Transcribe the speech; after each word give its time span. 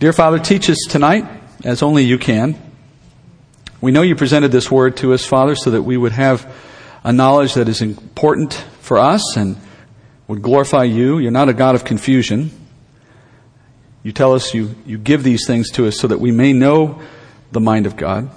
Dear 0.00 0.12
Father, 0.12 0.38
teach 0.38 0.70
us 0.70 0.78
tonight 0.88 1.26
as 1.64 1.82
only 1.82 2.04
you 2.04 2.18
can. 2.18 2.54
We 3.80 3.90
know 3.90 4.02
you 4.02 4.14
presented 4.14 4.52
this 4.52 4.70
word 4.70 4.96
to 4.98 5.12
us, 5.12 5.26
Father, 5.26 5.56
so 5.56 5.72
that 5.72 5.82
we 5.82 5.96
would 5.96 6.12
have 6.12 6.54
a 7.02 7.12
knowledge 7.12 7.54
that 7.54 7.68
is 7.68 7.82
important 7.82 8.54
for 8.80 8.98
us 8.98 9.36
and 9.36 9.56
would 10.28 10.40
glorify 10.40 10.84
you. 10.84 11.18
You're 11.18 11.32
not 11.32 11.48
a 11.48 11.52
God 11.52 11.74
of 11.74 11.84
confusion. 11.84 12.52
You 14.04 14.12
tell 14.12 14.34
us 14.34 14.54
you, 14.54 14.76
you 14.86 14.98
give 14.98 15.24
these 15.24 15.44
things 15.48 15.68
to 15.72 15.88
us 15.88 15.98
so 15.98 16.06
that 16.06 16.20
we 16.20 16.30
may 16.30 16.52
know 16.52 17.02
the 17.50 17.60
mind 17.60 17.86
of 17.86 17.96
God. 17.96 18.30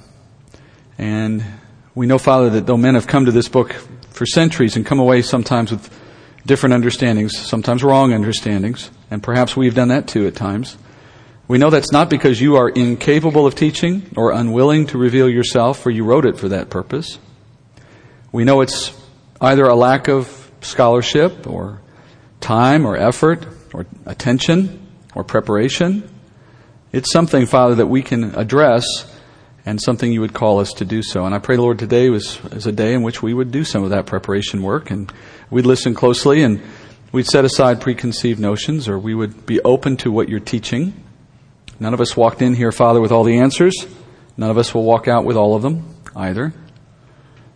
And 0.97 1.45
we 1.93 2.07
know, 2.07 2.17
Father, 2.17 2.49
that 2.49 2.65
though 2.65 2.75
men 2.75 2.95
have 2.95 3.05
come 3.05 3.25
to 3.25 3.31
this 3.31 3.49
book 3.49 3.73
for 4.09 4.25
centuries 4.25 4.77
and 4.77 4.83
come 4.83 4.97
away 4.97 5.21
sometimes 5.21 5.69
with 5.69 5.95
different 6.43 6.73
understandings, 6.73 7.37
sometimes 7.37 7.83
wrong 7.83 8.13
understandings, 8.13 8.89
and 9.11 9.21
perhaps 9.21 9.55
we've 9.55 9.75
done 9.75 9.89
that 9.89 10.07
too 10.07 10.25
at 10.25 10.35
times. 10.35 10.75
We 11.51 11.57
know 11.57 11.69
that's 11.69 11.91
not 11.91 12.09
because 12.09 12.39
you 12.39 12.55
are 12.55 12.69
incapable 12.69 13.45
of 13.45 13.55
teaching 13.55 14.09
or 14.15 14.31
unwilling 14.31 14.87
to 14.87 14.97
reveal 14.97 15.27
yourself, 15.27 15.79
for 15.79 15.89
you 15.89 16.05
wrote 16.05 16.25
it 16.25 16.37
for 16.37 16.47
that 16.47 16.69
purpose. 16.69 17.19
We 18.31 18.45
know 18.45 18.61
it's 18.61 18.97
either 19.41 19.65
a 19.65 19.75
lack 19.75 20.07
of 20.07 20.49
scholarship 20.61 21.45
or 21.47 21.81
time 22.39 22.85
or 22.85 22.95
effort 22.95 23.45
or 23.73 23.85
attention 24.05 24.87
or 25.13 25.25
preparation. 25.25 26.09
It's 26.93 27.11
something, 27.11 27.45
Father, 27.45 27.75
that 27.75 27.87
we 27.87 28.01
can 28.01 28.33
address 28.35 28.85
and 29.65 29.81
something 29.81 30.09
you 30.09 30.21
would 30.21 30.33
call 30.33 30.61
us 30.61 30.71
to 30.75 30.85
do 30.85 31.03
so. 31.03 31.25
And 31.25 31.35
I 31.35 31.39
pray, 31.39 31.57
Lord, 31.57 31.79
today 31.79 32.09
was, 32.09 32.39
is 32.53 32.65
a 32.65 32.71
day 32.71 32.93
in 32.93 33.03
which 33.03 33.21
we 33.21 33.33
would 33.33 33.51
do 33.51 33.65
some 33.65 33.83
of 33.83 33.89
that 33.89 34.05
preparation 34.05 34.63
work 34.63 34.89
and 34.89 35.11
we'd 35.49 35.65
listen 35.65 35.95
closely 35.95 36.43
and 36.43 36.61
we'd 37.11 37.27
set 37.27 37.43
aside 37.43 37.81
preconceived 37.81 38.39
notions 38.39 38.87
or 38.87 38.97
we 38.97 39.13
would 39.13 39.45
be 39.45 39.59
open 39.63 39.97
to 39.97 40.11
what 40.13 40.29
you're 40.29 40.39
teaching. 40.39 40.93
None 41.81 41.95
of 41.95 41.99
us 41.99 42.15
walked 42.15 42.43
in 42.43 42.53
here, 42.53 42.71
Father, 42.71 43.01
with 43.01 43.11
all 43.11 43.23
the 43.23 43.39
answers. 43.39 43.73
None 44.37 44.51
of 44.51 44.59
us 44.59 44.71
will 44.71 44.83
walk 44.83 45.07
out 45.07 45.25
with 45.25 45.35
all 45.35 45.55
of 45.55 45.63
them 45.63 45.95
either. 46.15 46.53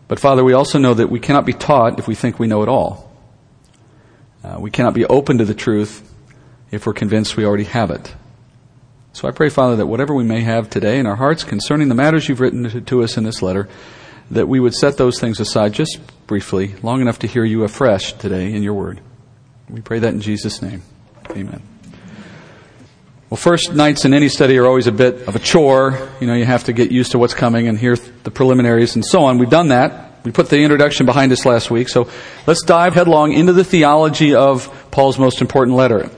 But 0.08 0.20
Father, 0.20 0.44
we 0.44 0.54
also 0.54 0.80
know 0.80 0.95
that 0.95 1.12
we 1.12 1.20
cannot 1.20 1.45
be 1.45 1.54
taught 1.54 2.00
if 2.00 2.08
we 2.08 2.16
think 2.16 2.40
we 2.40 2.48
know 2.48 2.64
it 2.64 2.68
all. 2.68 3.16
Uh, 4.44 4.58
we 4.59 4.72
cannot 4.72 4.96
be 4.96 5.06
open 5.06 5.38
to 5.38 5.46
the 5.46 5.53
truth 5.53 6.12
if 6.72 6.88
we're 6.88 6.94
convinced 6.94 7.38
we 7.38 7.46
already 7.46 7.66
have 7.66 7.92
it. 7.92 8.16
So 9.14 9.28
I 9.28 9.31
pray, 9.31 9.50
Father, 9.50 9.76
that 9.76 9.86
whatever 9.86 10.16
we 10.16 10.23
may 10.23 10.42
have 10.42 10.72
today 10.72 10.98
in 10.98 11.06
our 11.06 11.18
hearts 11.18 11.44
concerning 11.44 11.88
the 11.88 11.96
matters 11.96 12.28
you've 12.28 12.42
written 12.42 12.68
to, 12.68 12.81
to 12.81 13.03
us 13.03 13.18
in 13.18 13.26
this 13.26 13.44
letter, 13.44 13.70
that 14.31 14.48
we 14.48 14.59
would 14.59 14.73
set 14.73 14.98
those 14.98 15.20
things 15.20 15.40
aside 15.40 15.73
just 15.73 16.00
briefly, 16.26 16.73
long 16.81 17.00
enough 17.00 17.20
to 17.20 17.28
hear 17.28 17.46
you 17.46 17.64
afresh 17.64 18.14
today 18.14 18.52
in 18.52 18.64
your 18.64 18.73
word. 18.73 19.02
We 19.70 19.81
pray 19.81 20.00
that 20.00 20.16
in 20.16 20.22
Jesus' 20.22 20.64
name. 20.64 20.81
Amen. 21.30 21.75
Well, 23.28 23.38
first 23.38 23.73
nights 23.73 24.06
in 24.06 24.14
any 24.14 24.30
study 24.30 24.56
are 24.59 24.68
always 24.68 24.86
a 24.86 24.92
bit 24.92 25.28
of 25.28 25.36
a 25.36 25.40
chore. 25.40 26.09
You 26.20 26.28
know, 26.28 26.36
you 26.36 26.45
have 26.45 26.66
to 26.66 26.73
get 26.73 26.92
used 26.92 27.14
to 27.14 27.18
what's 27.18 27.34
coming 27.34 27.68
and 27.68 27.76
hear 27.76 27.95
the 27.95 28.30
preliminaries 28.30 28.94
and 28.94 29.04
so 29.04 29.23
on. 29.23 29.40
We've 29.40 29.50
done 29.50 29.70
that. 29.70 30.23
We 30.23 30.31
put 30.31 30.50
the 30.50 30.59
introduction 30.59 31.08
behind 31.08 31.31
us 31.31 31.44
last 31.44 31.72
week. 31.72 31.90
So 31.90 32.08
let's 32.46 32.62
dive 32.62 32.94
headlong 32.94 33.34
into 33.34 33.52
the 33.52 33.64
theology 33.64 34.36
of 34.36 34.92
Paul's 34.92 35.18
most 35.18 35.42
important 35.42 35.76
letter. 35.76 36.12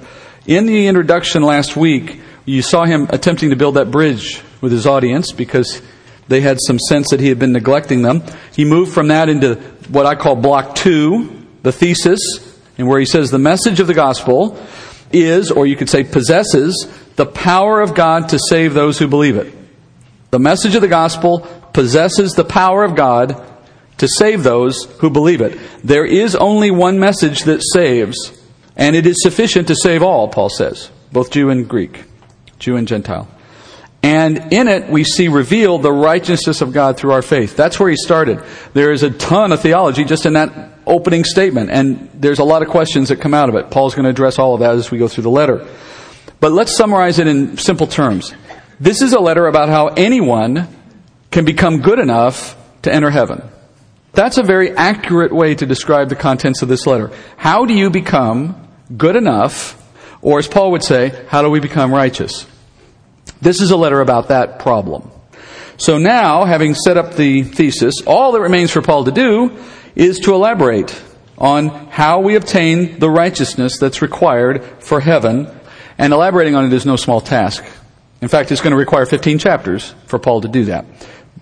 In 0.47 0.65
the 0.65 0.87
introduction 0.87 1.43
last 1.43 1.77
week, 1.77 2.19
you 2.43 2.61
saw 2.61 2.83
him 2.83 3.07
attempting 3.09 3.51
to 3.51 3.55
build 3.55 3.75
that 3.75 3.89
bridge 3.89 4.41
with 4.59 4.73
his 4.73 4.85
audience 4.85 5.31
because 5.31 5.81
they 6.27 6.41
had 6.41 6.57
some 6.59 6.77
sense 6.77 7.11
that 7.11 7.21
he 7.21 7.29
had 7.29 7.39
been 7.39 7.53
neglecting 7.53 8.01
them. 8.01 8.21
He 8.53 8.65
moved 8.65 8.93
from 8.93 9.07
that 9.07 9.29
into 9.29 9.55
what 9.87 10.05
I 10.05 10.15
call 10.15 10.35
block 10.35 10.75
two, 10.75 11.45
the 11.63 11.71
thesis, 11.71 12.19
and 12.77 12.85
where 12.85 12.99
he 12.99 13.05
says 13.05 13.31
the 13.31 13.39
message 13.39 13.79
of 13.79 13.87
the 13.87 13.93
gospel 13.93 14.61
is, 15.11 15.51
or 15.51 15.65
you 15.65 15.75
could 15.75 15.89
say 15.89 16.03
possesses, 16.03 16.87
the 17.15 17.25
power 17.25 17.81
of 17.81 17.95
God 17.95 18.29
to 18.29 18.39
save 18.49 18.73
those 18.73 18.99
who 18.99 19.07
believe 19.07 19.37
it. 19.37 19.53
The 20.31 20.39
message 20.39 20.75
of 20.75 20.81
the 20.81 20.87
gospel 20.87 21.39
possesses 21.73 22.33
the 22.33 22.43
power 22.43 22.83
of 22.83 22.95
God 22.95 23.43
to 23.97 24.07
save 24.07 24.43
those 24.43 24.85
who 24.99 25.09
believe 25.09 25.41
it. 25.41 25.57
There 25.83 26.05
is 26.05 26.35
only 26.35 26.71
one 26.71 26.99
message 26.99 27.43
that 27.43 27.61
saves, 27.73 28.17
and 28.75 28.95
it 28.95 29.05
is 29.05 29.21
sufficient 29.21 29.67
to 29.67 29.75
save 29.75 30.03
all, 30.03 30.27
Paul 30.27 30.49
says, 30.49 30.91
both 31.11 31.31
Jew 31.31 31.49
and 31.49 31.67
Greek. 31.67 32.03
Jew 32.59 32.75
and 32.75 32.87
Gentile. 32.87 33.27
And 34.03 34.53
in 34.53 34.67
it, 34.67 34.89
we 34.89 35.03
see 35.03 35.27
revealed 35.27 35.81
the 35.81 35.91
righteousness 35.91 36.61
of 36.61 36.73
God 36.73 36.97
through 36.97 37.11
our 37.11 37.21
faith. 37.21 37.55
That's 37.55 37.79
where 37.79 37.89
he 37.89 37.95
started. 37.97 38.41
There 38.73 38.91
is 38.91 39.03
a 39.03 39.09
ton 39.09 39.51
of 39.51 39.61
theology 39.61 40.03
just 40.03 40.25
in 40.25 40.33
that 40.33 40.76
opening 40.87 41.23
statement, 41.23 41.69
and 41.69 42.09
there's 42.13 42.39
a 42.39 42.43
lot 42.43 42.61
of 42.61 42.69
questions 42.69 43.09
that 43.09 43.21
come 43.21 43.33
out 43.33 43.49
of 43.49 43.55
it. 43.55 43.69
Paul's 43.69 43.95
going 43.95 44.05
to 44.05 44.09
address 44.09 44.39
all 44.39 44.53
of 44.53 44.61
that 44.61 44.75
as 44.75 44.89
we 44.89 44.97
go 44.97 45.07
through 45.07 45.23
the 45.23 45.29
letter. 45.29 45.67
But 46.39 46.51
let's 46.51 46.75
summarize 46.75 47.19
it 47.19 47.27
in 47.27 47.57
simple 47.57 47.87
terms. 47.87 48.33
This 48.79 49.01
is 49.01 49.13
a 49.13 49.19
letter 49.19 49.47
about 49.47 49.69
how 49.69 49.87
anyone 49.87 50.67
can 51.31 51.45
become 51.45 51.81
good 51.81 51.99
enough 51.99 52.55
to 52.83 52.93
enter 52.93 53.09
heaven. 53.09 53.41
That's 54.13 54.37
a 54.37 54.43
very 54.43 54.71
accurate 54.71 55.33
way 55.33 55.55
to 55.55 55.65
describe 55.65 56.09
the 56.09 56.15
contents 56.15 56.61
of 56.61 56.69
this 56.69 56.87
letter. 56.87 57.11
How 57.37 57.65
do 57.65 57.73
you 57.73 57.89
become 57.89 58.67
good 58.95 59.15
enough 59.15 59.83
or 60.21 60.39
as 60.39 60.47
Paul 60.47 60.71
would 60.71 60.83
say, 60.83 61.25
how 61.29 61.41
do 61.41 61.49
we 61.49 61.59
become 61.59 61.93
righteous? 61.93 62.47
This 63.41 63.61
is 63.61 63.71
a 63.71 63.77
letter 63.77 64.01
about 64.01 64.29
that 64.29 64.59
problem. 64.59 65.09
So 65.77 65.99
now, 65.99 66.45
having 66.45 66.73
set 66.73 66.97
up 66.97 67.15
the 67.15 67.43
thesis, 67.43 68.01
all 68.05 68.31
that 68.31 68.41
remains 68.41 68.71
for 68.71 68.81
Paul 68.81 69.05
to 69.05 69.11
do 69.11 69.57
is 69.97 70.19
to 70.19 70.33
elaborate 70.35 71.01
on 71.39 71.67
how 71.89 72.19
we 72.19 72.35
obtain 72.35 72.99
the 72.99 73.09
righteousness 73.09 73.79
that's 73.79 74.01
required 74.01 74.63
for 74.79 74.99
heaven. 74.99 75.49
And 75.97 76.13
elaborating 76.13 76.55
on 76.55 76.65
it 76.65 76.73
is 76.73 76.85
no 76.85 76.95
small 76.95 77.19
task. 77.19 77.65
In 78.21 78.27
fact, 78.27 78.51
it's 78.51 78.61
going 78.61 78.71
to 78.71 78.77
require 78.77 79.07
15 79.07 79.39
chapters 79.39 79.93
for 80.05 80.19
Paul 80.19 80.41
to 80.41 80.47
do 80.47 80.65
that. 80.65 80.85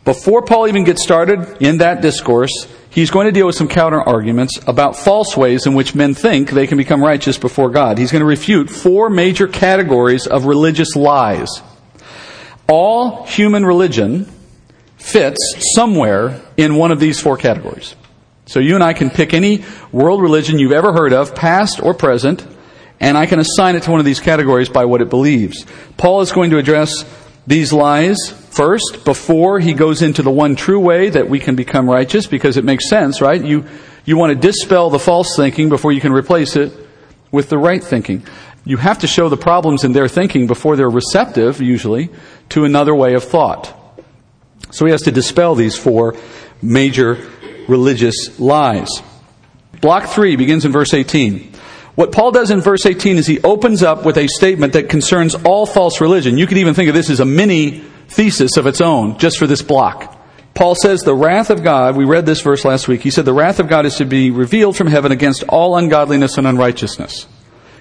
Before 0.05 0.41
Paul 0.41 0.67
even 0.67 0.85
gets 0.85 1.03
started 1.03 1.61
in 1.61 1.79
that 1.79 2.01
discourse, 2.01 2.67
he's 2.89 3.11
going 3.11 3.25
to 3.25 3.31
deal 3.31 3.47
with 3.47 3.55
some 3.55 3.67
counter 3.67 4.01
arguments 4.01 4.59
about 4.67 4.95
false 4.95 5.35
ways 5.35 5.65
in 5.65 5.73
which 5.73 5.95
men 5.95 6.13
think 6.13 6.51
they 6.51 6.67
can 6.67 6.77
become 6.77 7.03
righteous 7.03 7.37
before 7.37 7.69
God. 7.69 7.97
He's 7.97 8.11
going 8.11 8.21
to 8.21 8.25
refute 8.25 8.69
four 8.69 9.09
major 9.09 9.47
categories 9.47 10.27
of 10.27 10.45
religious 10.45 10.95
lies. 10.95 11.49
All 12.69 13.25
human 13.25 13.65
religion 13.65 14.31
fits 14.97 15.73
somewhere 15.75 16.39
in 16.55 16.75
one 16.75 16.91
of 16.91 16.99
these 16.99 17.19
four 17.19 17.35
categories. 17.35 17.95
So 18.45 18.59
you 18.59 18.75
and 18.75 18.83
I 18.83 18.93
can 18.93 19.09
pick 19.09 19.33
any 19.33 19.63
world 19.91 20.21
religion 20.21 20.59
you've 20.59 20.71
ever 20.71 20.93
heard 20.93 21.13
of, 21.13 21.33
past 21.33 21.81
or 21.81 21.93
present, 21.93 22.45
and 22.99 23.17
I 23.17 23.25
can 23.25 23.39
assign 23.39 23.75
it 23.75 23.83
to 23.83 23.91
one 23.91 23.99
of 23.99 24.05
these 24.05 24.19
categories 24.19 24.69
by 24.69 24.85
what 24.85 25.01
it 25.01 25.09
believes. 25.09 25.65
Paul 25.97 26.21
is 26.21 26.31
going 26.31 26.51
to 26.51 26.57
address 26.57 27.05
these 27.47 27.73
lies 27.73 28.17
first 28.49 29.03
before 29.03 29.59
he 29.59 29.73
goes 29.73 30.01
into 30.01 30.21
the 30.21 30.31
one 30.31 30.55
true 30.55 30.79
way 30.79 31.09
that 31.09 31.29
we 31.29 31.39
can 31.39 31.55
become 31.55 31.89
righteous 31.89 32.27
because 32.27 32.57
it 32.57 32.63
makes 32.63 32.89
sense, 32.89 33.21
right? 33.21 33.43
You, 33.43 33.65
you 34.05 34.17
want 34.17 34.31
to 34.33 34.47
dispel 34.47 34.89
the 34.89 34.99
false 34.99 35.35
thinking 35.35 35.69
before 35.69 35.91
you 35.91 36.01
can 36.01 36.11
replace 36.11 36.55
it 36.55 36.71
with 37.31 37.49
the 37.49 37.57
right 37.57 37.83
thinking. 37.83 38.23
You 38.63 38.77
have 38.77 38.99
to 38.99 39.07
show 39.07 39.29
the 39.29 39.37
problems 39.37 39.83
in 39.83 39.91
their 39.91 40.07
thinking 40.07 40.47
before 40.47 40.75
they're 40.75 40.89
receptive, 40.89 41.61
usually, 41.61 42.09
to 42.49 42.65
another 42.65 42.95
way 42.95 43.13
of 43.13 43.23
thought. 43.23 43.73
So 44.71 44.85
he 44.85 44.91
has 44.91 45.03
to 45.03 45.11
dispel 45.11 45.53
these 45.53 45.77
four 45.77 46.15
major 46.61 47.15
religious 47.67 48.39
lies. 48.39 48.89
Block 49.81 50.07
three 50.09 50.35
begins 50.35 50.65
in 50.65 50.71
verse 50.71 50.93
18. 50.93 51.53
What 51.95 52.11
Paul 52.11 52.31
does 52.31 52.51
in 52.51 52.61
verse 52.61 52.85
18 52.85 53.17
is 53.17 53.25
he 53.27 53.41
opens 53.41 53.81
up 53.81 54.05
with 54.05 54.17
a 54.17 54.27
statement 54.27 54.73
that 54.73 54.89
concerns 54.89 55.33
all 55.33 55.65
false 55.65 56.01
religion. 56.01 56.37
You 56.37 56.47
could 56.47 56.57
even 56.57 56.73
think 56.73 56.89
of 56.89 56.95
this 56.95 57.09
as 57.09 57.21
a 57.21 57.25
mini 57.25 57.79
thesis 58.09 58.57
of 58.57 58.67
its 58.67 58.81
own 58.81 59.17
just 59.17 59.37
for 59.37 59.47
this 59.47 59.61
block. 59.61 60.11
Paul 60.53 60.75
says 60.75 61.01
the 61.01 61.13
wrath 61.13 61.49
of 61.49 61.63
God, 61.63 61.97
we 61.97 62.05
read 62.05 62.25
this 62.25 62.41
verse 62.41 62.63
last 62.63 62.87
week, 62.87 63.01
he 63.01 63.09
said 63.09 63.25
the 63.25 63.33
wrath 63.33 63.59
of 63.59 63.67
God 63.67 63.85
is 63.85 63.95
to 63.97 64.05
be 64.05 64.31
revealed 64.31 64.77
from 64.77 64.87
heaven 64.87 65.11
against 65.11 65.43
all 65.43 65.77
ungodliness 65.77 66.37
and 66.37 66.47
unrighteousness. 66.47 67.27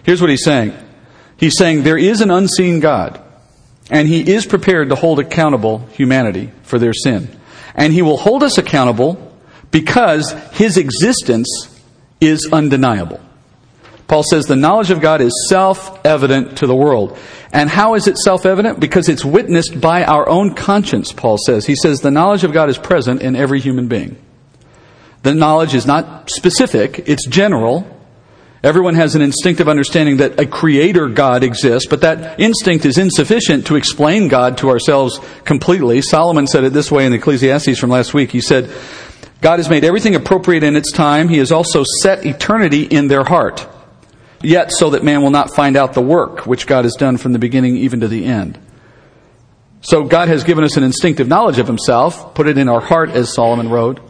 Here's 0.02 0.20
what 0.20 0.30
he's 0.30 0.44
saying. 0.44 0.76
He's 1.36 1.56
saying 1.56 1.82
there 1.82 1.98
is 1.98 2.20
an 2.20 2.30
unseen 2.30 2.80
God, 2.80 3.20
and 3.90 4.08
he 4.08 4.28
is 4.28 4.44
prepared 4.44 4.88
to 4.88 4.96
hold 4.96 5.20
accountable 5.20 5.86
humanity 5.92 6.50
for 6.62 6.78
their 6.78 6.92
sin. 6.92 7.28
And 7.76 7.92
he 7.92 8.02
will 8.02 8.16
hold 8.16 8.42
us 8.42 8.58
accountable 8.58 9.23
because 9.74 10.30
his 10.52 10.76
existence 10.76 11.48
is 12.20 12.48
undeniable. 12.52 13.20
Paul 14.06 14.22
says 14.22 14.44
the 14.44 14.54
knowledge 14.54 14.92
of 14.92 15.00
God 15.00 15.20
is 15.20 15.32
self 15.48 16.06
evident 16.06 16.58
to 16.58 16.68
the 16.68 16.76
world. 16.76 17.18
And 17.52 17.68
how 17.68 17.94
is 17.94 18.06
it 18.06 18.16
self 18.16 18.46
evident? 18.46 18.78
Because 18.78 19.08
it's 19.08 19.24
witnessed 19.24 19.80
by 19.80 20.04
our 20.04 20.28
own 20.28 20.54
conscience, 20.54 21.10
Paul 21.10 21.38
says. 21.44 21.66
He 21.66 21.74
says 21.74 21.98
the 21.98 22.12
knowledge 22.12 22.44
of 22.44 22.52
God 22.52 22.68
is 22.68 22.78
present 22.78 23.20
in 23.20 23.34
every 23.34 23.58
human 23.58 23.88
being. 23.88 24.16
The 25.24 25.34
knowledge 25.34 25.74
is 25.74 25.86
not 25.86 26.30
specific, 26.30 27.08
it's 27.08 27.26
general. 27.26 27.90
Everyone 28.62 28.94
has 28.94 29.14
an 29.14 29.22
instinctive 29.22 29.68
understanding 29.68 30.18
that 30.18 30.40
a 30.40 30.46
creator 30.46 31.08
God 31.08 31.42
exists, 31.42 31.86
but 31.86 32.00
that 32.00 32.40
instinct 32.40 32.86
is 32.86 32.96
insufficient 32.96 33.66
to 33.66 33.76
explain 33.76 34.28
God 34.28 34.56
to 34.58 34.70
ourselves 34.70 35.20
completely. 35.44 36.00
Solomon 36.00 36.46
said 36.46 36.64
it 36.64 36.72
this 36.72 36.90
way 36.90 37.04
in 37.04 37.12
Ecclesiastes 37.12 37.78
from 37.78 37.90
last 37.90 38.14
week. 38.14 38.30
He 38.30 38.40
said, 38.40 38.70
God 39.44 39.58
has 39.58 39.68
made 39.68 39.84
everything 39.84 40.14
appropriate 40.14 40.62
in 40.62 40.74
its 40.74 40.90
time. 40.90 41.28
He 41.28 41.36
has 41.36 41.52
also 41.52 41.84
set 42.00 42.24
eternity 42.24 42.84
in 42.84 43.08
their 43.08 43.24
heart. 43.24 43.68
yet 44.40 44.72
so 44.72 44.88
that 44.90 45.04
man 45.04 45.20
will 45.20 45.30
not 45.30 45.54
find 45.54 45.76
out 45.76 45.92
the 45.92 46.00
work 46.00 46.46
which 46.46 46.66
God 46.66 46.86
has 46.86 46.94
done 46.94 47.18
from 47.18 47.34
the 47.34 47.38
beginning 47.38 47.76
even 47.76 48.00
to 48.00 48.08
the 48.08 48.24
end. 48.24 48.58
So 49.82 50.04
God 50.04 50.28
has 50.28 50.44
given 50.44 50.64
us 50.64 50.78
an 50.78 50.82
instinctive 50.82 51.28
knowledge 51.28 51.58
of 51.58 51.66
himself, 51.66 52.34
put 52.34 52.48
it 52.48 52.56
in 52.56 52.70
our 52.70 52.80
heart 52.80 53.10
as 53.10 53.34
Solomon 53.34 53.68
wrote, 53.68 54.00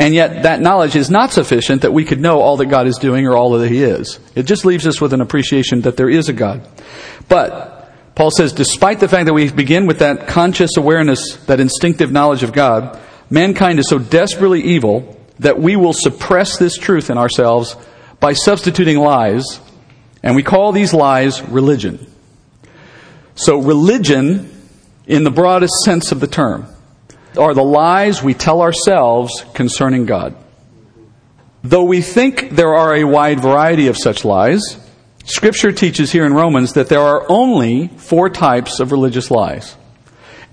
and 0.00 0.12
yet 0.12 0.42
that 0.42 0.60
knowledge 0.60 0.96
is 0.96 1.10
not 1.10 1.32
sufficient 1.32 1.82
that 1.82 1.92
we 1.92 2.04
could 2.04 2.20
know 2.20 2.40
all 2.40 2.56
that 2.56 2.66
God 2.66 2.88
is 2.88 2.98
doing 2.98 3.24
or 3.24 3.36
all 3.36 3.50
that 3.52 3.70
he 3.70 3.84
is. 3.84 4.18
It 4.34 4.46
just 4.46 4.64
leaves 4.64 4.84
us 4.84 5.00
with 5.00 5.12
an 5.12 5.20
appreciation 5.20 5.82
that 5.82 5.96
there 5.96 6.10
is 6.10 6.28
a 6.28 6.32
God. 6.32 6.66
But 7.28 7.92
Paul 8.16 8.32
says, 8.32 8.52
despite 8.52 8.98
the 8.98 9.06
fact 9.06 9.26
that 9.26 9.32
we 9.32 9.48
begin 9.48 9.86
with 9.86 10.00
that 10.00 10.26
conscious 10.26 10.76
awareness, 10.76 11.36
that 11.46 11.60
instinctive 11.60 12.10
knowledge 12.10 12.42
of 12.42 12.52
God, 12.52 13.00
mankind 13.30 13.78
is 13.78 13.88
so 13.88 13.98
desperately 13.98 14.62
evil 14.62 15.16
that 15.38 15.58
we 15.58 15.76
will 15.76 15.92
suppress 15.92 16.58
this 16.58 16.76
truth 16.76 17.10
in 17.10 17.18
ourselves 17.18 17.76
by 18.20 18.32
substituting 18.32 18.98
lies, 18.98 19.60
and 20.22 20.34
we 20.34 20.42
call 20.42 20.72
these 20.72 20.94
lies 20.94 21.42
religion. 21.42 22.06
So, 23.34 23.58
religion, 23.58 24.50
in 25.06 25.24
the 25.24 25.30
broadest 25.30 25.74
sense 25.84 26.10
of 26.10 26.20
the 26.20 26.26
term, 26.26 26.66
are 27.36 27.52
the 27.52 27.62
lies 27.62 28.22
we 28.22 28.32
tell 28.32 28.62
ourselves 28.62 29.44
concerning 29.52 30.06
God. 30.06 30.34
Though 31.62 31.84
we 31.84 32.00
think 32.00 32.50
there 32.50 32.74
are 32.74 32.96
a 32.96 33.04
wide 33.04 33.40
variety 33.40 33.88
of 33.88 33.96
such 33.96 34.24
lies, 34.24 34.78
Scripture 35.24 35.72
teaches 35.72 36.12
here 36.12 36.24
in 36.24 36.32
Romans 36.32 36.74
that 36.74 36.88
there 36.88 37.00
are 37.00 37.26
only 37.28 37.88
four 37.88 38.30
types 38.30 38.78
of 38.78 38.92
religious 38.92 39.30
lies. 39.30 39.76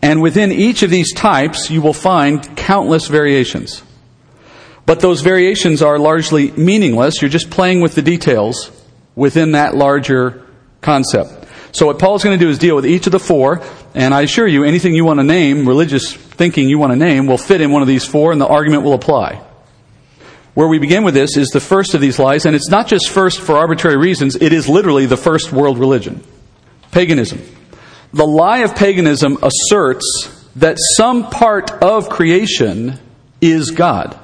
And 0.04 0.22
within 0.22 0.52
each 0.52 0.84
of 0.84 0.90
these 0.90 1.14
types, 1.14 1.72
you 1.72 1.82
will 1.82 1.94
find 1.94 2.58
countless 2.58 3.08
variations. 3.08 3.84
But 4.86 5.00
those 5.00 5.22
variations 5.22 5.82
are 5.82 5.98
largely 5.98 6.52
meaningless. 6.52 7.22
You're 7.22 7.30
just 7.30 7.50
playing 7.50 7.80
with 7.80 7.96
the 7.96 8.02
details 8.02 8.70
within 9.16 9.54
that 9.54 9.76
larger 9.76 10.46
concept. 10.82 11.48
So 11.72 11.86
what 11.86 12.00
Paul's 12.00 12.22
going 12.22 12.38
to 12.38 12.46
do 12.46 12.50
is 12.50 12.58
deal 12.58 12.76
with 12.76 12.86
each 12.86 13.06
of 13.06 13.14
the 13.14 13.20
four, 13.20 13.64
and 13.96 14.14
I 14.14 14.24
assure 14.24 14.46
you, 14.46 14.66
anything 14.66 14.94
you 14.94 15.06
want 15.06 15.22
to 15.22 15.24
name, 15.24 15.66
religious 15.66 16.14
thinking 16.14 16.68
you 16.68 16.78
want 16.78 16.92
to 16.92 16.98
name, 16.98 17.26
will 17.26 17.38
fit 17.38 17.62
in 17.62 17.72
one 17.72 17.82
of 17.82 17.88
these 17.88 18.06
four, 18.06 18.34
and 18.34 18.42
the 18.42 18.48
argument 18.48 18.84
will 18.84 18.94
apply. 18.94 19.42
Where 20.54 20.68
we 20.68 20.80
begin 20.80 21.06
with 21.06 21.14
this 21.14 21.38
is 21.38 21.48
the 21.48 21.62
first 21.62 21.94
of 21.94 22.02
these 22.02 22.20
lies, 22.20 22.46
and 22.46 22.58
it's 22.58 22.70
not 22.70 22.88
just 22.88 23.10
first 23.10 23.40
for 23.40 23.56
arbitrary 23.56 23.96
reasons, 23.96 24.36
it 24.36 24.52
is 24.52 24.68
literally 24.68 25.06
the 25.06 25.16
first 25.16 25.54
world 25.54 25.80
religion 25.80 26.22
paganism. 26.92 27.42
The 28.14 28.26
lie 28.26 28.60
of 28.60 28.76
paganism 28.76 29.40
asserts 29.42 30.46
that 30.58 30.78
some 30.98 31.30
part 31.32 31.72
of 31.72 32.10
creation 32.10 33.00
is 33.42 33.72
God. 33.72 34.20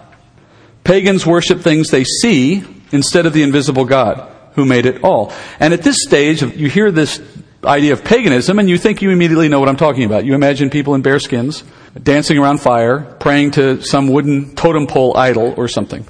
Pagans 0.83 1.25
worship 1.25 1.61
things 1.61 1.89
they 1.89 2.03
see 2.03 2.63
instead 2.91 3.25
of 3.25 3.33
the 3.33 3.43
invisible 3.43 3.85
God 3.85 4.31
who 4.53 4.65
made 4.65 4.85
it 4.85 5.03
all. 5.03 5.33
And 5.59 5.73
at 5.73 5.81
this 5.81 5.97
stage, 6.07 6.41
you 6.41 6.69
hear 6.69 6.91
this 6.91 7.21
idea 7.63 7.93
of 7.93 8.03
paganism 8.03 8.59
and 8.59 8.69
you 8.69 8.77
think 8.77 9.01
you 9.01 9.09
immediately 9.09 9.49
know 9.49 9.59
what 9.59 9.69
I'm 9.69 9.77
talking 9.77 10.03
about. 10.03 10.23
You 10.23 10.35
imagine 10.35 10.69
people 10.69 10.95
in 10.95 11.01
bearskins 11.01 11.63
dancing 12.01 12.37
around 12.37 12.61
fire, 12.61 13.01
praying 13.01 13.51
to 13.51 13.81
some 13.81 14.07
wooden 14.07 14.55
totem 14.55 14.87
pole 14.87 15.17
idol 15.17 15.55
or 15.57 15.67
something. 15.67 16.05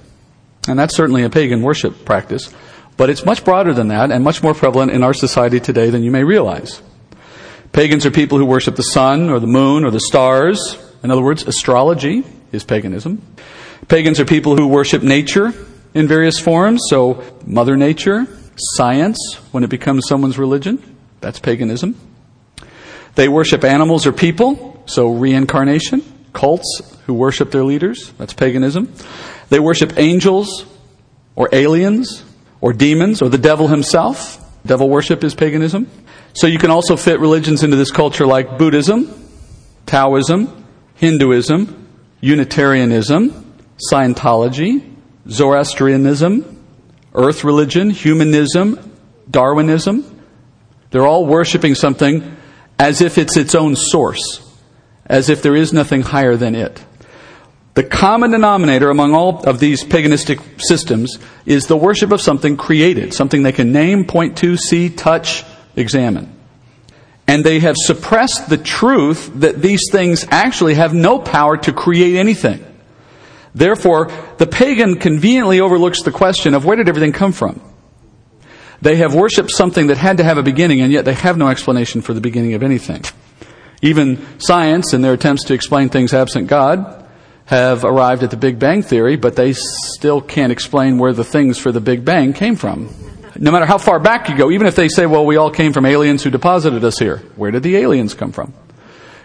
And 0.67 0.77
that's 0.77 0.95
certainly 0.95 1.23
a 1.23 1.29
pagan 1.29 1.61
worship 1.61 2.05
practice. 2.05 2.53
But 2.97 3.09
it's 3.09 3.25
much 3.25 3.45
broader 3.45 3.73
than 3.73 3.87
that 3.87 4.11
and 4.11 4.23
much 4.23 4.43
more 4.43 4.53
prevalent 4.53 4.91
in 4.91 5.03
our 5.03 5.13
society 5.13 5.61
today 5.61 5.89
than 5.89 6.03
you 6.03 6.11
may 6.11 6.25
realize. 6.25 6.81
Pagans 7.71 8.05
are 8.05 8.11
people 8.11 8.37
who 8.37 8.45
worship 8.45 8.75
the 8.75 8.83
sun 8.83 9.29
or 9.29 9.39
the 9.39 9.47
moon 9.47 9.85
or 9.85 9.91
the 9.91 9.99
stars. 9.99 10.77
In 11.03 11.11
other 11.11 11.21
words, 11.21 11.43
astrology 11.43 12.23
is 12.51 12.63
paganism. 12.63 13.21
Pagans 13.87 14.19
are 14.19 14.25
people 14.25 14.55
who 14.55 14.67
worship 14.67 15.03
nature 15.03 15.53
in 15.93 16.07
various 16.07 16.39
forms. 16.39 16.81
So, 16.89 17.23
Mother 17.45 17.77
Nature, 17.77 18.27
science, 18.55 19.17
when 19.51 19.63
it 19.63 19.69
becomes 19.69 20.07
someone's 20.07 20.37
religion, 20.37 20.81
that's 21.21 21.39
paganism. 21.39 21.95
They 23.15 23.27
worship 23.27 23.63
animals 23.63 24.05
or 24.05 24.11
people. 24.11 24.83
So, 24.87 25.13
reincarnation, 25.13 26.03
cults 26.33 26.81
who 27.05 27.13
worship 27.13 27.51
their 27.51 27.63
leaders, 27.63 28.11
that's 28.17 28.33
paganism. 28.33 28.91
They 29.49 29.59
worship 29.59 29.97
angels 29.97 30.65
or 31.35 31.49
aliens 31.51 32.23
or 32.61 32.73
demons 32.73 33.21
or 33.21 33.29
the 33.29 33.37
devil 33.37 33.67
himself. 33.67 34.37
Devil 34.65 34.89
worship 34.89 35.23
is 35.23 35.33
paganism. 35.35 35.89
So 36.33 36.47
you 36.47 36.59
can 36.59 36.71
also 36.71 36.95
fit 36.95 37.19
religions 37.19 37.63
into 37.63 37.75
this 37.75 37.91
culture 37.91 38.25
like 38.25 38.57
Buddhism, 38.57 39.13
Taoism, 39.85 40.65
Hinduism, 40.95 41.87
Unitarianism, 42.21 43.55
Scientology, 43.91 44.95
Zoroastrianism, 45.27 46.57
Earth 47.13 47.43
religion, 47.43 47.89
humanism, 47.89 48.93
Darwinism. 49.29 50.21
They're 50.91 51.05
all 51.05 51.25
worshiping 51.25 51.75
something 51.75 52.37
as 52.77 53.01
if 53.01 53.17
it's 53.17 53.35
its 53.35 53.55
own 53.55 53.75
source, 53.75 54.41
as 55.05 55.29
if 55.29 55.41
there 55.41 55.55
is 55.55 55.73
nothing 55.73 56.01
higher 56.01 56.35
than 56.35 56.55
it. 56.55 56.83
The 57.75 57.83
common 57.83 58.31
denominator 58.31 58.89
among 58.89 59.13
all 59.13 59.43
of 59.43 59.59
these 59.59 59.83
paganistic 59.83 60.41
systems 60.61 61.17
is 61.45 61.67
the 61.67 61.77
worship 61.77 62.11
of 62.11 62.19
something 62.19 62.57
created, 62.57 63.13
something 63.13 63.43
they 63.43 63.51
can 63.51 63.71
name, 63.71 64.05
point 64.05 64.37
to, 64.37 64.57
see, 64.57 64.89
touch, 64.89 65.43
examine. 65.79 66.35
And 67.27 67.43
they 67.43 67.59
have 67.59 67.75
suppressed 67.77 68.49
the 68.49 68.57
truth 68.57 69.31
that 69.35 69.61
these 69.61 69.81
things 69.91 70.25
actually 70.31 70.75
have 70.75 70.93
no 70.93 71.19
power 71.19 71.57
to 71.57 71.73
create 71.73 72.15
anything. 72.15 72.65
Therefore, 73.53 74.11
the 74.37 74.47
pagan 74.47 74.95
conveniently 74.95 75.59
overlooks 75.59 76.01
the 76.03 76.11
question 76.11 76.53
of 76.53 76.65
where 76.65 76.75
did 76.75 76.89
everything 76.89 77.11
come 77.11 77.31
from? 77.31 77.61
They 78.81 78.95
have 78.97 79.13
worshiped 79.13 79.51
something 79.51 79.87
that 79.87 79.97
had 79.97 80.17
to 80.17 80.23
have 80.23 80.37
a 80.37 80.43
beginning, 80.43 80.81
and 80.81 80.91
yet 80.91 81.05
they 81.05 81.13
have 81.13 81.37
no 81.37 81.49
explanation 81.49 82.01
for 82.01 82.13
the 82.13 82.21
beginning 82.21 82.53
of 82.53 82.63
anything. 82.63 83.03
Even 83.81 84.25
science, 84.39 84.93
in 84.93 85.01
their 85.01 85.13
attempts 85.13 85.45
to 85.45 85.53
explain 85.53 85.89
things 85.89 86.13
absent 86.13 86.47
God, 86.47 87.07
have 87.45 87.83
arrived 87.83 88.23
at 88.23 88.31
the 88.31 88.37
Big 88.37 88.59
Bang 88.59 88.83
Theory, 88.83 89.15
but 89.15 89.35
they 89.35 89.53
still 89.53 90.21
can't 90.21 90.51
explain 90.51 90.97
where 90.97 91.13
the 91.13 91.23
things 91.23 91.57
for 91.57 91.71
the 91.71 91.81
Big 91.81 92.05
Bang 92.05 92.31
came 92.31 92.55
from. 92.55 92.93
No 93.41 93.51
matter 93.51 93.65
how 93.65 93.77
far 93.77 93.99
back 93.99 94.27
you 94.27 94.37
go, 94.37 94.51
even 94.51 94.67
if 94.67 94.75
they 94.75 94.89
say, 94.89 95.05
well, 95.05 95.25
we 95.25 95.37
all 95.37 95.49
came 95.49 95.71
from 95.71 95.85
aliens 95.85 96.23
who 96.23 96.29
deposited 96.29 96.83
us 96.83 96.99
here, 96.99 97.19
where 97.37 97.51
did 97.51 97.63
the 97.63 97.77
aliens 97.77 98.13
come 98.13 98.33
from? 98.33 98.53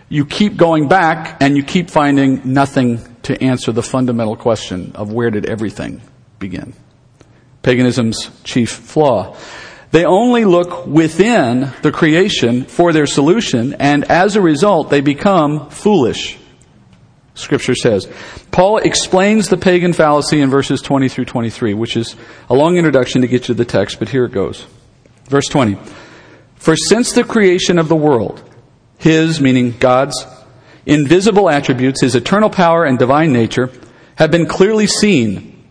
You 0.08 0.24
keep 0.24 0.56
going 0.56 0.86
back 0.86 1.42
and 1.42 1.56
you 1.56 1.64
keep 1.64 1.90
finding 1.90 2.52
nothing 2.52 3.00
to 3.24 3.42
answer 3.42 3.72
the 3.72 3.82
fundamental 3.82 4.36
question 4.36 4.92
of 4.94 5.12
where 5.12 5.30
did 5.30 5.46
everything 5.46 6.00
begin. 6.38 6.74
Paganism's 7.62 8.30
chief 8.44 8.70
flaw. 8.70 9.36
They 9.90 10.04
only 10.04 10.44
look 10.44 10.86
within 10.86 11.72
the 11.82 11.90
creation 11.90 12.64
for 12.64 12.92
their 12.92 13.06
solution, 13.06 13.74
and 13.74 14.04
as 14.04 14.36
a 14.36 14.40
result, 14.40 14.90
they 14.90 15.00
become 15.00 15.70
foolish. 15.70 16.38
Scripture 17.34 17.74
says. 17.74 18.08
Paul 18.52 18.78
explains 18.78 19.48
the 19.48 19.56
pagan 19.56 19.92
fallacy 19.92 20.40
in 20.40 20.50
verses 20.50 20.80
20 20.80 21.08
through 21.08 21.24
23, 21.26 21.74
which 21.74 21.96
is 21.96 22.14
a 22.48 22.54
long 22.54 22.76
introduction 22.76 23.22
to 23.22 23.28
get 23.28 23.42
you 23.42 23.46
to 23.46 23.54
the 23.54 23.64
text, 23.64 23.98
but 23.98 24.08
here 24.08 24.24
it 24.24 24.32
goes. 24.32 24.66
Verse 25.24 25.46
20. 25.48 25.76
For 26.54 26.76
since 26.76 27.12
the 27.12 27.24
creation 27.24 27.78
of 27.78 27.88
the 27.88 27.96
world, 27.96 28.42
his, 28.98 29.40
meaning 29.40 29.74
God's, 29.78 30.24
invisible 30.86 31.50
attributes, 31.50 32.02
his 32.02 32.14
eternal 32.14 32.50
power 32.50 32.84
and 32.84 32.98
divine 32.98 33.32
nature, 33.32 33.70
have 34.16 34.30
been 34.30 34.46
clearly 34.46 34.86
seen, 34.86 35.64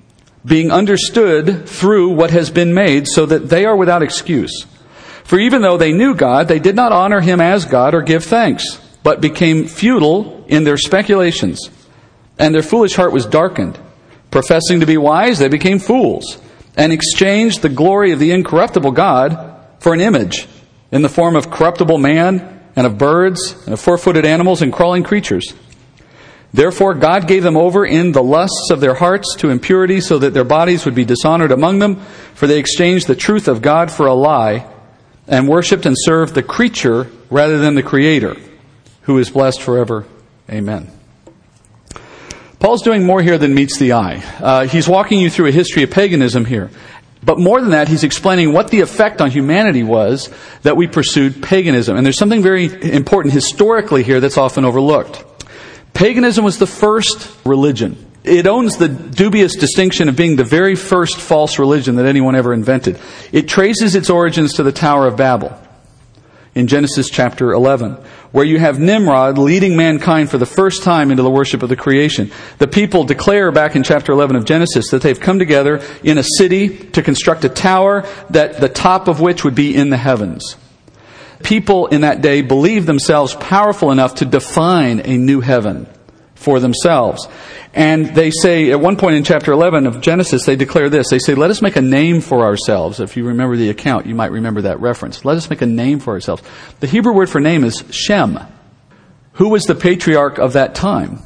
being 0.46 0.70
understood 0.70 1.68
through 1.70 2.10
what 2.10 2.32
has 2.32 2.50
been 2.50 2.74
made, 2.74 3.08
so 3.08 3.26
that 3.26 3.50
they 3.50 3.64
are 3.64 3.78
without 3.78 4.04
excuse. 4.04 4.66
For 5.24 5.40
even 5.40 5.62
though 5.62 5.78
they 5.78 5.94
knew 5.94 6.14
God, 6.14 6.50
they 6.50 6.60
did 6.60 6.76
not 6.76 6.92
honor 6.92 7.22
him 7.22 7.40
as 7.40 7.66
God 7.66 7.96
or 7.96 8.02
give 8.02 8.26
thanks 8.26 8.83
but 9.04 9.22
became 9.22 9.68
futile 9.68 10.46
in 10.48 10.64
their 10.64 10.78
speculations, 10.78 11.70
and 12.40 12.56
their 12.56 12.64
foolish 12.64 12.96
heart 12.96 13.12
was 13.12 13.26
darkened. 13.26 13.78
Professing 14.32 14.80
to 14.80 14.86
be 14.86 14.98
wise, 14.98 15.38
they 15.38 15.50
became 15.50 15.78
fools, 15.78 16.42
and 16.76 16.92
exchanged 16.92 17.62
the 17.62 17.70
glory 17.70 18.12
of 18.12 18.20
the 18.20 18.32
incorruptible 18.32 18.92
God 18.92 19.56
for 19.80 19.94
an 19.94 20.02
image 20.02 20.48
in 20.92 21.02
the 21.02 21.10
form 21.10 21.36
of 21.36 21.52
corruptible 21.52 21.98
man, 21.98 22.62
and 22.76 22.88
of 22.88 22.98
birds, 22.98 23.56
and 23.66 23.74
of 23.74 23.80
four 23.80 23.98
footed 23.98 24.26
animals, 24.26 24.62
and 24.62 24.74
crawling 24.74 25.04
creatures. 25.04 25.54
Therefore, 26.54 26.94
God 26.94 27.28
gave 27.28 27.44
them 27.44 27.58
over 27.58 27.86
in 27.86 28.12
the 28.12 28.24
lusts 28.24 28.70
of 28.72 28.80
their 28.80 28.94
hearts 28.96 29.36
to 29.38 29.50
impurity, 29.50 30.02
so 30.02 30.18
that 30.20 30.34
their 30.34 30.44
bodies 30.44 30.86
would 30.86 30.96
be 30.96 31.06
dishonored 31.06 31.52
among 31.52 31.80
them, 31.80 31.98
for 32.34 32.48
they 32.48 32.60
exchanged 32.60 33.08
the 33.08 33.16
truth 33.16 33.48
of 33.48 33.62
God 33.62 33.92
for 33.92 34.08
a 34.08 34.14
lie, 34.14 34.66
and 35.28 35.48
worshipped 35.48 35.86
and 35.86 35.96
served 36.00 36.34
the 36.34 36.44
creature 36.44 37.08
rather 37.30 37.60
than 37.60 37.76
the 37.76 37.84
Creator 37.84 38.36
who 39.04 39.18
is 39.18 39.30
blessed 39.30 39.62
forever. 39.62 40.06
Amen. 40.50 40.90
Paul's 42.60 42.82
doing 42.82 43.06
more 43.06 43.22
here 43.22 43.38
than 43.38 43.54
meets 43.54 43.78
the 43.78 43.94
eye. 43.94 44.24
Uh, 44.40 44.68
he's 44.68 44.88
walking 44.88 45.20
you 45.20 45.30
through 45.30 45.48
a 45.48 45.52
history 45.52 45.84
of 45.84 45.92
paganism 45.92 46.46
here. 46.46 46.72
But 47.22 47.40
more 47.40 47.62
than 47.62 47.72
that, 47.72 47.88
he's 47.88 48.04
explaining 48.04 48.54
what 48.54 48.70
the 48.70 48.82
effect 48.82 49.22
on 49.22 49.32
humanity 49.32 49.84
was 49.84 50.30
that 50.64 50.76
we 50.76 50.88
pursued 50.88 51.42
paganism. 51.42 51.96
And 51.96 52.06
there's 52.06 52.18
something 52.18 52.42
very 52.42 52.66
important 52.66 53.34
historically 53.34 54.04
here 54.04 54.20
that's 54.20 54.38
often 54.38 54.66
overlooked. 54.66 55.24
Paganism 55.94 56.44
was 56.44 56.58
the 56.58 56.68
first 56.68 57.30
religion. 57.46 58.12
It 58.24 58.48
owns 58.48 58.78
the 58.78 58.88
dubious 58.88 59.56
distinction 59.56 60.08
of 60.08 60.16
being 60.16 60.38
the 60.38 60.44
very 60.44 60.76
first 60.76 61.18
false 61.18 61.60
religion 61.60 61.96
that 61.96 62.06
anyone 62.06 62.36
ever 62.36 62.54
invented. 62.54 63.00
It 63.32 63.48
traces 63.48 63.96
its 63.96 64.10
origins 64.10 64.54
to 64.54 64.64
the 64.64 64.72
Tower 64.72 65.08
of 65.08 65.18
Babel 65.18 65.58
in 66.56 66.68
Genesis 66.68 67.10
chapter 67.10 67.52
11, 67.52 67.98
where 68.34 68.44
you 68.44 68.60
have 68.60 68.80
Nimrod 68.80 69.38
leading 69.38 69.78
mankind 69.78 70.30
for 70.30 70.40
the 70.40 70.46
first 70.46 70.84
time 70.84 71.12
into 71.12 71.24
the 71.24 71.30
worship 71.30 71.64
of 71.64 71.70
the 71.70 71.76
creation. 71.76 72.32
The 72.58 72.68
people 72.68 73.06
declare 73.06 73.52
back 73.52 73.76
in 73.76 73.84
chapter 73.84 74.12
11 74.12 74.36
of 74.36 74.44
Genesis 74.44 74.90
that 74.90 75.04
they've 75.04 75.20
come 75.20 75.40
together 75.40 75.82
in 76.04 76.18
a 76.18 76.24
city 76.24 76.78
to 76.78 77.04
construct 77.04 77.46
a 77.46 77.50
tower 77.50 78.06
that 78.32 78.60
the 78.60 78.70
top 78.70 79.08
of 79.08 79.22
which 79.22 79.44
would 79.44 79.56
be 79.56 79.76
in 79.76 79.92
the 79.92 79.98
heavens. 79.98 80.58
People 81.44 81.88
in 81.88 82.02
that 82.02 82.22
day 82.22 82.42
believed 82.42 82.88
themselves 82.88 83.36
powerful 83.36 83.92
enough 83.92 84.16
to 84.16 84.26
define 84.26 85.00
a 85.06 85.16
new 85.16 85.42
heaven 85.42 85.88
for 86.44 86.60
themselves. 86.60 87.28
And 87.74 88.08
they 88.08 88.30
say, 88.30 88.72
at 88.72 88.80
one 88.80 88.98
point 88.98 89.16
in 89.16 89.24
chapter 89.24 89.52
11 89.52 89.88
of 89.88 90.02
Genesis, 90.02 90.46
they 90.46 90.56
declare 90.56 90.90
this. 90.90 91.10
They 91.10 91.20
say, 91.20 91.34
let 91.34 91.50
us 91.50 91.62
make 91.62 91.76
a 91.76 91.82
name 91.82 92.22
for 92.22 92.44
ourselves. 92.44 93.00
If 93.00 93.18
you 93.18 93.26
remember 93.26 93.56
the 93.56 93.70
account, 93.70 94.06
you 94.06 94.14
might 94.14 94.32
remember 94.32 94.62
that 94.62 94.80
reference. 94.80 95.26
Let 95.26 95.38
us 95.38 95.50
make 95.50 95.62
a 95.62 95.66
name 95.66 96.00
for 96.00 96.14
ourselves. 96.14 96.44
The 96.80 96.88
Hebrew 96.88 97.14
word 97.14 97.30
for 97.30 97.40
name 97.40 97.64
is 97.64 97.84
Shem. 97.90 98.40
Who 99.34 99.50
was 99.50 99.64
the 99.64 99.76
patriarch 99.76 100.38
of 100.38 100.54
that 100.54 100.76
time? 100.76 101.20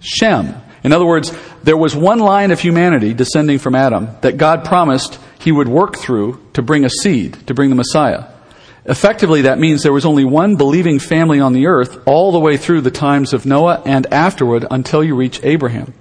Shem. 0.00 0.54
In 0.82 0.92
other 0.92 1.06
words, 1.06 1.32
there 1.62 1.76
was 1.76 1.94
one 1.94 2.18
line 2.18 2.50
of 2.50 2.60
humanity 2.60 3.12
descending 3.12 3.58
from 3.58 3.74
Adam 3.74 4.08
that 4.22 4.38
God 4.38 4.64
promised 4.64 5.18
he 5.38 5.52
would 5.52 5.68
work 5.68 5.96
through 5.96 6.44
to 6.54 6.62
bring 6.62 6.84
a 6.84 6.90
seed, 6.90 7.46
to 7.46 7.54
bring 7.54 7.70
the 7.70 7.76
Messiah. 7.76 8.24
Effectively, 8.84 9.42
that 9.42 9.58
means 9.58 9.82
there 9.82 9.92
was 9.92 10.06
only 10.06 10.24
one 10.24 10.56
believing 10.56 10.98
family 10.98 11.38
on 11.38 11.52
the 11.52 11.66
earth 11.66 12.02
all 12.06 12.32
the 12.32 12.40
way 12.40 12.56
through 12.56 12.80
the 12.80 12.90
times 12.90 13.32
of 13.32 13.44
Noah 13.44 13.82
and 13.84 14.12
afterward 14.12 14.66
until 14.70 15.04
you 15.04 15.14
reach 15.14 15.40
Abraham. 15.42 15.92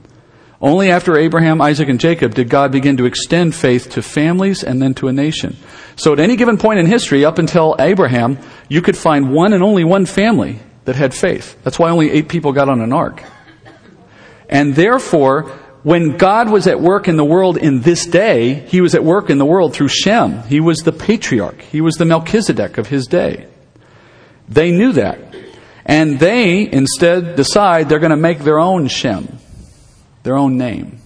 Only 0.61 0.91
after 0.91 1.17
Abraham, 1.17 1.61
Isaac, 1.61 1.87
and 1.87 1.99
Jacob 1.99 2.35
did 2.35 2.49
God 2.49 2.71
begin 2.71 2.97
to 2.97 3.05
extend 3.05 3.55
faith 3.55 3.91
to 3.91 4.01
families 4.01 4.63
and 4.63 4.81
then 4.81 4.93
to 4.95 5.07
a 5.07 5.13
nation. 5.13 5.55
So 5.95 6.11
at 6.11 6.19
any 6.19 6.35
given 6.35 6.57
point 6.57 6.79
in 6.79 6.85
history, 6.85 7.23
up 7.23 7.37
until 7.37 7.75
Abraham, 7.79 8.37
you 8.67 8.81
could 8.81 8.97
find 8.97 9.31
one 9.33 9.53
and 9.53 9.63
only 9.63 9.85
one 9.85 10.05
family 10.05 10.59
that 10.83 10.95
had 10.95 11.13
faith. 11.13 11.57
That's 11.63 11.79
why 11.79 11.89
only 11.91 12.11
eight 12.11 12.27
people 12.27 12.51
got 12.51 12.67
on 12.67 12.81
an 12.81 12.91
ark. 12.91 13.23
And 14.49 14.75
therefore, 14.75 15.51
when 15.83 16.17
God 16.17 16.49
was 16.49 16.67
at 16.67 16.81
work 16.81 17.07
in 17.07 17.15
the 17.15 17.25
world 17.25 17.57
in 17.57 17.81
this 17.81 18.05
day, 18.05 18.53
He 18.53 18.81
was 18.81 18.95
at 18.95 19.03
work 19.03 19.29
in 19.29 19.37
the 19.37 19.45
world 19.45 19.73
through 19.73 19.87
Shem. 19.87 20.43
He 20.43 20.59
was 20.59 20.79
the 20.79 20.91
patriarch. 20.91 21.61
He 21.61 21.81
was 21.81 21.95
the 21.95 22.05
Melchizedek 22.05 22.77
of 22.77 22.87
his 22.87 23.07
day. 23.07 23.47
They 24.49 24.71
knew 24.71 24.93
that. 24.93 25.19
And 25.85 26.19
they 26.19 26.69
instead 26.69 27.35
decide 27.35 27.87
they're 27.87 27.99
going 27.99 28.09
to 28.11 28.17
make 28.17 28.39
their 28.39 28.59
own 28.59 28.87
Shem, 28.87 29.39
their 30.23 30.35
own 30.35 30.57
name. 30.57 30.99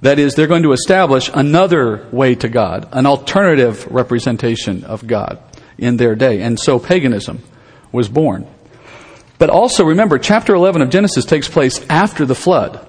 That 0.00 0.18
is, 0.18 0.34
they're 0.34 0.46
going 0.46 0.62
to 0.62 0.72
establish 0.72 1.30
another 1.32 2.08
way 2.10 2.34
to 2.36 2.48
God, 2.48 2.88
an 2.92 3.04
alternative 3.04 3.86
representation 3.86 4.84
of 4.84 5.06
God 5.06 5.38
in 5.76 5.98
their 5.98 6.14
day. 6.14 6.40
And 6.40 6.58
so 6.58 6.78
paganism 6.78 7.42
was 7.92 8.08
born. 8.08 8.46
But 9.38 9.50
also 9.50 9.84
remember, 9.84 10.18
chapter 10.18 10.54
11 10.54 10.80
of 10.80 10.90
Genesis 10.90 11.26
takes 11.26 11.48
place 11.48 11.84
after 11.90 12.24
the 12.24 12.34
flood 12.34 12.86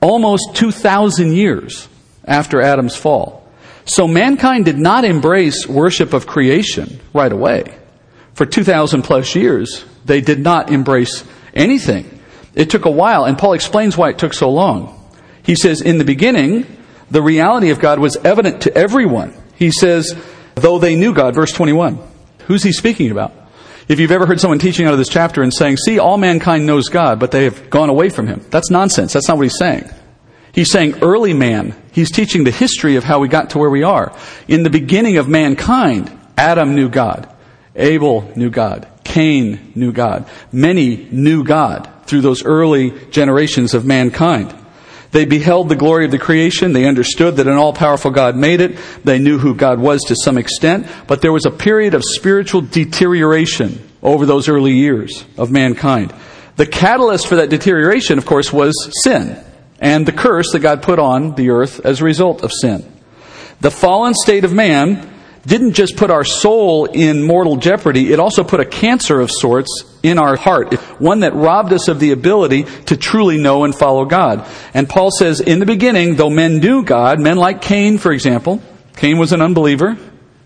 almost 0.00 0.54
2,000 0.54 1.32
years 1.32 1.88
after 2.24 2.60
Adam's 2.60 2.96
fall. 2.96 3.46
So 3.84 4.06
mankind 4.06 4.66
did 4.66 4.78
not 4.78 5.04
embrace 5.04 5.66
worship 5.66 6.12
of 6.12 6.26
creation 6.26 7.00
right 7.14 7.32
away. 7.32 7.64
For 8.34 8.46
2,000 8.46 9.02
plus 9.02 9.34
years, 9.34 9.84
they 10.04 10.20
did 10.20 10.40
not 10.40 10.70
embrace 10.70 11.24
anything. 11.54 12.20
It 12.54 12.70
took 12.70 12.84
a 12.84 12.90
while, 12.90 13.24
and 13.24 13.38
Paul 13.38 13.54
explains 13.54 13.96
why 13.96 14.10
it 14.10 14.18
took 14.18 14.34
so 14.34 14.50
long. 14.50 14.94
He 15.42 15.54
says, 15.54 15.80
in 15.80 15.98
the 15.98 16.04
beginning, 16.04 16.66
the 17.10 17.22
reality 17.22 17.70
of 17.70 17.80
God 17.80 17.98
was 17.98 18.16
evident 18.16 18.62
to 18.62 18.76
everyone. 18.76 19.34
He 19.56 19.70
says, 19.70 20.14
though 20.54 20.78
they 20.78 20.94
knew 20.94 21.14
God, 21.14 21.34
verse 21.34 21.52
21. 21.52 21.98
Who's 22.46 22.62
he 22.62 22.72
speaking 22.72 23.10
about? 23.10 23.32
If 23.88 24.00
you've 24.00 24.10
ever 24.10 24.26
heard 24.26 24.38
someone 24.38 24.58
teaching 24.58 24.86
out 24.86 24.92
of 24.92 24.98
this 24.98 25.08
chapter 25.08 25.42
and 25.42 25.52
saying, 25.52 25.78
see, 25.78 25.98
all 25.98 26.18
mankind 26.18 26.66
knows 26.66 26.88
God, 26.88 27.18
but 27.18 27.30
they 27.30 27.44
have 27.44 27.70
gone 27.70 27.88
away 27.88 28.10
from 28.10 28.26
him, 28.26 28.44
that's 28.50 28.70
nonsense. 28.70 29.14
That's 29.14 29.28
not 29.28 29.38
what 29.38 29.44
he's 29.44 29.58
saying. 29.58 29.88
He's 30.52 30.70
saying 30.70 31.02
early 31.02 31.32
man. 31.32 31.74
He's 31.92 32.10
teaching 32.10 32.44
the 32.44 32.50
history 32.50 32.96
of 32.96 33.04
how 33.04 33.20
we 33.20 33.28
got 33.28 33.50
to 33.50 33.58
where 33.58 33.70
we 33.70 33.82
are. 33.82 34.14
In 34.46 34.62
the 34.62 34.70
beginning 34.70 35.16
of 35.16 35.26
mankind, 35.26 36.12
Adam 36.36 36.74
knew 36.74 36.90
God. 36.90 37.34
Abel 37.74 38.30
knew 38.36 38.50
God. 38.50 38.86
Cain 39.04 39.72
knew 39.74 39.92
God. 39.92 40.28
Many 40.52 41.08
knew 41.10 41.44
God 41.44 41.90
through 42.04 42.20
those 42.20 42.44
early 42.44 42.90
generations 43.08 43.72
of 43.72 43.86
mankind. 43.86 44.54
They 45.10 45.24
beheld 45.24 45.68
the 45.68 45.76
glory 45.76 46.04
of 46.04 46.10
the 46.10 46.18
creation. 46.18 46.72
They 46.72 46.86
understood 46.86 47.36
that 47.36 47.46
an 47.46 47.56
all 47.56 47.72
powerful 47.72 48.10
God 48.10 48.36
made 48.36 48.60
it. 48.60 48.78
They 49.04 49.18
knew 49.18 49.38
who 49.38 49.54
God 49.54 49.78
was 49.78 50.02
to 50.04 50.16
some 50.16 50.36
extent. 50.36 50.86
But 51.06 51.22
there 51.22 51.32
was 51.32 51.46
a 51.46 51.50
period 51.50 51.94
of 51.94 52.02
spiritual 52.04 52.60
deterioration 52.60 53.88
over 54.02 54.26
those 54.26 54.48
early 54.48 54.72
years 54.72 55.24
of 55.36 55.50
mankind. 55.50 56.14
The 56.56 56.66
catalyst 56.66 57.26
for 57.26 57.36
that 57.36 57.50
deterioration, 57.50 58.18
of 58.18 58.26
course, 58.26 58.52
was 58.52 58.74
sin 59.02 59.42
and 59.80 60.06
the 60.06 60.12
curse 60.12 60.52
that 60.52 60.60
God 60.60 60.82
put 60.82 60.98
on 60.98 61.34
the 61.34 61.50
earth 61.50 61.80
as 61.84 62.00
a 62.00 62.04
result 62.04 62.42
of 62.42 62.52
sin. 62.52 62.84
The 63.60 63.70
fallen 63.70 64.14
state 64.14 64.44
of 64.44 64.52
man 64.52 65.08
didn't 65.46 65.72
just 65.72 65.96
put 65.96 66.10
our 66.10 66.24
soul 66.24 66.86
in 66.86 67.22
mortal 67.22 67.56
jeopardy, 67.56 68.12
it 68.12 68.20
also 68.20 68.44
put 68.44 68.60
a 68.60 68.64
cancer 68.64 69.20
of 69.20 69.30
sorts 69.30 69.84
in 70.02 70.18
our 70.18 70.36
heart, 70.36 70.74
one 71.00 71.20
that 71.20 71.34
robbed 71.34 71.72
us 71.72 71.88
of 71.88 72.00
the 72.00 72.12
ability 72.12 72.64
to 72.86 72.96
truly 72.96 73.38
know 73.38 73.64
and 73.64 73.74
follow 73.74 74.04
God. 74.04 74.46
And 74.74 74.88
Paul 74.88 75.10
says, 75.10 75.40
in 75.40 75.58
the 75.58 75.66
beginning, 75.66 76.16
though 76.16 76.30
men 76.30 76.58
knew 76.58 76.82
God, 76.84 77.20
men 77.20 77.36
like 77.36 77.62
Cain, 77.62 77.98
for 77.98 78.12
example, 78.12 78.62
Cain 78.96 79.18
was 79.18 79.32
an 79.32 79.40
unbeliever, 79.40 79.96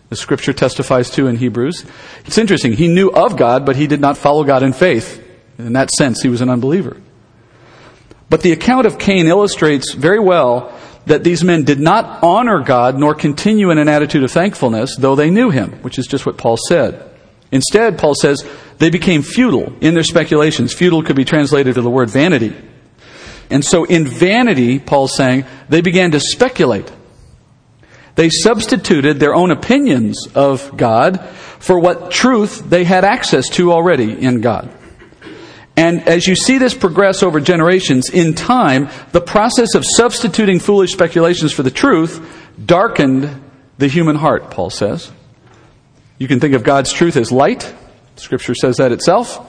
the 0.09 0.17
scripture 0.17 0.53
testifies 0.53 1.11
to 1.11 1.27
in 1.27 1.37
Hebrews. 1.37 1.87
It's 2.27 2.39
interesting, 2.39 2.75
he 2.75 2.89
knew 2.89 3.11
of 3.11 3.37
God, 3.37 3.65
but 3.65 3.77
he 3.77 3.87
did 3.87 4.01
not 4.01 4.19
follow 4.19 4.45
God 4.45 4.63
in 4.63 4.73
faith. 4.73 5.27
In 5.59 5.73
that 5.73 5.91
sense, 5.91 6.23
he 6.23 6.29
was 6.29 6.41
an 6.41 6.51
unbeliever. 6.51 6.97
But 8.29 8.43
the 8.43 8.53
account 8.53 8.87
of 8.87 8.99
Cain 8.99 9.27
illustrates 9.27 9.93
very 9.93 10.19
well 10.19 10.73
that 11.07 11.25
these 11.25 11.43
men 11.43 11.65
did 11.65 11.81
not 11.81 12.23
honor 12.23 12.61
God 12.61 12.99
nor 12.99 13.15
continue 13.15 13.71
in 13.71 13.79
an 13.79 13.89
attitude 13.89 14.23
of 14.23 14.31
thankfulness, 14.31 14.97
though 14.97 15.17
they 15.17 15.31
knew 15.31 15.51
him, 15.51 15.73
which 15.83 15.99
is 15.99 16.07
just 16.07 16.27
what 16.27 16.39
Paul 16.39 16.57
said. 16.69 17.11
Instead, 17.51 17.99
Paul 17.99 18.15
says, 18.15 18.47
they 18.79 18.91
became 18.91 19.23
futile 19.23 19.73
in 19.81 19.95
their 19.95 20.03
speculations. 20.03 20.73
Futile 20.73 21.03
could 21.03 21.17
be 21.17 21.25
translated 21.25 21.75
to 21.75 21.83
the 21.83 21.91
word 21.91 22.11
vanity. 22.11 22.57
And 23.51 23.65
so 23.65 23.85
in 23.85 24.07
vanity, 24.07 24.79
Paul's 24.79 25.15
saying, 25.15 25.45
they 25.69 25.83
began 25.83 26.13
to 26.13 26.21
speculate. 26.21 26.91
They 28.15 28.31
substituted 28.31 29.21
their 29.21 29.35
own 29.35 29.51
opinions 29.51 30.27
of 30.35 30.77
God 30.77 31.21
for 31.59 31.79
what 31.79 32.11
truth 32.11 32.69
they 32.69 32.85
had 32.85 33.05
access 33.05 33.49
to 33.51 33.73
already 33.73 34.13
in 34.13 34.41
God. 34.41 34.71
And 35.77 36.07
as 36.07 36.27
you 36.27 36.37
see 36.37 36.59
this 36.59 36.75
progress 36.75 37.23
over 37.23 37.41
generations, 37.41 38.11
in 38.11 38.35
time, 38.35 38.91
the 39.13 39.21
process 39.21 39.75
of 39.75 39.85
substituting 39.97 40.59
foolish 40.59 40.93
speculations 40.93 41.53
for 41.53 41.63
the 41.63 41.71
truth 41.71 42.21
darkened 42.65 43.43
the 43.79 43.89
human 43.89 44.17
heart, 44.17 44.51
Paul 44.51 44.71
says. 44.71 45.11
You 46.19 46.29
can 46.29 46.41
think 46.41 46.55
of 46.55 46.63
God's 46.63 46.93
truth 46.93 47.17
as 47.17 47.33
light. 47.33 47.75
Scripture 48.17 48.55
says 48.55 48.77
that 48.77 48.93
itself. 48.93 49.49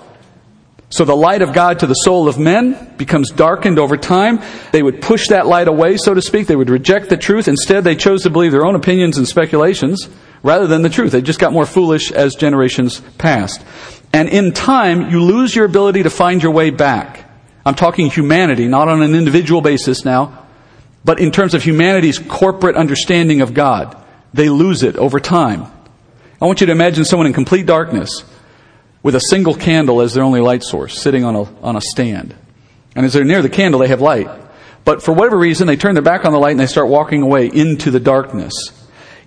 So 0.90 1.06
the 1.06 1.16
light 1.16 1.42
of 1.42 1.54
God 1.54 1.80
to 1.80 1.88
the 1.88 1.96
soul 1.96 2.28
of 2.28 2.38
men 2.38 2.94
becomes 2.98 3.32
darkened 3.32 3.80
over 3.80 3.98
time. 3.98 4.40
They 4.72 4.84
would 4.84 5.02
push 5.02 5.28
that 5.30 5.48
light 5.48 5.68
away, 5.68 5.98
so 5.98 6.14
to 6.14 6.22
speak. 6.22 6.46
They 6.48 6.56
would 6.56 6.70
reject 6.70 7.10
the 7.10 7.18
truth. 7.18 7.48
Instead, 7.48 7.84
they 7.84 7.96
chose 7.96 8.24
to 8.24 8.30
believe 8.30 8.52
their 8.52 8.66
own 8.66 8.76
opinions 8.76 9.18
and 9.18 9.28
speculations 9.28 10.08
rather 10.44 10.68
than 10.68 10.84
the 10.84 10.90
truth. 10.90 11.12
They 11.12 11.24
just 11.24 11.40
got 11.40 11.52
more 11.52 11.66
foolish 11.66 12.12
as 12.12 12.36
generations 12.36 13.02
passed. 13.18 13.66
And 14.14 14.30
in 14.30 14.54
time, 14.54 15.10
you 15.10 15.24
lose 15.24 15.56
your 15.56 15.66
ability 15.66 16.04
to 16.04 16.10
find 16.12 16.42
your 16.42 16.52
way 16.52 16.70
back. 16.70 17.30
I'm 17.66 17.76
talking 17.76 18.10
humanity, 18.10 18.68
not 18.68 18.88
on 18.88 19.02
an 19.02 19.16
individual 19.16 19.62
basis 19.62 20.06
now, 20.06 20.46
but 21.04 21.20
in 21.20 21.32
terms 21.32 21.56
of 21.56 21.64
humanity's 21.64 22.20
corporate 22.20 22.76
understanding 22.76 23.42
of 23.42 23.54
God. 23.54 23.98
They 24.34 24.50
lose 24.50 24.84
it 24.84 24.96
over 24.96 25.20
time. 25.20 25.66
I 26.42 26.46
want 26.46 26.62
you 26.62 26.68
to 26.68 26.72
imagine 26.72 27.06
someone 27.06 27.28
in 27.28 27.34
complete 27.34 27.66
darkness 27.66 28.24
with 29.02 29.16
a 29.16 29.22
single 29.30 29.54
candle 29.54 30.02
as 30.02 30.14
their 30.14 30.24
only 30.24 30.42
light 30.42 30.64
source, 30.64 31.00
sitting 31.00 31.24
on 31.24 31.36
a, 31.36 31.44
on 31.62 31.76
a 31.76 31.82
stand. 31.82 32.36
And 32.96 33.06
as 33.06 33.14
they're 33.14 33.24
near 33.24 33.42
the 33.42 33.50
candle, 33.50 33.80
they 33.80 33.88
have 33.88 34.02
light. 34.02 34.30
But 34.86 35.02
for 35.02 35.14
whatever 35.14 35.38
reason, 35.38 35.68
they 35.68 35.76
turn 35.76 35.94
their 35.96 36.04
back 36.04 36.26
on 36.26 36.32
the 36.32 36.40
light 36.40 36.52
and 36.52 36.60
they 36.60 36.68
start 36.68 36.88
walking 36.88 37.22
away 37.22 37.48
into 37.48 37.92
the 37.92 38.00
darkness. 38.00 38.54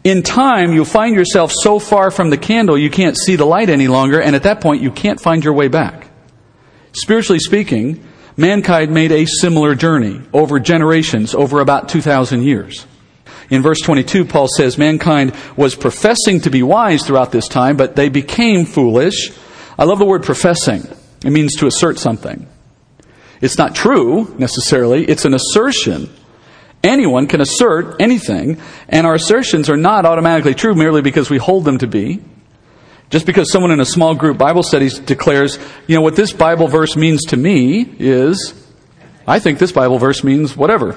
In 0.06 0.22
time, 0.22 0.72
you'll 0.72 0.84
find 0.84 1.16
yourself 1.16 1.50
so 1.50 1.80
far 1.80 2.12
from 2.12 2.30
the 2.30 2.38
candle 2.38 2.78
you 2.78 2.90
can't 2.90 3.18
see 3.18 3.34
the 3.34 3.44
light 3.44 3.68
any 3.68 3.88
longer, 3.88 4.20
and 4.20 4.36
at 4.36 4.44
that 4.44 4.60
point, 4.60 4.80
you 4.80 4.92
can't 4.92 5.20
find 5.20 5.42
your 5.42 5.52
way 5.52 5.66
back. 5.66 6.06
Spiritually 6.92 7.40
speaking, 7.40 8.06
mankind 8.36 8.94
made 8.94 9.10
a 9.10 9.26
similar 9.26 9.74
journey 9.74 10.22
over 10.32 10.60
generations, 10.60 11.34
over 11.34 11.58
about 11.58 11.88
2,000 11.88 12.44
years. 12.44 12.86
In 13.50 13.62
verse 13.62 13.80
22, 13.80 14.26
Paul 14.26 14.46
says, 14.46 14.78
Mankind 14.78 15.34
was 15.56 15.74
professing 15.74 16.40
to 16.42 16.50
be 16.50 16.62
wise 16.62 17.04
throughout 17.04 17.32
this 17.32 17.48
time, 17.48 17.76
but 17.76 17.96
they 17.96 18.08
became 18.08 18.64
foolish. 18.64 19.32
I 19.76 19.86
love 19.86 19.98
the 19.98 20.04
word 20.04 20.22
professing. 20.22 20.84
It 21.24 21.30
means 21.30 21.56
to 21.56 21.66
assert 21.66 21.98
something. 21.98 22.46
It's 23.40 23.58
not 23.58 23.74
true 23.74 24.32
necessarily, 24.38 25.04
it's 25.04 25.24
an 25.24 25.34
assertion. 25.34 26.10
Anyone 26.86 27.26
can 27.26 27.40
assert 27.40 28.00
anything, 28.00 28.60
and 28.88 29.06
our 29.06 29.14
assertions 29.14 29.68
are 29.68 29.76
not 29.76 30.06
automatically 30.06 30.54
true 30.54 30.74
merely 30.74 31.02
because 31.02 31.28
we 31.28 31.36
hold 31.36 31.64
them 31.64 31.78
to 31.78 31.86
be. 31.86 32.22
Just 33.10 33.26
because 33.26 33.50
someone 33.50 33.72
in 33.72 33.80
a 33.80 33.84
small 33.84 34.14
group 34.14 34.38
Bible 34.38 34.62
studies 34.62 34.98
declares, 34.98 35.58
you 35.86 35.96
know, 35.96 36.00
what 36.00 36.16
this 36.16 36.32
Bible 36.32 36.68
verse 36.68 36.96
means 36.96 37.22
to 37.26 37.36
me 37.36 37.82
is, 37.98 38.54
I 39.26 39.40
think 39.40 39.58
this 39.58 39.72
Bible 39.72 39.98
verse 39.98 40.22
means 40.22 40.56
whatever. 40.56 40.88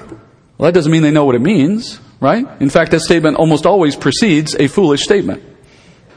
Well, 0.58 0.66
that 0.66 0.74
doesn't 0.74 0.92
mean 0.92 1.02
they 1.02 1.10
know 1.10 1.24
what 1.24 1.34
it 1.34 1.40
means, 1.40 2.00
right? 2.20 2.46
In 2.60 2.70
fact, 2.70 2.92
that 2.92 3.00
statement 3.00 3.36
almost 3.36 3.66
always 3.66 3.96
precedes 3.96 4.54
a 4.54 4.68
foolish 4.68 5.02
statement. 5.02 5.42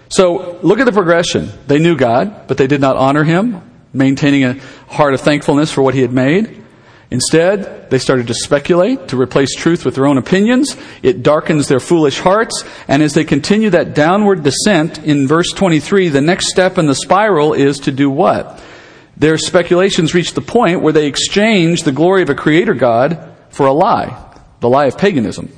So 0.10 0.60
look 0.62 0.80
at 0.80 0.86
the 0.86 0.92
progression. 0.92 1.52
They 1.66 1.80
knew 1.80 1.96
God, 1.96 2.48
but 2.48 2.58
they 2.58 2.68
did 2.68 2.82
not 2.82 2.96
honor 2.96 3.24
Him, 3.24 3.62
maintaining 3.94 4.44
a 4.44 4.60
heart 4.88 5.16
of 5.16 5.22
thankfulness 5.22 5.72
for 5.72 5.82
what 5.82 5.96
He 5.96 6.02
had 6.02 6.12
made. 6.14 6.63
Instead, 7.14 7.92
they 7.92 8.00
started 8.00 8.26
to 8.26 8.34
speculate, 8.34 9.10
to 9.10 9.22
replace 9.22 9.54
truth 9.54 9.86
with 9.86 9.94
their 9.94 10.08
own 10.08 10.18
opinions. 10.18 10.76
It 11.04 11.22
darkens 11.22 11.68
their 11.68 11.80
foolish 11.80 12.18
hearts. 12.18 12.64
And 12.88 13.04
as 13.04 13.14
they 13.14 13.24
continue 13.24 13.70
that 13.70 13.94
downward 13.94 14.42
descent 14.42 14.98
in 14.98 15.28
verse 15.28 15.52
23, 15.52 16.10
the 16.10 16.22
next 16.22 16.50
step 16.50 16.80
in 16.80 16.88
the 16.88 16.96
spiral 16.96 17.54
is 17.54 17.78
to 17.82 17.92
do 17.92 18.10
what? 18.10 18.60
Their 19.16 19.38
speculations 19.38 20.16
reach 20.16 20.34
the 20.34 20.42
point 20.42 20.82
where 20.82 20.92
they 20.92 21.06
exchange 21.06 21.84
the 21.84 21.92
glory 21.92 22.24
of 22.24 22.32
a 22.32 22.36
creator 22.36 22.74
God 22.74 23.32
for 23.52 23.68
a 23.68 23.74
lie, 23.74 24.18
the 24.60 24.70
lie 24.70 24.88
of 24.88 24.98
paganism. 24.98 25.54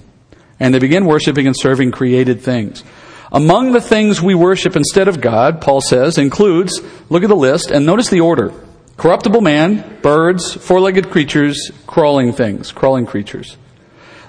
And 0.59 0.74
they 0.74 0.79
begin 0.79 1.05
worshiping 1.05 1.47
and 1.47 1.55
serving 1.57 1.93
created 1.93 2.41
things. 2.41 2.83
Among 3.31 3.71
the 3.71 3.79
things 3.79 4.21
we 4.21 4.35
worship 4.35 4.75
instead 4.75 5.07
of 5.07 5.21
God, 5.21 5.62
Paul 5.62 5.79
says, 5.79 6.17
includes, 6.17 6.81
look 7.07 7.24
at 7.24 7.29
the 7.29 7.35
list 7.38 7.71
and 7.71 7.85
notice 7.85 8.09
the 8.09 8.19
order. 8.19 8.51
Corruptible 8.97 9.41
man, 9.41 9.99
birds, 10.01 10.53
four 10.53 10.79
legged 10.79 11.09
creatures, 11.09 11.71
crawling 11.85 12.31
things, 12.31 12.71
crawling 12.71 13.05
creatures. 13.05 13.57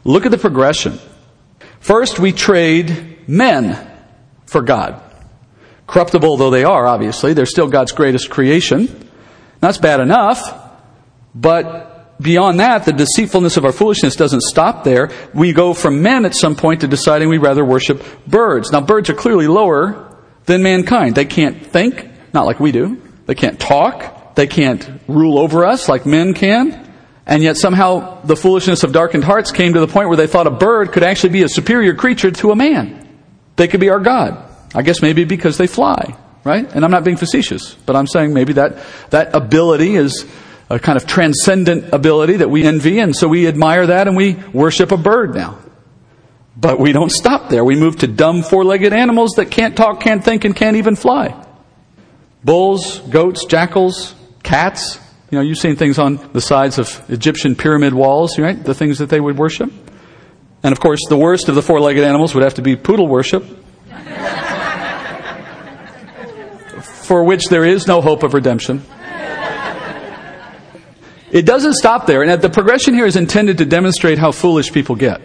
Look 0.05 0.25
at 0.27 0.33
the 0.33 0.39
progression. 0.39 0.99
First, 1.81 2.19
we 2.19 2.33
trade 2.33 3.29
men 3.29 3.91
for 4.47 4.63
God. 4.63 5.01
Corruptible 5.87 6.37
though 6.37 6.51
they 6.51 6.65
are, 6.65 6.87
obviously, 6.87 7.33
they're 7.33 7.47
still 7.47 7.69
God's 7.69 7.93
greatest 7.93 8.29
creation. 8.29 9.09
That's 9.61 9.79
bad 9.79 10.01
enough, 10.01 10.41
but 11.35 12.21
beyond 12.21 12.61
that, 12.61 12.85
the 12.85 12.93
deceitfulness 12.93 13.57
of 13.57 13.65
our 13.65 13.73
foolishness 13.73 14.17
doesn't 14.17 14.43
stop 14.43 14.85
there. 14.85 15.11
We 15.33 15.53
go 15.53 15.75
from 15.75 16.03
men 16.03 16.25
at 16.25 16.35
some 16.35 16.57
point 16.57 16.81
to 16.81 16.89
deciding 16.89 17.29
we'd 17.29 17.39
rather 17.39 17.65
worship 17.65 18.05
birds. 18.27 18.73
Now, 18.73 18.81
birds 18.81 19.11
are 19.11 19.15
clearly 19.15 19.47
lower 19.47 20.17
than 20.47 20.63
mankind. 20.63 21.15
They 21.15 21.25
can't 21.25 21.65
think, 21.65 22.09
not 22.33 22.47
like 22.47 22.59
we 22.59 22.73
do. 22.73 23.01
They 23.27 23.35
can't 23.35 23.61
talk. 23.61 24.16
They 24.37 24.47
can't 24.47 24.89
rule 25.09 25.39
over 25.39 25.65
us 25.65 25.89
like 25.89 26.07
men 26.07 26.35
can. 26.35 26.85
And 27.27 27.43
yet 27.43 27.57
somehow 27.57 28.21
the 28.23 28.37
foolishness 28.37 28.85
of 28.85 28.93
darkened 28.93 29.25
hearts 29.25 29.51
came 29.51 29.73
to 29.75 29.81
the 29.81 29.89
point 29.89 30.09
where 30.09 30.17
they 30.17 30.29
thought 30.29 30.47
a 30.47 30.51
bird 30.51 30.93
could 30.93 31.03
actually 31.03 31.31
be 31.31 31.43
a 31.43 31.49
superior 31.49 31.95
creature 31.95 32.31
to 32.31 32.53
a 32.53 32.57
man. 32.57 33.03
They 33.57 33.67
could 33.67 33.81
be 33.81 33.89
our 33.89 33.99
God. 33.99 34.45
I 34.75 34.83
guess 34.83 35.03
maybe 35.03 35.25
because 35.25 35.57
they 35.57 35.67
fly, 35.67 36.17
right? 36.45 36.71
And 36.73 36.85
I'm 36.85 36.91
not 36.91 37.03
being 37.03 37.17
facetious, 37.17 37.75
but 37.75 37.97
I'm 37.97 38.07
saying 38.07 38.35
maybe 38.35 38.53
that, 38.53 38.79
that 39.11 39.35
ability 39.35 39.97
is 39.97 40.27
a 40.69 40.79
kind 40.79 40.97
of 40.97 41.07
transcendent 41.07 41.93
ability 41.95 42.37
that 42.37 42.51
we 42.51 42.65
envy, 42.65 42.99
and 42.99 43.17
so 43.17 43.29
we 43.29 43.47
admire 43.47 43.87
that 43.87 44.07
and 44.07 44.17
we 44.17 44.35
worship 44.53 44.93
a 44.93 44.97
bird 44.97 45.35
now. 45.35 45.59
But 46.57 46.79
we 46.79 46.93
don't 46.93 47.11
stop 47.11 47.49
there. 47.49 47.65
We 47.65 47.77
move 47.77 47.99
to 47.99 48.07
dumb 48.07 48.43
four 48.43 48.65
legged 48.65 48.93
animals 48.93 49.33
that 49.37 49.51
can't 49.51 49.77
talk, 49.77 50.01
can't 50.01 50.23
think, 50.23 50.45
and 50.45 50.55
can't 50.55 50.77
even 50.77 50.97
fly. 50.97 51.35
Bulls, 52.45 52.99
goats, 53.01 53.47
jackals, 53.47 54.15
Cats, 54.47 55.01
you 55.29 55.39
know, 55.39 55.43
you've 55.43 55.59
seen 55.59 55.75
things 55.75 55.99
on 55.99 56.31
the 56.33 56.41
sides 56.41 56.79
of 56.79 57.05
Egyptian 57.11 57.57
pyramid 57.57 57.93
walls, 57.93 58.39
right? 58.39 58.63
The 58.63 58.75
things 58.75 58.99
that 58.99 59.09
they 59.09 59.19
would 59.19 59.37
worship. 59.37 59.73
And 60.63 60.71
of 60.71 60.79
course, 60.79 61.01
the 61.09 61.17
worst 61.17 61.49
of 61.49 61.57
the 61.57 61.63
four 61.63 61.81
legged 61.81 62.05
animals 62.05 62.33
would 62.33 62.45
have 62.45 62.55
to 62.55 62.63
be 62.63 62.77
poodle 62.77 63.09
worship, 63.09 63.43
for 66.81 67.25
which 67.25 67.49
there 67.49 67.65
is 67.65 67.89
no 67.89 68.01
hope 68.01 68.23
of 68.23 68.35
redemption. 68.35 68.85
It 71.33 71.45
doesn't 71.45 71.75
stop 71.75 72.07
there, 72.07 72.23
and 72.23 72.41
the 72.41 72.49
progression 72.49 72.95
here 72.95 73.07
is 73.07 73.17
intended 73.17 73.59
to 73.59 73.65
demonstrate 73.65 74.19
how 74.19 74.31
foolish 74.31 74.73
people 74.73 74.95
get. 74.95 75.21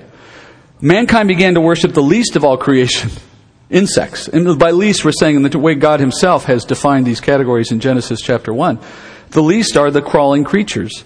Mankind 0.82 1.28
began 1.28 1.54
to 1.54 1.62
worship 1.62 1.94
the 1.94 2.02
least 2.02 2.36
of 2.36 2.44
all 2.44 2.58
creation 2.58 3.12
insects. 3.70 4.28
And 4.28 4.58
by 4.58 4.72
least, 4.72 5.06
we're 5.06 5.12
saying 5.12 5.36
in 5.36 5.44
the 5.44 5.60
way 5.60 5.76
God 5.76 6.00
Himself 6.00 6.46
has 6.46 6.66
defined 6.66 7.06
these 7.06 7.22
categories 7.22 7.72
in 7.72 7.80
Genesis 7.80 8.20
chapter 8.20 8.52
1. 8.52 8.80
The 9.32 9.42
least 9.42 9.78
are 9.78 9.92
the 9.92 10.02
crawling 10.02 10.44
creatures. 10.44 11.04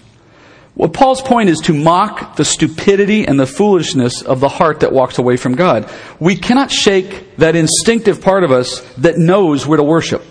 Well, 0.76 0.90
Paul's 0.90 1.22
point 1.22 1.50
is 1.50 1.60
to 1.62 1.74
mock 1.74 2.36
the 2.36 2.44
stupidity 2.44 3.26
and 3.26 3.40
the 3.40 3.48
foolishness 3.48 4.22
of 4.24 4.42
the 4.42 4.50
heart 4.50 4.82
that 4.82 4.92
walks 4.92 5.18
away 5.18 5.38
from 5.38 5.56
God. 5.56 5.90
We 6.20 6.36
cannot 6.36 6.70
shake 6.70 7.38
that 7.38 7.56
instinctive 7.56 8.22
part 8.22 8.44
of 8.44 8.52
us 8.52 8.82
that 8.96 9.18
knows 9.18 9.66
where 9.66 9.78
to 9.78 9.84
worship, 9.84 10.22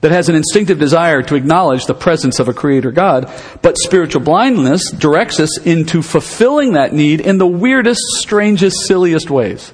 that 0.00 0.10
has 0.10 0.30
an 0.30 0.36
instinctive 0.36 0.78
desire 0.78 1.22
to 1.24 1.34
acknowledge 1.34 1.84
the 1.84 1.92
presence 1.92 2.38
of 2.38 2.48
a 2.48 2.54
creator 2.54 2.92
God. 2.92 3.30
But 3.60 3.76
spiritual 3.76 4.22
blindness 4.22 4.90
directs 4.90 5.38
us 5.38 5.58
into 5.58 6.00
fulfilling 6.00 6.72
that 6.74 6.94
need 6.94 7.20
in 7.20 7.36
the 7.36 7.46
weirdest, 7.46 8.00
strangest, 8.20 8.86
silliest 8.86 9.28
ways. 9.28 9.70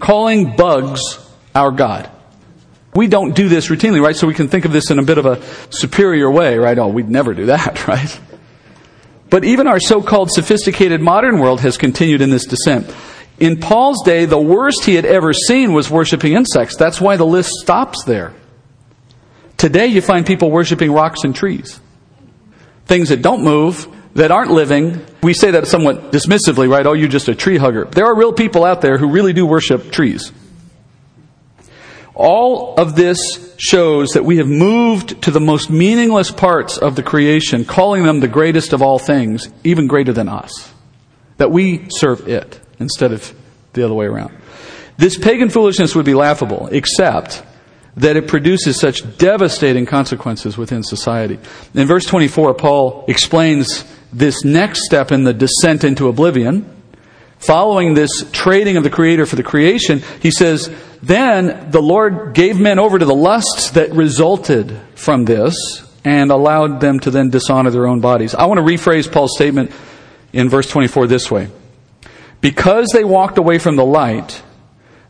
Calling 0.00 0.56
bugs 0.56 1.00
our 1.54 1.70
God. 1.70 2.10
We 2.94 3.06
don't 3.06 3.34
do 3.34 3.48
this 3.48 3.68
routinely, 3.68 4.02
right? 4.02 4.16
So 4.16 4.26
we 4.26 4.34
can 4.34 4.48
think 4.48 4.64
of 4.64 4.72
this 4.72 4.90
in 4.90 4.98
a 4.98 5.04
bit 5.04 5.18
of 5.18 5.26
a 5.26 5.40
superior 5.70 6.30
way, 6.30 6.58
right? 6.58 6.76
Oh, 6.78 6.88
we'd 6.88 7.08
never 7.08 7.34
do 7.34 7.46
that, 7.46 7.86
right? 7.88 8.20
But 9.28 9.44
even 9.44 9.68
our 9.68 9.78
so-called 9.78 10.30
sophisticated 10.32 11.00
modern 11.00 11.38
world 11.38 11.60
has 11.60 11.76
continued 11.76 12.20
in 12.20 12.30
this 12.30 12.46
descent. 12.46 12.92
In 13.38 13.60
Paul's 13.60 14.02
day, 14.04 14.24
the 14.24 14.40
worst 14.40 14.84
he 14.84 14.96
had 14.96 15.06
ever 15.06 15.32
seen 15.32 15.72
was 15.72 15.88
worshiping 15.88 16.34
insects. 16.34 16.76
That's 16.76 17.00
why 17.00 17.16
the 17.16 17.24
list 17.24 17.50
stops 17.62 18.04
there. 18.04 18.34
Today, 19.56 19.86
you 19.86 20.00
find 20.00 20.26
people 20.26 20.50
worshiping 20.50 20.90
rocks 20.90 21.20
and 21.22 21.34
trees. 21.34 21.80
Things 22.86 23.10
that 23.10 23.22
don't 23.22 23.44
move, 23.44 23.86
that 24.14 24.30
aren't 24.30 24.50
living. 24.50 25.04
We 25.22 25.32
say 25.32 25.52
that 25.52 25.68
somewhat 25.68 26.10
dismissively, 26.12 26.68
right? 26.68 26.84
Oh, 26.84 26.92
you're 26.92 27.08
just 27.08 27.28
a 27.28 27.34
tree 27.34 27.56
hugger. 27.56 27.84
There 27.84 28.06
are 28.06 28.14
real 28.14 28.32
people 28.32 28.64
out 28.64 28.80
there 28.80 28.98
who 28.98 29.10
really 29.10 29.32
do 29.32 29.46
worship 29.46 29.92
trees. 29.92 30.32
All 32.20 32.74
of 32.76 32.96
this 32.96 33.18
shows 33.56 34.10
that 34.10 34.26
we 34.26 34.36
have 34.36 34.46
moved 34.46 35.22
to 35.22 35.30
the 35.30 35.40
most 35.40 35.70
meaningless 35.70 36.30
parts 36.30 36.76
of 36.76 36.94
the 36.94 37.02
creation, 37.02 37.64
calling 37.64 38.02
them 38.02 38.20
the 38.20 38.28
greatest 38.28 38.74
of 38.74 38.82
all 38.82 38.98
things, 38.98 39.48
even 39.64 39.86
greater 39.86 40.12
than 40.12 40.28
us. 40.28 40.70
That 41.38 41.50
we 41.50 41.86
serve 41.88 42.28
it 42.28 42.60
instead 42.78 43.12
of 43.12 43.34
the 43.72 43.84
other 43.84 43.94
way 43.94 44.04
around. 44.04 44.36
This 44.98 45.16
pagan 45.16 45.48
foolishness 45.48 45.94
would 45.94 46.04
be 46.04 46.12
laughable, 46.12 46.68
except 46.70 47.42
that 47.96 48.16
it 48.16 48.28
produces 48.28 48.78
such 48.78 49.16
devastating 49.16 49.86
consequences 49.86 50.58
within 50.58 50.82
society. 50.82 51.38
In 51.72 51.86
verse 51.86 52.04
24, 52.04 52.52
Paul 52.52 53.06
explains 53.08 53.84
this 54.12 54.44
next 54.44 54.84
step 54.84 55.10
in 55.10 55.24
the 55.24 55.32
descent 55.32 55.84
into 55.84 56.08
oblivion 56.08 56.80
Following 57.40 57.94
this 57.94 58.30
trading 58.32 58.76
of 58.76 58.84
the 58.84 58.90
Creator 58.90 59.24
for 59.24 59.36
the 59.36 59.42
creation, 59.42 60.02
he 60.20 60.30
says, 60.30 60.70
Then 61.02 61.70
the 61.70 61.80
Lord 61.80 62.34
gave 62.34 62.60
men 62.60 62.78
over 62.78 62.98
to 62.98 63.04
the 63.04 63.14
lusts 63.14 63.70
that 63.70 63.92
resulted 63.92 64.78
from 64.94 65.24
this 65.24 65.54
and 66.04 66.30
allowed 66.30 66.80
them 66.80 67.00
to 67.00 67.10
then 67.10 67.30
dishonor 67.30 67.70
their 67.70 67.86
own 67.86 68.00
bodies. 68.00 68.34
I 68.34 68.46
want 68.46 68.58
to 68.58 68.64
rephrase 68.64 69.10
Paul's 69.10 69.34
statement 69.34 69.72
in 70.32 70.48
verse 70.48 70.68
24 70.68 71.06
this 71.06 71.30
way 71.30 71.48
Because 72.40 72.88
they 72.92 73.04
walked 73.04 73.38
away 73.38 73.58
from 73.58 73.76
the 73.76 73.84
light, 73.84 74.42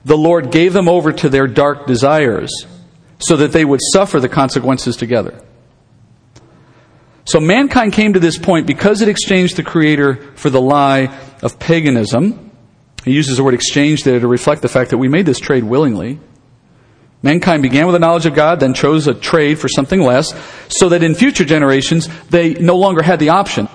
the 0.05 0.17
Lord 0.17 0.51
gave 0.51 0.73
them 0.73 0.89
over 0.89 1.13
to 1.13 1.29
their 1.29 1.47
dark 1.47 1.87
desires 1.87 2.51
so 3.19 3.37
that 3.37 3.53
they 3.53 3.65
would 3.65 3.81
suffer 3.93 4.19
the 4.19 4.29
consequences 4.29 4.97
together. 4.97 5.43
So 7.25 7.39
mankind 7.39 7.93
came 7.93 8.15
to 8.15 8.21
this 8.21 8.39
point 8.39 8.67
because 8.67 9.03
it 9.03 9.09
exchanged 9.09 9.57
the 9.57 9.63
Creator 9.63 10.33
for 10.37 10.51
the 10.51 10.61
lie 10.61 11.17
of 11.43 11.59
paganism. 11.59 12.50
He 13.05 13.13
uses 13.13 13.37
the 13.37 13.45
word 13.45 13.55
exchange 13.55 14.05
there 14.05 14.21
to 14.21 14.29
reflect 14.29 14.63
the 14.63 14.69
fact 14.69 14.91
that 14.91 14.99
we 14.99 15.09
made 15.09 15.27
this 15.27 15.39
trade 15.39 15.65
willingly. 15.65 16.21
Mankind 17.23 17.63
began 17.63 17.87
with 17.87 17.95
a 17.95 17.99
knowledge 17.99 18.27
of 18.27 18.35
God, 18.35 18.61
then 18.61 18.73
chose 18.73 19.07
a 19.07 19.15
trade 19.15 19.59
for 19.59 19.69
something 19.69 20.01
less, 20.01 20.35
so 20.69 20.89
that 20.89 21.03
in 21.03 21.15
future 21.15 21.45
generations 21.45 22.09
they 22.29 22.55
no 22.55 22.77
longer 22.77 23.03
had 23.03 23.19
the 23.19 23.31
option. 23.31 23.69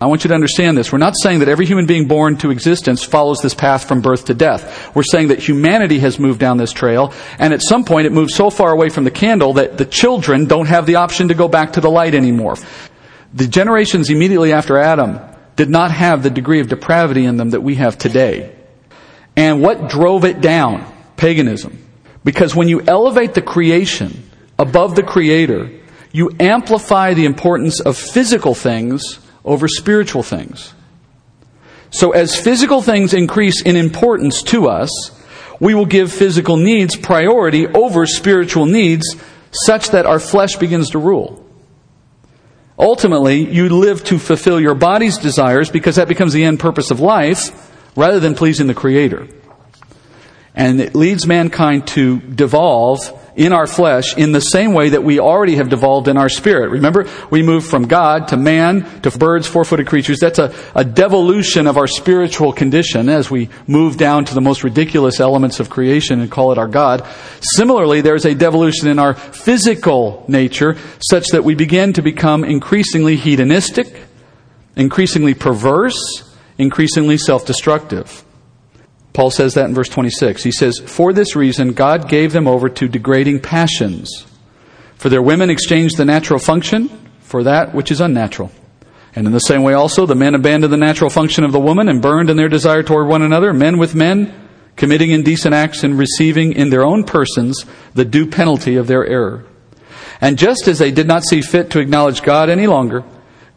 I 0.00 0.06
want 0.06 0.22
you 0.22 0.28
to 0.28 0.34
understand 0.34 0.76
this. 0.76 0.92
We're 0.92 0.98
not 0.98 1.14
saying 1.20 1.38
that 1.38 1.48
every 1.48 1.66
human 1.66 1.86
being 1.86 2.06
born 2.08 2.36
to 2.38 2.50
existence 2.50 3.02
follows 3.02 3.40
this 3.40 3.54
path 3.54 3.88
from 3.88 4.02
birth 4.02 4.26
to 4.26 4.34
death. 4.34 4.94
We're 4.94 5.02
saying 5.02 5.28
that 5.28 5.38
humanity 5.38 6.00
has 6.00 6.18
moved 6.18 6.40
down 6.40 6.56
this 6.56 6.72
trail, 6.72 7.12
and 7.38 7.54
at 7.54 7.62
some 7.62 7.84
point 7.84 8.06
it 8.06 8.12
moves 8.12 8.34
so 8.34 8.50
far 8.50 8.70
away 8.70 8.90
from 8.90 9.04
the 9.04 9.10
candle 9.10 9.54
that 9.54 9.78
the 9.78 9.86
children 9.86 10.46
don't 10.46 10.66
have 10.66 10.86
the 10.86 10.96
option 10.96 11.28
to 11.28 11.34
go 11.34 11.48
back 11.48 11.72
to 11.74 11.80
the 11.80 11.90
light 11.90 12.14
anymore. 12.14 12.56
The 13.32 13.48
generations 13.48 14.10
immediately 14.10 14.52
after 14.52 14.76
Adam 14.78 15.20
did 15.56 15.70
not 15.70 15.90
have 15.90 16.22
the 16.22 16.30
degree 16.30 16.60
of 16.60 16.68
depravity 16.68 17.24
in 17.24 17.36
them 17.36 17.50
that 17.50 17.62
we 17.62 17.76
have 17.76 17.96
today. 17.96 18.54
And 19.36 19.62
what 19.62 19.88
drove 19.88 20.24
it 20.24 20.40
down? 20.40 20.90
Paganism. 21.16 21.78
Because 22.24 22.54
when 22.54 22.68
you 22.68 22.80
elevate 22.82 23.34
the 23.34 23.42
creation 23.42 24.30
above 24.58 24.96
the 24.96 25.02
creator, 25.02 25.70
you 26.12 26.30
amplify 26.38 27.14
the 27.14 27.26
importance 27.26 27.80
of 27.80 27.96
physical 27.98 28.54
things 28.54 29.18
over 29.44 29.68
spiritual 29.68 30.22
things. 30.22 30.72
So 31.90 32.12
as 32.12 32.38
physical 32.38 32.82
things 32.82 33.14
increase 33.14 33.62
in 33.62 33.76
importance 33.76 34.42
to 34.44 34.68
us, 34.68 34.90
we 35.60 35.74
will 35.74 35.86
give 35.86 36.12
physical 36.12 36.56
needs 36.56 36.96
priority 36.96 37.66
over 37.66 38.06
spiritual 38.06 38.66
needs 38.66 39.16
such 39.50 39.90
that 39.90 40.06
our 40.06 40.18
flesh 40.18 40.56
begins 40.56 40.90
to 40.90 40.98
rule. 40.98 41.44
Ultimately, 42.78 43.48
you 43.48 43.68
live 43.68 44.02
to 44.04 44.18
fulfill 44.18 44.60
your 44.60 44.74
body's 44.74 45.18
desires 45.18 45.70
because 45.70 45.96
that 45.96 46.08
becomes 46.08 46.32
the 46.32 46.44
end 46.44 46.58
purpose 46.58 46.90
of 46.90 46.98
life 46.98 47.63
rather 47.96 48.20
than 48.20 48.34
pleasing 48.34 48.66
the 48.66 48.74
Creator. 48.74 49.28
And 50.54 50.80
it 50.80 50.94
leads 50.94 51.26
mankind 51.26 51.88
to 51.88 52.20
devolve 52.20 53.20
in 53.36 53.52
our 53.52 53.66
flesh 53.66 54.16
in 54.16 54.30
the 54.30 54.40
same 54.40 54.72
way 54.72 54.90
that 54.90 55.02
we 55.02 55.18
already 55.18 55.56
have 55.56 55.68
devolved 55.68 56.06
in 56.06 56.16
our 56.16 56.28
spirit. 56.28 56.70
Remember, 56.70 57.08
we 57.30 57.42
moved 57.42 57.68
from 57.68 57.88
God 57.88 58.28
to 58.28 58.36
man 58.36 59.00
to 59.00 59.10
birds, 59.10 59.48
four-footed 59.48 59.88
creatures. 59.88 60.20
That's 60.20 60.38
a, 60.38 60.54
a 60.76 60.84
devolution 60.84 61.66
of 61.66 61.76
our 61.76 61.88
spiritual 61.88 62.52
condition 62.52 63.08
as 63.08 63.28
we 63.28 63.48
move 63.66 63.96
down 63.96 64.24
to 64.26 64.34
the 64.34 64.40
most 64.40 64.62
ridiculous 64.62 65.18
elements 65.18 65.58
of 65.58 65.68
creation 65.68 66.20
and 66.20 66.30
call 66.30 66.52
it 66.52 66.58
our 66.58 66.68
God. 66.68 67.04
Similarly, 67.40 68.02
there's 68.02 68.24
a 68.24 68.36
devolution 68.36 68.86
in 68.86 69.00
our 69.00 69.14
physical 69.14 70.24
nature 70.28 70.76
such 71.00 71.26
that 71.32 71.42
we 71.42 71.56
begin 71.56 71.94
to 71.94 72.02
become 72.02 72.44
increasingly 72.44 73.16
hedonistic, 73.16 73.88
increasingly 74.76 75.34
perverse, 75.34 76.30
increasingly 76.58 77.18
self-destructive. 77.18 78.24
Paul 79.12 79.30
says 79.30 79.54
that 79.54 79.66
in 79.66 79.74
verse 79.74 79.88
26. 79.88 80.42
He 80.42 80.52
says, 80.52 80.80
For 80.84 81.12
this 81.12 81.36
reason, 81.36 81.72
God 81.72 82.08
gave 82.08 82.32
them 82.32 82.48
over 82.48 82.68
to 82.68 82.88
degrading 82.88 83.40
passions. 83.40 84.26
For 84.96 85.08
their 85.08 85.22
women 85.22 85.50
exchanged 85.50 85.96
the 85.96 86.04
natural 86.04 86.40
function 86.40 86.88
for 87.20 87.44
that 87.44 87.74
which 87.74 87.90
is 87.90 88.00
unnatural. 88.00 88.50
And 89.16 89.26
in 89.26 89.32
the 89.32 89.38
same 89.38 89.62
way 89.62 89.74
also, 89.74 90.06
the 90.06 90.14
men 90.14 90.34
abandoned 90.34 90.72
the 90.72 90.76
natural 90.76 91.10
function 91.10 91.44
of 91.44 91.52
the 91.52 91.60
woman 91.60 91.88
and 91.88 92.02
burned 92.02 92.30
in 92.30 92.36
their 92.36 92.48
desire 92.48 92.82
toward 92.82 93.06
one 93.06 93.22
another, 93.22 93.52
men 93.52 93.78
with 93.78 93.94
men, 93.94 94.32
committing 94.76 95.10
indecent 95.10 95.54
acts 95.54 95.84
and 95.84 95.96
receiving 95.96 96.52
in 96.52 96.70
their 96.70 96.84
own 96.84 97.04
persons 97.04 97.64
the 97.94 98.04
due 98.04 98.26
penalty 98.26 98.74
of 98.76 98.88
their 98.88 99.06
error. 99.06 99.44
And 100.20 100.38
just 100.38 100.66
as 100.66 100.78
they 100.78 100.90
did 100.90 101.06
not 101.06 101.24
see 101.24 101.42
fit 101.42 101.70
to 101.70 101.80
acknowledge 101.80 102.22
God 102.22 102.50
any 102.50 102.66
longer, 102.66 103.04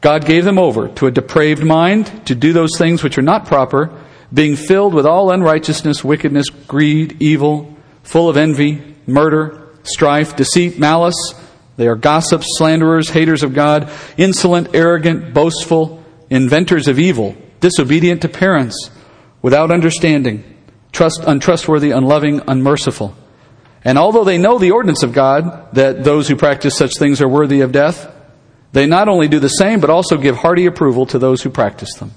God 0.01 0.25
gave 0.25 0.45
them 0.45 0.59
over 0.59 0.89
to 0.89 1.07
a 1.07 1.11
depraved 1.11 1.63
mind 1.63 2.27
to 2.27 2.35
do 2.35 2.53
those 2.53 2.77
things 2.77 3.03
which 3.03 3.17
are 3.17 3.23
not 3.23 3.45
proper, 3.45 3.91
being 4.33 4.55
filled 4.55 4.93
with 4.93 5.05
all 5.05 5.31
unrighteousness, 5.31 6.03
wickedness, 6.03 6.49
greed, 6.49 7.17
evil, 7.19 7.75
full 8.03 8.29
of 8.29 8.37
envy, 8.37 8.95
murder, 9.05 9.69
strife, 9.83 10.35
deceit, 10.35 10.77
malice. 10.77 11.33
They 11.77 11.87
are 11.87 11.95
gossips, 11.95 12.45
slanderers, 12.57 13.09
haters 13.09 13.43
of 13.43 13.53
God, 13.53 13.91
insolent, 14.17 14.69
arrogant, 14.73 15.33
boastful, 15.33 16.03
inventors 16.29 16.87
of 16.87 16.99
evil, 16.99 17.35
disobedient 17.59 18.21
to 18.21 18.29
parents, 18.29 18.91
without 19.41 19.71
understanding, 19.71 20.43
trust, 20.91 21.23
untrustworthy, 21.25 21.91
unloving, 21.91 22.41
unmerciful. 22.47 23.15
And 23.83 23.97
although 23.97 24.23
they 24.23 24.37
know 24.37 24.57
the 24.57 24.71
ordinance 24.71 25.03
of 25.03 25.13
God, 25.13 25.73
that 25.73 26.03
those 26.03 26.27
who 26.27 26.35
practice 26.35 26.75
such 26.75 26.97
things 26.97 27.21
are 27.21 27.27
worthy 27.27 27.61
of 27.61 27.71
death, 27.71 28.11
they 28.77 28.85
not 28.85 29.09
only 29.09 29.27
do 29.27 29.39
the 29.39 29.49
same, 29.49 29.79
but 29.79 29.89
also 29.89 30.17
give 30.17 30.37
hearty 30.37 30.67
approval 30.67 31.07
to 31.07 31.17
those 31.17 31.41
who 31.41 31.49
practice 31.49 31.95
them. 31.95 32.11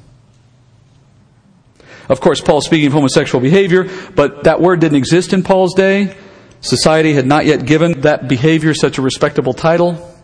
Of 2.11 2.21
course, 2.21 2.41
Paul's 2.41 2.67
speaking 2.67 2.89
of 2.89 2.93
homosexual 2.93 3.41
behavior, 3.41 3.89
but 4.15 4.45
that 4.45 4.61
word 4.61 4.81
didn't 4.81 4.99
exist 4.99 5.33
in 5.33 5.43
Paul's 5.43 5.75
day. 5.75 6.15
Society 6.61 7.15
had 7.15 7.25
not 7.25 7.47
yet 7.47 7.65
given 7.65 8.03
that 8.03 8.29
behavior 8.29 8.75
such 8.75 8.99
a 8.99 9.03
respectable 9.03 9.55
title. 9.55 10.15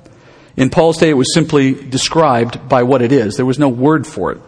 In 0.56 0.68
Paul's 0.68 0.98
day, 0.98 1.08
it 1.08 1.16
was 1.16 1.32
simply 1.32 1.72
described 1.72 2.68
by 2.68 2.82
what 2.82 3.02
it 3.02 3.12
is. 3.12 3.36
There 3.36 3.46
was 3.46 3.58
no 3.58 3.68
word 3.68 4.06
for 4.06 4.32
it. 4.32 4.40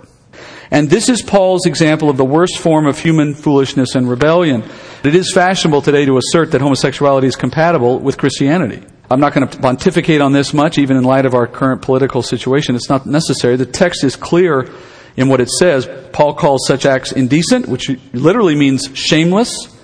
And 0.70 0.90
this 0.90 1.08
is 1.08 1.22
Paul's 1.22 1.64
example 1.64 2.10
of 2.10 2.18
the 2.18 2.24
worst 2.24 2.58
form 2.58 2.86
of 2.86 2.98
human 2.98 3.34
foolishness 3.34 3.94
and 3.94 4.10
rebellion. 4.10 4.62
It 5.04 5.14
is 5.14 5.32
fashionable 5.32 5.80
today 5.80 6.04
to 6.04 6.18
assert 6.18 6.50
that 6.50 6.60
homosexuality 6.60 7.28
is 7.28 7.36
compatible 7.36 7.98
with 7.98 8.18
Christianity. 8.18 8.82
I'm 9.10 9.20
not 9.20 9.32
going 9.32 9.48
to 9.48 9.58
pontificate 9.58 10.20
on 10.20 10.32
this 10.32 10.52
much, 10.52 10.76
even 10.76 10.96
in 10.96 11.04
light 11.04 11.24
of 11.24 11.34
our 11.34 11.46
current 11.46 11.80
political 11.80 12.22
situation. 12.22 12.76
It's 12.76 12.90
not 12.90 13.06
necessary. 13.06 13.56
The 13.56 13.64
text 13.64 14.04
is 14.04 14.16
clear 14.16 14.70
in 15.16 15.28
what 15.28 15.40
it 15.40 15.48
says. 15.48 15.88
Paul 16.12 16.34
calls 16.34 16.66
such 16.66 16.84
acts 16.84 17.12
indecent, 17.12 17.68
which 17.68 17.88
literally 18.12 18.54
means 18.54 18.90
shameless. 18.94 19.74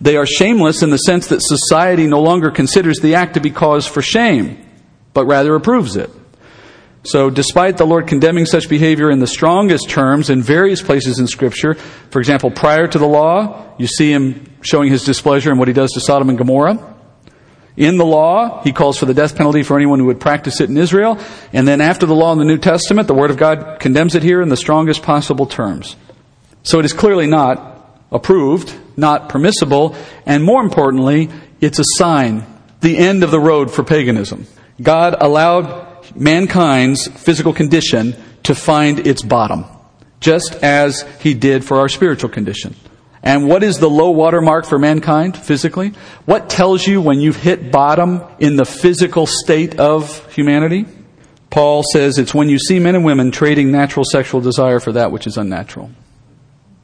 They 0.00 0.16
are 0.16 0.26
shameless 0.26 0.82
in 0.82 0.90
the 0.90 0.98
sense 0.98 1.28
that 1.28 1.40
society 1.40 2.06
no 2.06 2.20
longer 2.20 2.50
considers 2.50 2.98
the 2.98 3.14
act 3.14 3.34
to 3.34 3.40
be 3.40 3.50
cause 3.50 3.86
for 3.86 4.02
shame, 4.02 4.62
but 5.14 5.24
rather 5.24 5.54
approves 5.54 5.96
it. 5.96 6.10
So, 7.02 7.30
despite 7.30 7.78
the 7.78 7.86
Lord 7.86 8.08
condemning 8.08 8.46
such 8.46 8.68
behavior 8.68 9.10
in 9.10 9.20
the 9.20 9.28
strongest 9.28 9.88
terms 9.88 10.28
in 10.28 10.42
various 10.42 10.82
places 10.82 11.18
in 11.18 11.28
Scripture, 11.28 11.74
for 11.74 12.18
example, 12.18 12.50
prior 12.50 12.88
to 12.88 12.98
the 12.98 13.06
law, 13.06 13.74
you 13.78 13.86
see 13.86 14.12
him 14.12 14.44
showing 14.60 14.90
his 14.90 15.04
displeasure 15.04 15.52
in 15.52 15.56
what 15.56 15.68
he 15.68 15.74
does 15.74 15.92
to 15.92 16.00
Sodom 16.00 16.28
and 16.28 16.36
Gomorrah. 16.36 16.95
In 17.76 17.98
the 17.98 18.06
law, 18.06 18.62
he 18.62 18.72
calls 18.72 18.96
for 18.96 19.04
the 19.04 19.12
death 19.12 19.36
penalty 19.36 19.62
for 19.62 19.76
anyone 19.76 19.98
who 19.98 20.06
would 20.06 20.20
practice 20.20 20.60
it 20.60 20.70
in 20.70 20.78
Israel. 20.78 21.18
And 21.52 21.68
then 21.68 21.80
after 21.80 22.06
the 22.06 22.14
law 22.14 22.32
in 22.32 22.38
the 22.38 22.44
New 22.44 22.58
Testament, 22.58 23.06
the 23.06 23.14
Word 23.14 23.30
of 23.30 23.36
God 23.36 23.80
condemns 23.80 24.14
it 24.14 24.22
here 24.22 24.40
in 24.40 24.48
the 24.48 24.56
strongest 24.56 25.02
possible 25.02 25.46
terms. 25.46 25.96
So 26.62 26.78
it 26.78 26.84
is 26.84 26.94
clearly 26.94 27.26
not 27.26 28.00
approved, 28.10 28.74
not 28.96 29.28
permissible, 29.28 29.94
and 30.24 30.42
more 30.42 30.62
importantly, 30.62 31.28
it's 31.60 31.78
a 31.78 31.84
sign, 31.96 32.46
the 32.80 32.96
end 32.96 33.22
of 33.22 33.30
the 33.30 33.40
road 33.40 33.70
for 33.70 33.84
paganism. 33.84 34.46
God 34.80 35.16
allowed 35.20 36.16
mankind's 36.16 37.06
physical 37.06 37.52
condition 37.52 38.14
to 38.44 38.54
find 38.54 39.06
its 39.06 39.22
bottom, 39.22 39.64
just 40.20 40.54
as 40.62 41.02
he 41.20 41.34
did 41.34 41.64
for 41.64 41.78
our 41.78 41.88
spiritual 41.88 42.30
condition. 42.30 42.74
And 43.22 43.48
what 43.48 43.62
is 43.62 43.78
the 43.78 43.90
low 43.90 44.10
water 44.10 44.40
mark 44.40 44.66
for 44.66 44.78
mankind 44.78 45.36
physically? 45.36 45.92
What 46.26 46.48
tells 46.48 46.86
you 46.86 47.00
when 47.00 47.20
you've 47.20 47.36
hit 47.36 47.72
bottom 47.72 48.22
in 48.38 48.56
the 48.56 48.64
physical 48.64 49.26
state 49.26 49.80
of 49.80 50.32
humanity? 50.32 50.86
Paul 51.50 51.82
says 51.92 52.18
it's 52.18 52.34
when 52.34 52.48
you 52.48 52.58
see 52.58 52.78
men 52.78 52.94
and 52.94 53.04
women 53.04 53.30
trading 53.30 53.72
natural 53.72 54.04
sexual 54.04 54.40
desire 54.40 54.78
for 54.78 54.92
that 54.92 55.10
which 55.10 55.26
is 55.26 55.36
unnatural. 55.36 55.90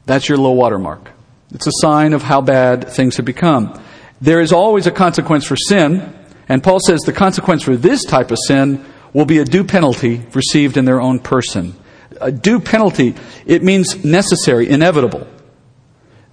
That's 0.05 0.27
your 0.27 0.37
low 0.37 0.51
water 0.51 0.79
mark. 0.79 1.11
It's 1.53 1.67
a 1.67 1.71
sign 1.75 2.13
of 2.13 2.23
how 2.23 2.41
bad 2.41 2.89
things 2.89 3.17
have 3.17 3.25
become. 3.25 3.79
There 4.19 4.41
is 4.41 4.51
always 4.51 4.87
a 4.87 4.91
consequence 4.91 5.45
for 5.45 5.55
sin, 5.55 6.13
and 6.49 6.63
Paul 6.63 6.79
says 6.79 7.01
the 7.01 7.13
consequence 7.13 7.63
for 7.63 7.75
this 7.75 8.03
type 8.03 8.31
of 8.31 8.37
sin 8.47 8.83
will 9.13 9.25
be 9.25 9.37
a 9.37 9.45
due 9.45 9.63
penalty 9.63 10.23
received 10.33 10.77
in 10.77 10.85
their 10.85 10.99
own 10.99 11.19
person. 11.19 11.75
A 12.19 12.31
due 12.31 12.59
penalty, 12.59 13.15
it 13.45 13.63
means 13.63 14.03
necessary, 14.03 14.69
inevitable. 14.69 15.27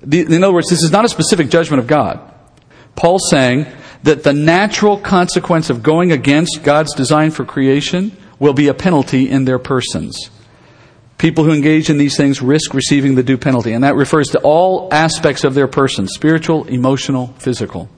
In 0.03 0.43
other 0.43 0.53
words, 0.53 0.71
this 0.71 0.83
is 0.83 0.91
not 0.91 1.05
a 1.05 1.09
specific 1.09 1.51
judgment 1.51 1.81
of 1.81 1.87
God. 1.87 2.21
Paul's 2.97 3.29
saying 3.31 3.67
that 4.03 4.23
the 4.23 4.33
natural 4.33 4.99
consequence 4.99 5.71
of 5.71 5.83
going 5.83 6.13
against 6.13 6.63
God's 6.63 6.95
design 6.95 7.31
for 7.31 7.45
creation 7.45 8.17
will 8.39 8.55
be 8.55 8.69
a 8.69 8.75
penalty 8.75 9.29
in 9.29 9.45
their 9.45 9.59
persons. 9.59 10.31
People 11.19 11.45
who 11.45 11.53
engage 11.53 11.91
in 11.91 11.99
these 11.99 12.17
things 12.17 12.41
risk 12.41 12.73
receiving 12.73 13.15
the 13.15 13.23
due 13.23 13.37
penalty, 13.37 13.75
and 13.75 13.85
that 13.85 13.95
refers 13.95 14.29
to 14.29 14.41
all 14.41 14.89
aspects 14.91 15.45
of 15.45 15.53
their 15.53 15.69
person 15.69 16.09
spiritual, 16.09 16.65
emotional, 16.65 17.35
physical. 17.39 17.91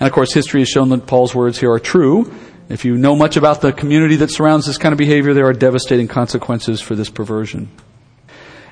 And 0.00 0.08
of 0.08 0.12
course, 0.12 0.32
history 0.32 0.62
has 0.62 0.68
shown 0.68 0.88
that 0.88 1.06
Paul's 1.06 1.34
words 1.34 1.60
here 1.60 1.70
are 1.70 1.78
true. 1.78 2.34
If 2.68 2.84
you 2.84 2.96
know 2.96 3.14
much 3.14 3.36
about 3.36 3.60
the 3.60 3.72
community 3.72 4.16
that 4.16 4.32
surrounds 4.32 4.66
this 4.66 4.78
kind 4.78 4.92
of 4.92 4.98
behavior, 4.98 5.32
there 5.32 5.46
are 5.46 5.52
devastating 5.52 6.08
consequences 6.08 6.80
for 6.80 6.96
this 6.96 7.10
perversion. 7.10 7.68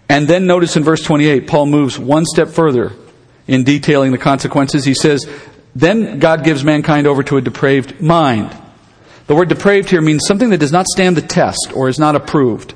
And 0.09 0.27
then 0.27 0.47
notice 0.47 0.77
in 0.77 0.85
verse 0.85 1.03
28, 1.03 1.47
Paul 1.47 1.67
moves 1.67 1.99
one 1.99 2.25
step 2.25 2.49
further 2.49 2.93
in 3.47 3.65
detailing 3.65 4.13
the 4.13 4.19
consequences. 4.19 4.85
He 4.85 4.95
says, 4.95 5.29
Then 5.75 6.19
God 6.19 6.45
gives 6.45 6.65
mankind 6.65 7.07
over 7.07 7.23
to 7.25 7.37
a 7.37 7.41
depraved 7.41 8.01
mind. 8.01 8.57
The 9.27 9.35
word 9.35 9.51
depraved 9.51 9.91
here 9.91 10.01
means 10.01 10.27
something 10.27 10.51
that 10.51 10.59
does 10.59 10.73
not 10.73 10.87
stand 10.87 11.17
the 11.17 11.23
test 11.23 11.73
or 11.75 11.89
is 11.89 11.99
not 11.99 12.17
approved. 12.17 12.75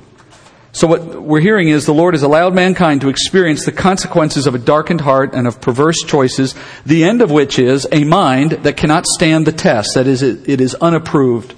So 0.71 0.87
what 0.87 1.21
we're 1.21 1.39
hearing 1.39 1.69
is 1.69 1.85
the 1.85 1.93
Lord 1.93 2.15
has 2.15 2.23
allowed 2.23 2.55
mankind 2.55 3.01
to 3.01 3.09
experience 3.09 3.63
the 3.63 3.71
consequences 3.71 4.47
of 4.47 4.55
a 4.55 4.59
darkened 4.59 5.01
heart 5.01 5.35
and 5.35 5.47
of 5.47 5.61
perverse 5.61 6.01
choices, 6.03 6.55
the 6.83 7.03
end 7.03 7.21
of 7.21 7.29
which 7.29 7.59
is 7.59 7.87
a 7.91 8.03
mind 8.03 8.51
that 8.51 8.77
cannot 8.77 9.05
stand 9.05 9.45
the 9.45 9.51
test. 9.51 9.91
That 9.93 10.07
is, 10.07 10.23
it 10.23 10.59
is 10.59 10.73
unapproved. 10.75 11.53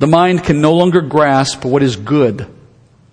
The 0.00 0.08
mind 0.08 0.42
can 0.42 0.60
no 0.60 0.74
longer 0.74 1.00
grasp 1.00 1.64
what 1.64 1.82
is 1.82 1.94
good, 1.94 2.48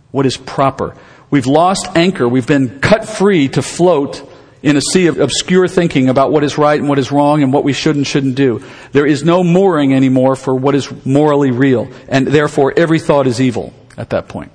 what 0.10 0.26
is 0.26 0.38
proper. 0.38 0.96
We've 1.30 1.46
lost 1.46 1.88
anchor. 1.96 2.28
We've 2.28 2.48
been 2.48 2.80
cut 2.80 3.08
free 3.08 3.50
to 3.50 3.62
float 3.62 4.28
in 4.64 4.76
a 4.76 4.82
sea 4.82 5.08
of 5.08 5.20
obscure 5.20 5.68
thinking 5.68 6.10
about 6.10 6.32
what 6.32 6.44
is 6.44 6.58
right 6.58 6.80
and 6.80 6.90
what 6.90 7.00
is 7.00 7.12
wrong 7.12 7.44
and 7.44 7.54
what 7.54 7.64
we 7.64 7.74
should 7.74 7.96
and 7.96 8.08
shouldn't 8.08 8.36
do. 8.36 8.64
There 8.92 9.06
is 9.06 9.24
no 9.24 9.44
mooring 9.44 9.94
anymore 9.94 10.36
for 10.36 10.56
what 10.56 10.74
is 10.76 11.06
morally 11.06 11.52
real, 11.52 11.90
and 12.08 12.28
therefore 12.28 12.74
every 12.76 13.00
thought 13.00 13.28
is 13.28 13.40
evil 13.40 13.74
at 13.98 14.10
that 14.12 14.28
point. 14.28 14.52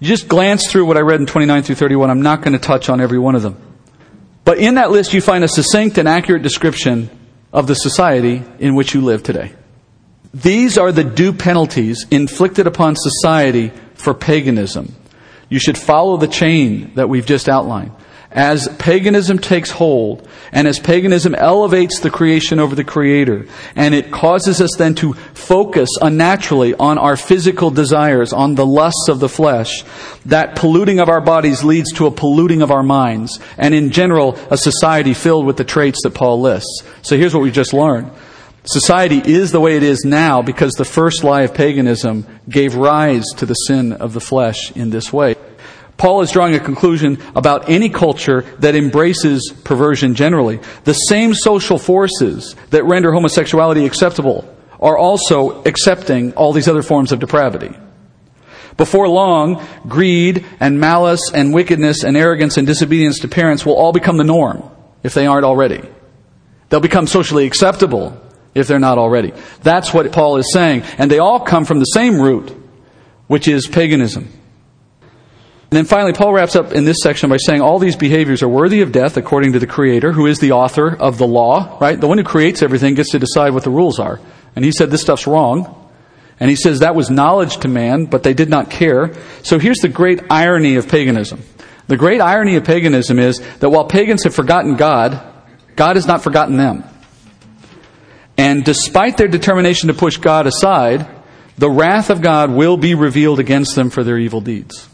You 0.00 0.08
just 0.08 0.28
glance 0.28 0.70
through 0.70 0.86
what 0.86 0.96
I 0.96 1.00
read 1.00 1.20
in 1.20 1.26
29 1.26 1.62
through 1.62 1.76
31. 1.76 2.10
I'm 2.10 2.22
not 2.22 2.42
going 2.42 2.52
to 2.52 2.58
touch 2.58 2.88
on 2.88 3.00
every 3.00 3.18
one 3.18 3.34
of 3.34 3.42
them. 3.42 3.56
But 4.44 4.58
in 4.58 4.74
that 4.74 4.90
list, 4.90 5.14
you 5.14 5.20
find 5.20 5.42
a 5.42 5.48
succinct 5.48 5.96
and 5.96 6.06
accurate 6.06 6.42
description 6.42 7.08
of 7.52 7.66
the 7.66 7.74
society 7.74 8.42
in 8.58 8.74
which 8.74 8.92
you 8.92 9.00
live 9.00 9.22
today. 9.22 9.52
These 10.34 10.76
are 10.76 10.92
the 10.92 11.04
due 11.04 11.32
penalties 11.32 12.06
inflicted 12.10 12.66
upon 12.66 12.96
society 12.96 13.72
for 13.94 14.12
paganism. 14.12 14.94
You 15.48 15.58
should 15.58 15.78
follow 15.78 16.16
the 16.16 16.28
chain 16.28 16.92
that 16.94 17.08
we've 17.08 17.26
just 17.26 17.48
outlined. 17.48 17.92
As 18.30 18.66
paganism 18.78 19.38
takes 19.38 19.70
hold, 19.70 20.28
and 20.50 20.66
as 20.66 20.80
paganism 20.80 21.36
elevates 21.36 22.00
the 22.00 22.10
creation 22.10 22.58
over 22.58 22.74
the 22.74 22.82
creator, 22.82 23.46
and 23.76 23.94
it 23.94 24.10
causes 24.10 24.60
us 24.60 24.72
then 24.76 24.96
to 24.96 25.12
focus 25.12 25.88
unnaturally 26.02 26.74
on 26.74 26.98
our 26.98 27.16
physical 27.16 27.70
desires, 27.70 28.32
on 28.32 28.56
the 28.56 28.66
lusts 28.66 29.08
of 29.08 29.20
the 29.20 29.28
flesh, 29.28 29.84
that 30.26 30.56
polluting 30.56 30.98
of 30.98 31.08
our 31.08 31.20
bodies 31.20 31.62
leads 31.62 31.92
to 31.92 32.06
a 32.06 32.10
polluting 32.10 32.60
of 32.60 32.72
our 32.72 32.82
minds, 32.82 33.38
and 33.56 33.72
in 33.72 33.90
general, 33.90 34.34
a 34.50 34.56
society 34.56 35.14
filled 35.14 35.46
with 35.46 35.56
the 35.56 35.62
traits 35.62 36.00
that 36.02 36.14
Paul 36.14 36.40
lists. 36.40 36.82
So 37.02 37.16
here's 37.16 37.34
what 37.34 37.42
we 37.44 37.52
just 37.52 37.72
learned. 37.72 38.10
Society 38.66 39.18
is 39.18 39.52
the 39.52 39.60
way 39.60 39.76
it 39.76 39.82
is 39.82 40.04
now 40.06 40.40
because 40.40 40.72
the 40.72 40.86
first 40.86 41.22
lie 41.22 41.42
of 41.42 41.52
paganism 41.52 42.26
gave 42.48 42.74
rise 42.74 43.24
to 43.36 43.44
the 43.44 43.54
sin 43.54 43.92
of 43.92 44.14
the 44.14 44.20
flesh 44.20 44.72
in 44.72 44.88
this 44.88 45.12
way. 45.12 45.36
Paul 45.98 46.22
is 46.22 46.30
drawing 46.30 46.54
a 46.54 46.60
conclusion 46.60 47.18
about 47.36 47.68
any 47.68 47.90
culture 47.90 48.40
that 48.60 48.74
embraces 48.74 49.52
perversion 49.64 50.14
generally. 50.14 50.60
The 50.84 50.94
same 50.94 51.34
social 51.34 51.78
forces 51.78 52.56
that 52.70 52.84
render 52.84 53.12
homosexuality 53.12 53.84
acceptable 53.84 54.50
are 54.80 54.96
also 54.96 55.62
accepting 55.64 56.32
all 56.32 56.54
these 56.54 56.66
other 56.66 56.82
forms 56.82 57.12
of 57.12 57.20
depravity. 57.20 57.76
Before 58.78 59.08
long, 59.08 59.64
greed 59.86 60.44
and 60.58 60.80
malice 60.80 61.30
and 61.32 61.52
wickedness 61.52 62.02
and 62.02 62.16
arrogance 62.16 62.56
and 62.56 62.66
disobedience 62.66 63.20
to 63.20 63.28
parents 63.28 63.64
will 63.64 63.76
all 63.76 63.92
become 63.92 64.16
the 64.16 64.24
norm 64.24 64.68
if 65.02 65.12
they 65.12 65.26
aren't 65.26 65.44
already. 65.44 65.86
They'll 66.70 66.80
become 66.80 67.06
socially 67.06 67.46
acceptable 67.46 68.20
if 68.54 68.66
they're 68.66 68.78
not 68.78 68.98
already. 68.98 69.32
That's 69.62 69.92
what 69.92 70.10
Paul 70.12 70.36
is 70.36 70.52
saying. 70.52 70.82
And 70.98 71.10
they 71.10 71.18
all 71.18 71.40
come 71.40 71.64
from 71.64 71.78
the 71.78 71.84
same 71.86 72.20
root, 72.20 72.54
which 73.26 73.48
is 73.48 73.66
paganism. 73.66 74.28
And 75.74 75.78
then 75.78 75.86
finally, 75.86 76.12
Paul 76.12 76.32
wraps 76.32 76.54
up 76.54 76.72
in 76.72 76.84
this 76.84 76.98
section 77.02 77.30
by 77.30 77.36
saying 77.36 77.60
all 77.60 77.80
these 77.80 77.96
behaviors 77.96 78.44
are 78.44 78.48
worthy 78.48 78.82
of 78.82 78.92
death 78.92 79.16
according 79.16 79.54
to 79.54 79.58
the 79.58 79.66
Creator, 79.66 80.12
who 80.12 80.26
is 80.26 80.38
the 80.38 80.52
author 80.52 80.94
of 80.94 81.18
the 81.18 81.26
law, 81.26 81.78
right? 81.80 82.00
The 82.00 82.06
one 82.06 82.18
who 82.18 82.22
creates 82.22 82.62
everything 82.62 82.94
gets 82.94 83.10
to 83.10 83.18
decide 83.18 83.54
what 83.54 83.64
the 83.64 83.70
rules 83.70 83.98
are. 83.98 84.20
And 84.54 84.64
he 84.64 84.70
said 84.70 84.90
this 84.90 85.00
stuff's 85.00 85.26
wrong. 85.26 85.90
And 86.38 86.48
he 86.48 86.56
says 86.56 86.80
that 86.80 86.94
was 86.94 87.10
knowledge 87.10 87.56
to 87.58 87.68
man, 87.68 88.06
but 88.06 88.22
they 88.22 88.34
did 88.34 88.48
not 88.48 88.70
care. 88.70 89.14
So 89.42 89.58
here's 89.58 89.78
the 89.78 89.88
great 89.88 90.20
irony 90.30 90.76
of 90.76 90.88
paganism. 90.88 91.42
The 91.86 91.96
great 91.96 92.20
irony 92.20 92.56
of 92.56 92.64
paganism 92.64 93.18
is 93.18 93.40
that 93.58 93.70
while 93.70 93.84
pagans 93.84 94.22
have 94.24 94.34
forgotten 94.34 94.76
God, 94.76 95.20
God 95.74 95.96
has 95.96 96.06
not 96.06 96.22
forgotten 96.22 96.56
them. 96.56 96.84
And 98.36 98.64
despite 98.64 99.16
their 99.16 99.28
determination 99.28 99.88
to 99.88 99.94
push 99.94 100.16
God 100.16 100.46
aside, 100.46 101.06
the 101.56 101.70
wrath 101.70 102.10
of 102.10 102.20
God 102.20 102.50
will 102.50 102.76
be 102.76 102.94
revealed 102.94 103.38
against 103.38 103.74
them 103.74 103.90
for 103.90 104.02
their 104.02 104.18
evil 104.18 104.40
deeds. 104.40 104.88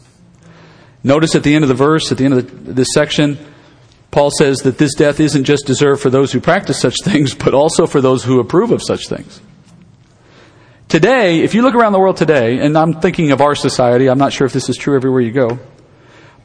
Notice 1.03 1.35
at 1.35 1.43
the 1.43 1.55
end 1.55 1.63
of 1.63 1.69
the 1.69 1.75
verse, 1.75 2.11
at 2.11 2.17
the 2.17 2.25
end 2.25 2.35
of 2.35 2.75
this 2.75 2.89
section, 2.93 3.37
Paul 4.11 4.29
says 4.29 4.59
that 4.59 4.77
this 4.77 4.93
death 4.93 5.19
isn't 5.19 5.45
just 5.45 5.65
deserved 5.65 6.01
for 6.01 6.09
those 6.09 6.31
who 6.31 6.39
practice 6.39 6.79
such 6.79 6.95
things, 7.03 7.33
but 7.33 7.53
also 7.53 7.87
for 7.87 8.01
those 8.01 8.23
who 8.23 8.39
approve 8.39 8.71
of 8.71 8.83
such 8.83 9.07
things. 9.07 9.41
Today, 10.89 11.39
if 11.39 11.55
you 11.55 11.61
look 11.61 11.73
around 11.73 11.93
the 11.93 11.99
world 11.99 12.17
today, 12.17 12.59
and 12.59 12.77
I'm 12.77 12.99
thinking 12.99 13.31
of 13.31 13.39
our 13.39 13.55
society, 13.55 14.09
I'm 14.09 14.17
not 14.17 14.33
sure 14.33 14.45
if 14.45 14.51
this 14.51 14.67
is 14.67 14.75
true 14.75 14.95
everywhere 14.95 15.21
you 15.21 15.31
go, 15.31 15.57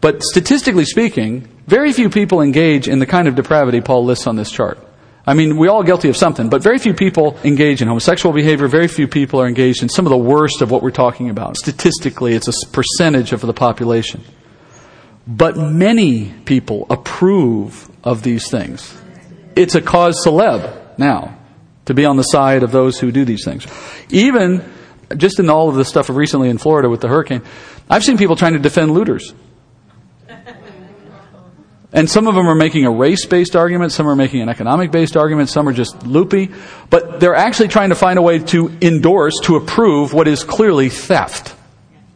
but 0.01 0.23
statistically 0.23 0.85
speaking, 0.85 1.49
very 1.67 1.93
few 1.93 2.09
people 2.09 2.41
engage 2.41 2.87
in 2.87 3.01
the 3.01 3.07
kind 3.07 3.27
of 3.27 3.35
depravity 3.35 3.81
Paul 3.81 4.05
lists 4.05 4.29
on 4.29 4.37
this 4.37 4.51
chart. 4.51 4.79
I 5.27 5.35
mean, 5.35 5.57
we're 5.57 5.71
all 5.71 5.83
guilty 5.83 6.09
of 6.09 6.17
something, 6.17 6.49
but 6.49 6.63
very 6.63 6.79
few 6.79 6.95
people 6.95 7.37
engage 7.43 7.83
in 7.83 7.89
homosexual 7.89 8.33
behavior. 8.33 8.69
Very 8.69 8.87
few 8.87 9.09
people 9.09 9.41
are 9.41 9.49
engaged 9.49 9.83
in 9.83 9.89
some 9.89 10.07
of 10.07 10.11
the 10.11 10.17
worst 10.17 10.63
of 10.63 10.71
what 10.71 10.83
we're 10.83 10.93
talking 10.93 11.31
about. 11.31 11.57
Statistically, 11.57 12.35
it's 12.35 12.47
a 12.47 12.69
percentage 12.71 13.33
of 13.33 13.41
the 13.41 13.53
population. 13.53 14.23
But 15.27 15.57
many 15.57 16.33
people 16.45 16.87
approve 16.91 17.91
of 18.05 18.23
these 18.23 18.49
things. 18.49 18.97
It's 19.57 19.75
a 19.75 19.83
cause 19.83 20.23
celeb 20.25 20.97
now 20.97 21.37
to 21.87 21.95
be 21.95 22.05
on 22.05 22.17
the 22.17 22.23
side 22.23 22.63
of 22.63 22.71
those 22.71 23.01
who 23.01 23.11
do 23.11 23.25
these 23.25 23.45
things. 23.45 23.67
Even 24.11 24.65
just 25.17 25.41
in 25.41 25.51
all 25.51 25.69
of 25.69 25.75
the 25.75 25.85
stuff 25.85 26.09
recently 26.09 26.51
in 26.51 26.59
Florida 26.59 26.89
with 26.89 27.01
the 27.01 27.09
hurricane, 27.09 27.43
I've 27.91 28.05
seen 28.05 28.17
people 28.17 28.37
trying 28.37 28.53
to 28.53 28.61
defend 28.61 28.93
looters. 28.93 29.35
And 31.93 32.11
some 32.11 32.27
of 32.27 32.35
them 32.35 32.49
are 32.49 32.55
making 32.55 32.85
a 32.85 32.91
race 32.91 33.27
based 33.27 33.55
argument, 33.55 33.93
some 33.93 34.09
are 34.09 34.17
making 34.17 34.43
an 34.43 34.49
economic 34.49 34.91
based 34.91 35.17
argument, 35.17 35.49
some 35.49 35.69
are 35.69 35.73
just 35.73 36.07
loopy. 36.07 36.51
But 36.91 37.21
they're 37.21 37.35
actually 37.35 37.69
trying 37.69 37.91
to 37.91 37.95
find 37.95 38.19
a 38.19 38.23
way 38.23 38.41
to 38.41 38.77
endorse, 38.83 39.41
to 39.45 39.57
approve 39.57 40.13
what 40.13 40.29
is 40.29 40.45
clearly 40.45 40.89
theft 40.89 41.55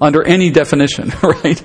under 0.01 0.23
any 0.23 0.51
definition, 0.51 1.13
right? 1.23 1.63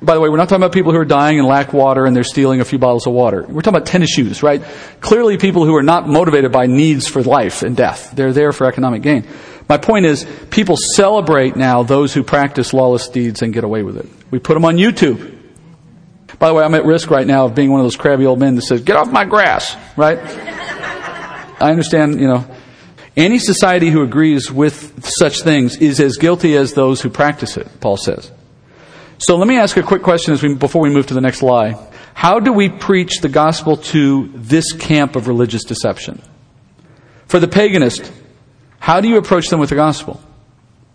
By 0.00 0.14
the 0.14 0.20
way, 0.20 0.28
we're 0.28 0.36
not 0.36 0.48
talking 0.48 0.62
about 0.62 0.72
people 0.72 0.92
who 0.92 0.98
are 0.98 1.04
dying 1.04 1.38
and 1.38 1.46
lack 1.46 1.72
water 1.72 2.06
and 2.06 2.14
they're 2.14 2.24
stealing 2.24 2.60
a 2.60 2.64
few 2.64 2.78
bottles 2.78 3.06
of 3.06 3.12
water. 3.12 3.42
We're 3.42 3.62
talking 3.62 3.76
about 3.76 3.86
tennis 3.86 4.10
shoes, 4.10 4.42
right? 4.42 4.62
Clearly 5.00 5.38
people 5.38 5.64
who 5.64 5.76
are 5.76 5.82
not 5.82 6.08
motivated 6.08 6.50
by 6.50 6.66
needs 6.66 7.06
for 7.06 7.22
life 7.22 7.62
and 7.62 7.76
death. 7.76 8.10
They're 8.12 8.32
there 8.32 8.52
for 8.52 8.66
economic 8.66 9.02
gain. 9.02 9.26
My 9.68 9.78
point 9.78 10.06
is, 10.06 10.26
people 10.50 10.76
celebrate 10.96 11.54
now 11.54 11.84
those 11.84 12.12
who 12.12 12.24
practice 12.24 12.74
lawless 12.74 13.08
deeds 13.08 13.42
and 13.42 13.54
get 13.54 13.62
away 13.62 13.84
with 13.84 13.96
it. 13.96 14.06
We 14.32 14.40
put 14.40 14.54
them 14.54 14.64
on 14.64 14.76
YouTube. 14.76 15.31
By 16.38 16.48
the 16.48 16.54
way, 16.54 16.64
I'm 16.64 16.74
at 16.74 16.84
risk 16.84 17.10
right 17.10 17.26
now 17.26 17.46
of 17.46 17.54
being 17.54 17.70
one 17.70 17.80
of 17.80 17.84
those 17.84 17.96
crabby 17.96 18.26
old 18.26 18.38
men 18.38 18.54
that 18.56 18.62
says, 18.62 18.82
get 18.82 18.96
off 18.96 19.10
my 19.10 19.24
grass, 19.24 19.76
right? 19.96 20.18
I 21.60 21.70
understand, 21.70 22.20
you 22.20 22.26
know, 22.26 22.44
any 23.16 23.38
society 23.38 23.90
who 23.90 24.02
agrees 24.02 24.50
with 24.50 25.04
such 25.04 25.42
things 25.42 25.76
is 25.76 26.00
as 26.00 26.16
guilty 26.16 26.56
as 26.56 26.72
those 26.72 27.00
who 27.00 27.10
practice 27.10 27.56
it, 27.56 27.68
Paul 27.80 27.96
says. 27.96 28.30
So 29.18 29.36
let 29.36 29.46
me 29.46 29.56
ask 29.56 29.76
a 29.76 29.82
quick 29.82 30.02
question 30.02 30.36
we, 30.42 30.54
before 30.54 30.82
we 30.82 30.90
move 30.90 31.06
to 31.08 31.14
the 31.14 31.20
next 31.20 31.42
lie. 31.42 31.76
How 32.14 32.40
do 32.40 32.52
we 32.52 32.68
preach 32.68 33.20
the 33.20 33.28
gospel 33.28 33.76
to 33.76 34.30
this 34.34 34.72
camp 34.72 35.14
of 35.14 35.28
religious 35.28 35.64
deception? 35.64 36.20
For 37.26 37.38
the 37.38 37.46
paganist, 37.46 38.10
how 38.78 39.00
do 39.00 39.08
you 39.08 39.18
approach 39.18 39.48
them 39.48 39.60
with 39.60 39.70
the 39.70 39.76
gospel? 39.76 40.20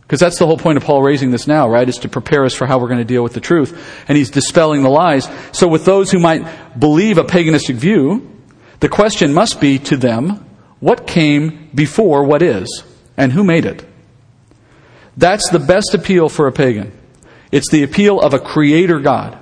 Because 0.07 0.21
that's 0.21 0.39
the 0.39 0.45
whole 0.45 0.57
point 0.57 0.77
of 0.77 0.85
Paul 0.85 1.03
raising 1.03 1.31
this 1.31 1.47
now, 1.47 1.67
right? 1.67 1.87
Is 1.87 1.97
to 1.97 2.07
prepare 2.07 2.45
us 2.45 2.53
for 2.53 2.65
how 2.65 2.79
we're 2.79 2.87
going 2.87 2.99
to 2.99 3.03
deal 3.03 3.23
with 3.23 3.33
the 3.33 3.41
truth. 3.41 4.05
And 4.07 4.17
he's 4.17 4.29
dispelling 4.29 4.81
the 4.81 4.89
lies. 4.89 5.27
So 5.51 5.67
with 5.67 5.83
those 5.83 6.09
who 6.11 6.19
might 6.19 6.79
believe 6.79 7.17
a 7.17 7.25
paganistic 7.25 7.75
view, 7.75 8.31
the 8.79 8.87
question 8.87 9.33
must 9.33 9.59
be 9.59 9.79
to 9.79 9.97
them, 9.97 10.45
what 10.79 11.07
came 11.07 11.69
before 11.75 12.23
what 12.23 12.41
is? 12.41 12.85
And 13.17 13.33
who 13.33 13.43
made 13.43 13.65
it? 13.65 13.85
That's 15.17 15.49
the 15.49 15.59
best 15.59 15.93
appeal 15.93 16.29
for 16.29 16.47
a 16.47 16.53
pagan. 16.53 16.93
It's 17.51 17.69
the 17.69 17.83
appeal 17.83 18.21
of 18.21 18.33
a 18.33 18.39
creator 18.39 18.99
God, 18.99 19.37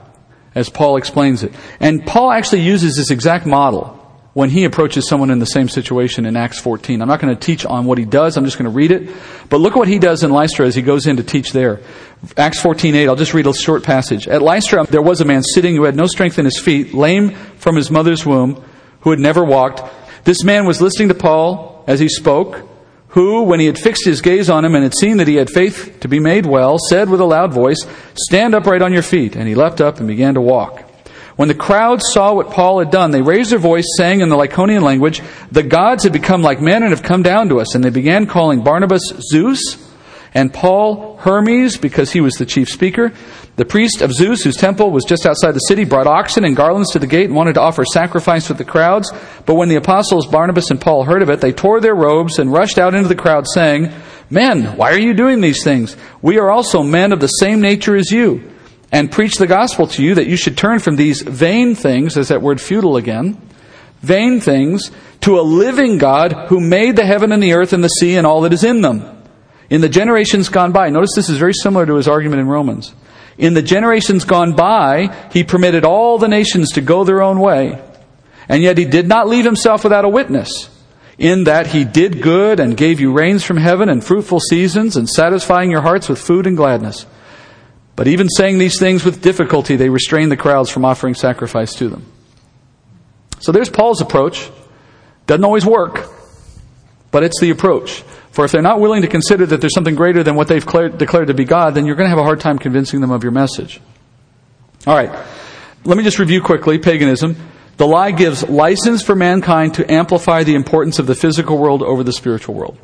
as 0.56 0.70
Paul 0.70 0.98
explains 0.98 1.44
it. 1.44 1.54
And 1.80 2.08
Paul 2.08 2.32
actually 2.32 2.62
uses 2.62 2.96
this 2.96 3.12
exact 3.12 3.46
model 3.46 4.02
when 4.36 4.50
he 4.50 4.66
approaches 4.66 5.08
someone 5.08 5.32
in 5.32 5.40
the 5.40 5.46
same 5.46 5.70
situation 5.70 6.26
in 6.26 6.36
Acts 6.36 6.60
14. 6.60 7.02
I'm 7.02 7.08
not 7.08 7.22
going 7.22 7.34
to 7.34 7.40
teach 7.40 7.66
on 7.66 7.86
what 7.86 7.98
he 7.98 8.04
does, 8.04 8.36
I'm 8.36 8.44
just 8.44 8.58
going 8.58 8.70
to 8.70 8.76
read 8.76 8.92
it. 8.92 9.10
But 9.50 9.62
look 9.62 9.78
what 9.78 9.88
he 9.88 9.98
does 9.98 10.24
in 10.24 10.30
Lystra 10.30 10.68
as 10.68 10.76
he 10.76 10.82
goes 10.82 11.08
in 11.08 11.16
to 11.16 11.24
teach 11.24 11.54
there. 11.54 11.80
Acts 12.36 12.62
14:8. 12.62 13.08
I'll 13.08 13.16
just 13.16 13.34
read 13.34 13.48
a 13.48 13.54
short 13.54 13.84
passage. 13.84 14.28
At 14.28 14.42
Lystra 14.42 14.86
there 14.88 15.02
was 15.02 15.22
a 15.22 15.26
man 15.26 15.42
sitting 15.42 15.74
who 15.74 15.86
had 15.86 15.96
no 15.96 16.06
strength 16.06 16.38
in 16.38 16.44
his 16.44 16.60
feet, 16.60 16.94
lame 16.94 17.30
from 17.30 17.78
his 17.78 17.90
mother's 17.90 18.26
womb, 18.26 18.62
who 19.02 19.12
had 19.12 19.20
never 19.20 19.42
walked. 19.42 19.82
This 20.26 20.44
man 20.44 20.66
was 20.66 20.82
listening 20.82 21.08
to 21.08 21.16
Paul 21.16 21.86
as 21.88 22.02
he 22.02 22.10
spoke 22.10 22.68
who, 23.16 23.44
when 23.44 23.62
he 23.62 23.66
had 23.66 23.78
fixed 23.78 24.04
his 24.04 24.20
gaze 24.20 24.50
on 24.50 24.66
him 24.66 24.76
and 24.76 24.84
had 24.84 24.94
seen 24.94 25.18
that 25.18 25.28
he 25.30 25.36
had 25.36 25.50
faith 25.50 26.00
to 26.02 26.10
be 26.10 26.20
made 26.20 26.46
well, 26.46 26.78
said 26.78 27.10
with 27.10 27.22
a 27.22 27.26
loud 27.26 27.54
voice, 27.54 27.78
Stand 28.14 28.54
upright 28.54 28.82
on 28.82 28.92
your 28.92 29.04
feet. 29.04 29.38
And 29.38 29.48
he 29.48 29.56
leapt 29.56 29.80
up 29.80 30.00
and 30.00 30.08
began 30.08 30.34
to 30.34 30.42
walk. 30.42 30.85
When 31.36 31.50
the 31.50 31.56
crowd 31.56 32.02
saw 32.02 32.34
what 32.34 32.52
Paul 32.52 32.80
had 32.80 32.92
done, 32.92 33.12
they 33.12 33.22
raised 33.22 33.52
their 33.52 33.60
voice, 33.60 33.86
saying 33.98 34.22
in 34.22 34.30
the 34.30 34.38
Lycaonian 34.38 34.84
language, 34.84 35.22
The 35.52 35.64
gods 35.64 36.04
have 36.04 36.14
become 36.14 36.42
like 36.42 36.62
men 36.62 36.82
and 36.82 36.92
have 36.92 37.04
come 37.04 37.24
down 37.24 37.50
to 37.50 37.60
us. 37.60 37.76
And 37.76 37.84
they 37.84 37.90
began 37.90 38.26
calling 38.26 38.64
Barnabas 38.64 39.02
Zeus 39.20 39.78
and 40.34 40.54
Paul 40.54 41.18
Hermes 41.18 41.78
because 41.78 42.12
he 42.12 42.22
was 42.22 42.36
the 42.36 42.46
chief 42.46 42.70
speaker. 42.70 43.12
The 43.58 43.66
priest 43.66 44.02
of 44.02 44.14
Zeus, 44.14 44.44
whose 44.44 44.58
temple 44.58 44.92
was 44.92 45.06
just 45.06 45.26
outside 45.26 45.54
the 45.54 45.60
city, 45.60 45.86
brought 45.86 46.08
oxen 46.08 46.44
and 46.44 46.56
garlands 46.56 46.92
to 46.92 47.00
the 47.00 47.08
gate 47.08 47.26
and 47.26 47.36
wanted 47.36 47.54
to 47.54 47.62
offer 47.62 47.86
sacrifice 47.86 48.50
with 48.50 48.58
the 48.58 48.66
crowds. 48.66 49.12
But 49.46 49.56
when 49.56 49.70
the 49.70 49.78
apostles 49.78 50.28
Barnabas 50.28 50.72
and 50.72 50.80
Paul 50.80 51.04
heard 51.04 51.22
of 51.22 51.30
it, 51.30 51.40
they 51.40 51.54
tore 51.54 51.80
their 51.80 51.96
robes 51.96 52.38
and 52.38 52.52
rushed 52.52 52.78
out 52.78 52.94
into 52.94 53.08
the 53.08 53.16
crowd, 53.16 53.48
saying, 53.48 53.94
Men, 54.30 54.76
why 54.78 54.92
are 54.92 55.00
you 55.00 55.14
doing 55.14 55.40
these 55.40 55.64
things? 55.64 55.96
We 56.22 56.38
are 56.38 56.50
also 56.50 56.84
men 56.84 57.14
of 57.14 57.20
the 57.20 57.28
same 57.28 57.62
nature 57.62 57.96
as 57.96 58.12
you, 58.12 58.52
and 58.96 59.12
preach 59.12 59.36
the 59.36 59.46
gospel 59.46 59.88
to 59.88 60.02
you 60.02 60.16
that 60.16 60.26
you 60.26 60.38
should 60.38 60.58
turn 60.58 60.80
from 60.80 60.96
these 60.96 61.22
vain 61.22 61.76
things, 61.76 62.16
as 62.16 62.30
that 62.30 62.42
word 62.42 62.62
futile 62.62 62.96
again, 62.96 63.38
vain 64.00 64.40
things, 64.40 64.90
to 65.20 65.38
a 65.38 65.42
living 65.42 65.98
God 65.98 66.32
who 66.48 66.62
made 66.62 66.96
the 66.96 67.06
heaven 67.06 67.34
and 67.34 67.44
the 67.44 67.52
earth 67.52 67.74
and 67.74 67.84
the 67.84 67.90
sea 67.90 68.16
and 68.16 68.26
all 68.26 68.40
that 68.42 68.54
is 68.54 68.64
in 68.64 68.80
them. 68.80 69.04
In 69.70 69.82
the 69.82 69.90
generations 69.90 70.48
gone 70.48 70.72
by, 70.72 70.90
notice 70.92 71.10
this 71.14 71.28
is 71.28 71.38
very 71.38 71.52
similar 71.52 71.86
to 71.86 71.96
his 71.96 72.08
argument 72.08 72.40
in 72.40 72.48
Romans. 72.48 72.96
In 73.38 73.54
the 73.54 73.62
generations 73.62 74.24
gone 74.24 74.56
by, 74.56 75.14
he 75.30 75.44
permitted 75.44 75.84
all 75.84 76.18
the 76.18 76.30
nations 76.30 76.72
to 76.72 76.82
go 76.82 77.04
their 77.04 77.22
own 77.22 77.42
way. 77.42 77.84
And 78.48 78.64
yet 78.64 78.78
he 78.78 78.86
did 78.86 79.10
not 79.10 79.28
leave 79.28 79.44
himself 79.44 79.84
without 79.84 80.06
a 80.06 80.10
witness, 80.10 80.70
in 81.18 81.44
that 81.44 81.68
he 81.68 81.84
did 81.84 82.22
good 82.22 82.62
and 82.62 82.78
gave 82.78 83.02
you 83.02 83.12
rains 83.12 83.44
from 83.44 83.58
heaven 83.58 83.90
and 83.90 84.02
fruitful 84.02 84.40
seasons 84.40 84.96
and 84.96 85.10
satisfying 85.10 85.70
your 85.70 85.82
hearts 85.82 86.08
with 86.08 86.18
food 86.18 86.48
and 86.48 86.56
gladness. 86.56 87.06
But 87.96 88.08
even 88.08 88.28
saying 88.30 88.58
these 88.58 88.80
things 88.80 89.06
with 89.06 89.22
difficulty, 89.22 89.76
they 89.76 89.90
restrain 89.90 90.30
the 90.30 90.38
crowds 90.38 90.70
from 90.70 90.84
offering 90.84 91.16
sacrifice 91.16 91.74
to 91.76 91.88
them. 91.88 92.06
So 93.40 93.52
there's 93.52 93.70
Paul's 93.70 94.02
approach. 94.02 94.50
Doesn't 95.28 95.44
always 95.44 95.66
work, 95.66 96.10
but 97.12 97.24
it's 97.24 97.40
the 97.40 97.50
approach. 97.50 98.04
For 98.32 98.44
if 98.44 98.52
they're 98.52 98.62
not 98.62 98.82
willing 98.82 99.02
to 99.02 99.08
consider 99.08 99.46
that 99.46 99.62
there's 99.62 99.74
something 99.74 99.96
greater 99.96 100.22
than 100.24 100.36
what 100.36 100.50
they've 100.50 100.62
declared, 100.62 100.98
declared 100.98 101.28
to 101.28 101.34
be 101.34 101.46
God, 101.46 101.74
then 101.74 101.86
you're 101.86 101.96
going 101.96 102.06
to 102.06 102.10
have 102.10 102.20
a 102.20 102.24
hard 102.24 102.42
time 102.42 102.60
convincing 102.60 103.00
them 103.00 103.12
of 103.12 103.24
your 103.24 103.32
message. 103.32 103.80
All 104.86 104.94
right. 104.94 105.10
Let 105.86 105.98
me 105.98 106.04
just 106.04 106.20
review 106.20 106.42
quickly 106.42 106.78
paganism. 106.78 107.38
The 107.78 107.88
lie 107.88 108.12
gives 108.12 108.48
license 108.48 109.04
for 109.04 109.16
mankind 109.16 109.76
to 109.76 109.92
amplify 109.92 110.44
the 110.44 110.56
importance 110.56 111.00
of 111.00 111.08
the 111.08 111.16
physical 111.16 111.58
world 111.58 111.82
over 111.82 112.04
the 112.04 112.14
spiritual 112.14 112.56
world. 112.56 112.78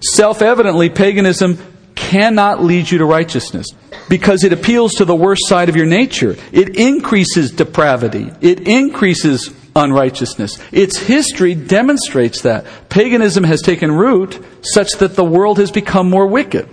Self 0.00 0.40
evidently, 0.42 0.88
paganism 0.88 1.58
cannot 1.94 2.62
lead 2.62 2.90
you 2.90 2.98
to 2.98 3.04
righteousness 3.04 3.66
because 4.08 4.44
it 4.44 4.52
appeals 4.52 4.94
to 4.94 5.04
the 5.04 5.14
worst 5.14 5.46
side 5.46 5.68
of 5.68 5.76
your 5.76 5.86
nature. 5.86 6.36
It 6.52 6.76
increases 6.76 7.50
depravity. 7.50 8.30
It 8.40 8.66
increases 8.68 9.52
unrighteousness. 9.76 10.58
Its 10.72 10.98
history 10.98 11.54
demonstrates 11.54 12.42
that. 12.42 12.66
Paganism 12.88 13.44
has 13.44 13.62
taken 13.62 13.92
root 13.92 14.42
such 14.62 14.90
that 14.98 15.16
the 15.16 15.24
world 15.24 15.58
has 15.58 15.70
become 15.70 16.08
more 16.08 16.26
wicked, 16.26 16.68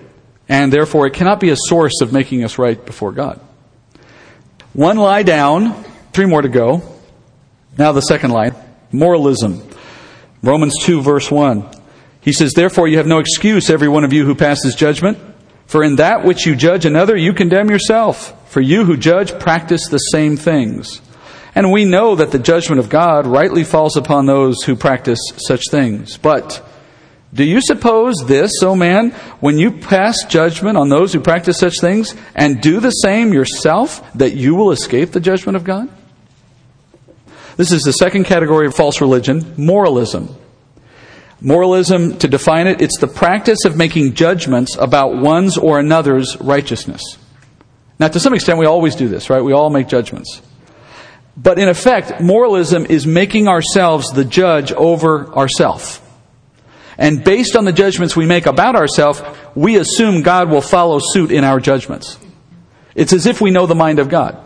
and 0.47 0.71
therefore 0.71 1.07
it 1.07 1.13
cannot 1.13 1.39
be 1.39 1.49
a 1.49 1.57
source 1.57 2.01
of 2.01 2.13
making 2.13 2.43
us 2.43 2.57
right 2.57 2.83
before 2.85 3.11
God. 3.11 3.39
One 4.73 4.97
lie 4.97 5.23
down, 5.23 5.83
three 6.13 6.25
more 6.25 6.41
to 6.41 6.49
go. 6.49 6.81
Now 7.77 7.91
the 7.91 8.01
second 8.01 8.31
lie 8.31 8.51
moralism. 8.91 9.67
Romans 10.43 10.75
2, 10.81 11.01
verse 11.01 11.31
1. 11.31 11.80
He 12.21 12.31
says, 12.31 12.53
Therefore 12.53 12.87
you 12.87 12.97
have 12.97 13.07
no 13.07 13.19
excuse, 13.19 13.69
every 13.69 13.87
one 13.87 14.03
of 14.03 14.13
you 14.13 14.25
who 14.25 14.35
passes 14.35 14.75
judgment. 14.75 15.17
For 15.65 15.83
in 15.83 15.95
that 15.97 16.23
which 16.23 16.45
you 16.45 16.55
judge 16.55 16.85
another, 16.85 17.15
you 17.15 17.33
condemn 17.33 17.69
yourself. 17.69 18.49
For 18.51 18.61
you 18.61 18.85
who 18.85 18.97
judge 18.97 19.39
practice 19.39 19.87
the 19.87 19.97
same 19.97 20.37
things. 20.37 21.01
And 21.55 21.71
we 21.71 21.85
know 21.85 22.15
that 22.15 22.31
the 22.31 22.39
judgment 22.39 22.79
of 22.79 22.89
God 22.89 23.25
rightly 23.25 23.63
falls 23.63 23.97
upon 23.97 24.25
those 24.25 24.63
who 24.63 24.75
practice 24.75 25.19
such 25.37 25.63
things. 25.69 26.17
But 26.17 26.65
do 27.33 27.43
you 27.43 27.61
suppose 27.61 28.15
this, 28.25 28.51
O 28.61 28.69
oh 28.69 28.75
man, 28.75 29.11
when 29.39 29.57
you 29.57 29.71
pass 29.71 30.17
judgment 30.27 30.77
on 30.77 30.89
those 30.89 31.13
who 31.13 31.21
practice 31.21 31.57
such 31.57 31.79
things 31.79 32.15
and 32.35 32.61
do 32.61 32.79
the 32.79 32.91
same 32.91 33.33
yourself, 33.33 34.01
that 34.13 34.35
you 34.35 34.55
will 34.55 34.71
escape 34.71 35.11
the 35.11 35.19
judgment 35.19 35.55
of 35.55 35.63
God? 35.63 35.89
This 37.55 37.71
is 37.71 37.83
the 37.83 37.93
second 37.93 38.25
category 38.25 38.67
of 38.67 38.75
false 38.75 38.99
religion, 39.01 39.53
moralism. 39.57 40.35
Moralism, 41.41 42.17
to 42.19 42.27
define 42.27 42.67
it, 42.67 42.81
it's 42.81 42.99
the 42.99 43.07
practice 43.07 43.65
of 43.65 43.75
making 43.75 44.13
judgments 44.13 44.77
about 44.79 45.17
one's 45.17 45.57
or 45.57 45.79
another's 45.79 46.37
righteousness. 46.39 47.01
Now, 47.99 48.07
to 48.09 48.19
some 48.19 48.33
extent, 48.33 48.59
we 48.59 48.67
always 48.67 48.95
do 48.95 49.07
this, 49.07 49.29
right? 49.29 49.43
We 49.43 49.51
all 49.51 49.71
make 49.71 49.87
judgments. 49.87 50.41
But 51.35 51.57
in 51.57 51.67
effect, 51.67 52.21
moralism 52.21 52.85
is 52.85 53.07
making 53.07 53.47
ourselves 53.47 54.11
the 54.11 54.25
judge 54.25 54.71
over 54.71 55.33
ourselves. 55.33 55.99
And 56.97 57.23
based 57.23 57.55
on 57.55 57.65
the 57.65 57.71
judgments 57.71 58.15
we 58.15 58.27
make 58.27 58.45
about 58.45 58.75
ourselves, 58.75 59.21
we 59.55 59.77
assume 59.77 60.21
God 60.21 60.49
will 60.49 60.61
follow 60.61 60.99
suit 61.01 61.31
in 61.31 61.43
our 61.43 61.59
judgments. 61.59 62.19
It's 62.93 63.13
as 63.13 63.25
if 63.25 63.41
we 63.41 63.49
know 63.49 63.65
the 63.65 63.73
mind 63.75 63.97
of 63.97 64.09
God. 64.09 64.37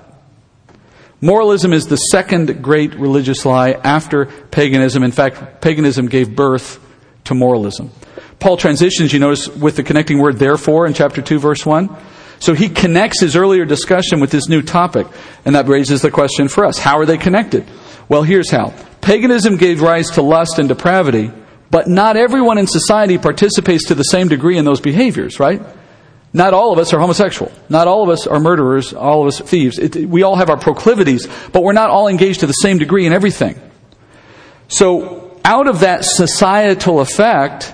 Moralism 1.19 1.73
is 1.73 1.87
the 1.87 1.97
second 1.97 2.61
great 2.61 2.93
religious 2.95 3.45
lie 3.45 3.71
after 3.71 4.25
paganism. 4.25 5.03
In 5.03 5.11
fact, 5.11 5.61
paganism 5.61 6.07
gave 6.07 6.35
birth 6.35 6.79
to 7.25 7.35
moralism. 7.35 7.91
Paul 8.39 8.57
transitions, 8.57 9.13
you 9.13 9.19
notice, 9.19 9.47
with 9.47 9.75
the 9.75 9.83
connecting 9.83 10.19
word 10.19 10.37
therefore 10.37 10.87
in 10.87 10.93
chapter 10.93 11.21
2, 11.21 11.39
verse 11.39 11.65
1. 11.65 11.95
So 12.39 12.53
he 12.53 12.69
connects 12.69 13.21
his 13.21 13.35
earlier 13.35 13.65
discussion 13.65 14.19
with 14.19 14.31
this 14.31 14.49
new 14.49 14.61
topic, 14.61 15.07
and 15.45 15.55
that 15.55 15.67
raises 15.67 16.01
the 16.01 16.11
question 16.11 16.47
for 16.47 16.65
us 16.65 16.77
how 16.77 16.99
are 16.99 17.05
they 17.05 17.17
connected? 17.17 17.65
Well, 18.07 18.23
here's 18.23 18.51
how. 18.51 18.73
Paganism 19.01 19.57
gave 19.57 19.81
rise 19.81 20.11
to 20.11 20.21
lust 20.21 20.59
and 20.59 20.67
depravity, 20.67 21.31
but 21.71 21.87
not 21.87 22.17
everyone 22.17 22.57
in 22.57 22.67
society 22.67 23.17
participates 23.17 23.85
to 23.85 23.95
the 23.95 24.03
same 24.03 24.27
degree 24.27 24.57
in 24.57 24.65
those 24.65 24.81
behaviors, 24.81 25.39
right? 25.39 25.61
Not 26.33 26.53
all 26.53 26.73
of 26.73 26.79
us 26.79 26.93
are 26.93 26.99
homosexual. 26.99 27.51
Not 27.69 27.87
all 27.87 28.03
of 28.03 28.09
us 28.09 28.27
are 28.27 28.39
murderers, 28.39 28.93
all 28.93 29.21
of 29.21 29.27
us 29.27 29.39
thieves. 29.39 29.79
It, 29.79 29.95
we 30.09 30.23
all 30.23 30.35
have 30.35 30.49
our 30.49 30.57
proclivities, 30.57 31.27
but 31.53 31.63
we're 31.63 31.73
not 31.73 31.89
all 31.89 32.07
engaged 32.07 32.41
to 32.41 32.47
the 32.47 32.53
same 32.53 32.77
degree 32.77 33.05
in 33.05 33.13
everything. 33.13 33.59
So, 34.67 35.24
out 35.45 35.67
of 35.67 35.81
that 35.81 36.03
societal 36.03 36.99
effect, 36.99 37.73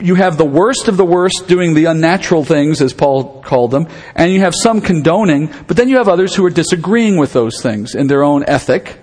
you 0.00 0.14
have 0.14 0.38
the 0.38 0.44
worst 0.44 0.88
of 0.88 0.96
the 0.96 1.04
worst 1.04 1.46
doing 1.46 1.74
the 1.74 1.84
unnatural 1.84 2.44
things, 2.44 2.80
as 2.80 2.94
Paul 2.94 3.42
called 3.42 3.70
them, 3.70 3.88
and 4.14 4.32
you 4.32 4.40
have 4.40 4.54
some 4.56 4.80
condoning, 4.80 5.52
but 5.66 5.76
then 5.76 5.90
you 5.90 5.98
have 5.98 6.08
others 6.08 6.34
who 6.34 6.44
are 6.46 6.50
disagreeing 6.50 7.18
with 7.18 7.34
those 7.34 7.60
things 7.62 7.94
in 7.94 8.06
their 8.06 8.24
own 8.24 8.42
ethic, 8.48 8.98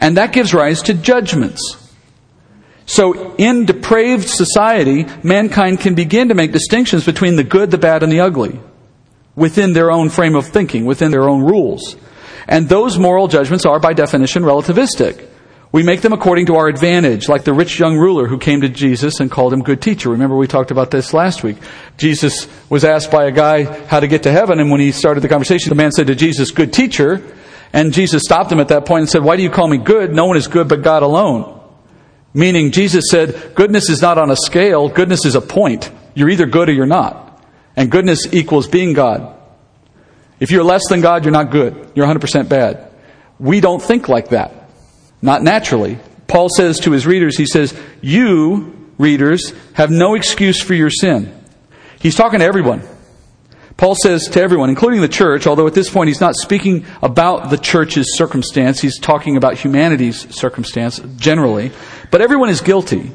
and 0.00 0.16
that 0.16 0.32
gives 0.32 0.54
rise 0.54 0.82
to 0.82 0.94
judgments. 0.94 1.80
So, 2.86 3.34
in 3.36 3.64
depraved 3.64 4.28
society, 4.28 5.06
mankind 5.24 5.80
can 5.80 5.94
begin 5.94 6.28
to 6.28 6.34
make 6.34 6.52
distinctions 6.52 7.04
between 7.04 7.34
the 7.34 7.42
good, 7.44 7.72
the 7.72 7.78
bad, 7.78 8.04
and 8.04 8.12
the 8.12 8.20
ugly 8.20 8.60
within 9.34 9.72
their 9.72 9.90
own 9.90 10.10
frame 10.10 10.36
of 10.36 10.46
thinking, 10.46 10.84
within 10.84 11.10
their 11.10 11.28
own 11.28 11.42
rules. 11.42 11.96
And 12.46 12.68
those 12.68 12.98
moral 12.98 13.26
judgments 13.26 13.66
are, 13.66 13.80
by 13.80 13.94
definition, 13.94 14.44
relativistic. 14.44 15.26
We 15.74 15.82
make 15.82 16.02
them 16.02 16.12
according 16.12 16.46
to 16.46 16.54
our 16.54 16.68
advantage, 16.68 17.28
like 17.28 17.42
the 17.42 17.52
rich 17.52 17.80
young 17.80 17.98
ruler 17.98 18.28
who 18.28 18.38
came 18.38 18.60
to 18.60 18.68
Jesus 18.68 19.18
and 19.18 19.28
called 19.28 19.52
him 19.52 19.60
good 19.60 19.82
teacher. 19.82 20.10
Remember 20.10 20.36
we 20.36 20.46
talked 20.46 20.70
about 20.70 20.92
this 20.92 21.12
last 21.12 21.42
week. 21.42 21.56
Jesus 21.96 22.46
was 22.70 22.84
asked 22.84 23.10
by 23.10 23.24
a 23.24 23.32
guy 23.32 23.64
how 23.86 23.98
to 23.98 24.06
get 24.06 24.22
to 24.22 24.30
heaven, 24.30 24.60
and 24.60 24.70
when 24.70 24.78
he 24.78 24.92
started 24.92 25.20
the 25.22 25.28
conversation, 25.28 25.70
the 25.70 25.74
man 25.74 25.90
said 25.90 26.06
to 26.06 26.14
Jesus, 26.14 26.52
good 26.52 26.72
teacher. 26.72 27.20
And 27.72 27.92
Jesus 27.92 28.22
stopped 28.24 28.52
him 28.52 28.60
at 28.60 28.68
that 28.68 28.86
point 28.86 29.00
and 29.00 29.10
said, 29.10 29.24
why 29.24 29.34
do 29.34 29.42
you 29.42 29.50
call 29.50 29.66
me 29.66 29.78
good? 29.78 30.14
No 30.14 30.26
one 30.26 30.36
is 30.36 30.46
good 30.46 30.68
but 30.68 30.82
God 30.82 31.02
alone. 31.02 31.60
Meaning 32.32 32.70
Jesus 32.70 33.06
said, 33.10 33.56
goodness 33.56 33.90
is 33.90 34.00
not 34.00 34.16
on 34.16 34.30
a 34.30 34.36
scale, 34.36 34.88
goodness 34.88 35.24
is 35.24 35.34
a 35.34 35.40
point. 35.40 35.90
You're 36.14 36.30
either 36.30 36.46
good 36.46 36.68
or 36.68 36.72
you're 36.72 36.86
not. 36.86 37.44
And 37.74 37.90
goodness 37.90 38.32
equals 38.32 38.68
being 38.68 38.92
God. 38.92 39.36
If 40.38 40.52
you're 40.52 40.62
less 40.62 40.82
than 40.88 41.00
God, 41.00 41.24
you're 41.24 41.32
not 41.32 41.50
good. 41.50 41.90
You're 41.96 42.06
100% 42.06 42.48
bad. 42.48 42.92
We 43.40 43.58
don't 43.58 43.82
think 43.82 44.08
like 44.08 44.28
that. 44.28 44.63
Not 45.24 45.42
naturally. 45.42 45.98
Paul 46.26 46.50
says 46.54 46.80
to 46.80 46.90
his 46.90 47.06
readers, 47.06 47.38
he 47.38 47.46
says, 47.46 47.74
You, 48.02 48.90
readers, 48.98 49.54
have 49.72 49.90
no 49.90 50.16
excuse 50.16 50.60
for 50.60 50.74
your 50.74 50.90
sin. 50.90 51.34
He's 51.98 52.14
talking 52.14 52.40
to 52.40 52.44
everyone. 52.44 52.82
Paul 53.78 53.94
says 53.94 54.28
to 54.28 54.42
everyone, 54.42 54.68
including 54.68 55.00
the 55.00 55.08
church, 55.08 55.46
although 55.46 55.66
at 55.66 55.72
this 55.72 55.88
point 55.88 56.08
he's 56.08 56.20
not 56.20 56.34
speaking 56.36 56.84
about 57.02 57.48
the 57.48 57.56
church's 57.56 58.18
circumstance, 58.18 58.80
he's 58.80 58.98
talking 58.98 59.38
about 59.38 59.56
humanity's 59.56 60.28
circumstance 60.36 61.00
generally, 61.16 61.72
but 62.10 62.20
everyone 62.20 62.50
is 62.50 62.60
guilty. 62.60 63.10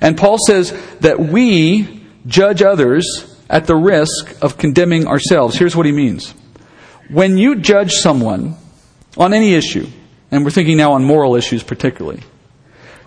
And 0.00 0.16
Paul 0.16 0.38
says 0.46 0.72
that 1.00 1.20
we 1.20 2.06
judge 2.26 2.62
others 2.62 3.38
at 3.50 3.66
the 3.66 3.76
risk 3.76 4.34
of 4.42 4.56
condemning 4.56 5.06
ourselves. 5.06 5.58
Here's 5.58 5.76
what 5.76 5.84
he 5.84 5.92
means. 5.92 6.30
When 7.10 7.36
you 7.36 7.56
judge 7.56 7.92
someone 7.92 8.56
on 9.18 9.34
any 9.34 9.52
issue, 9.52 9.86
and 10.34 10.44
we're 10.44 10.50
thinking 10.50 10.76
now 10.76 10.92
on 10.92 11.04
moral 11.04 11.36
issues 11.36 11.62
particularly, 11.62 12.22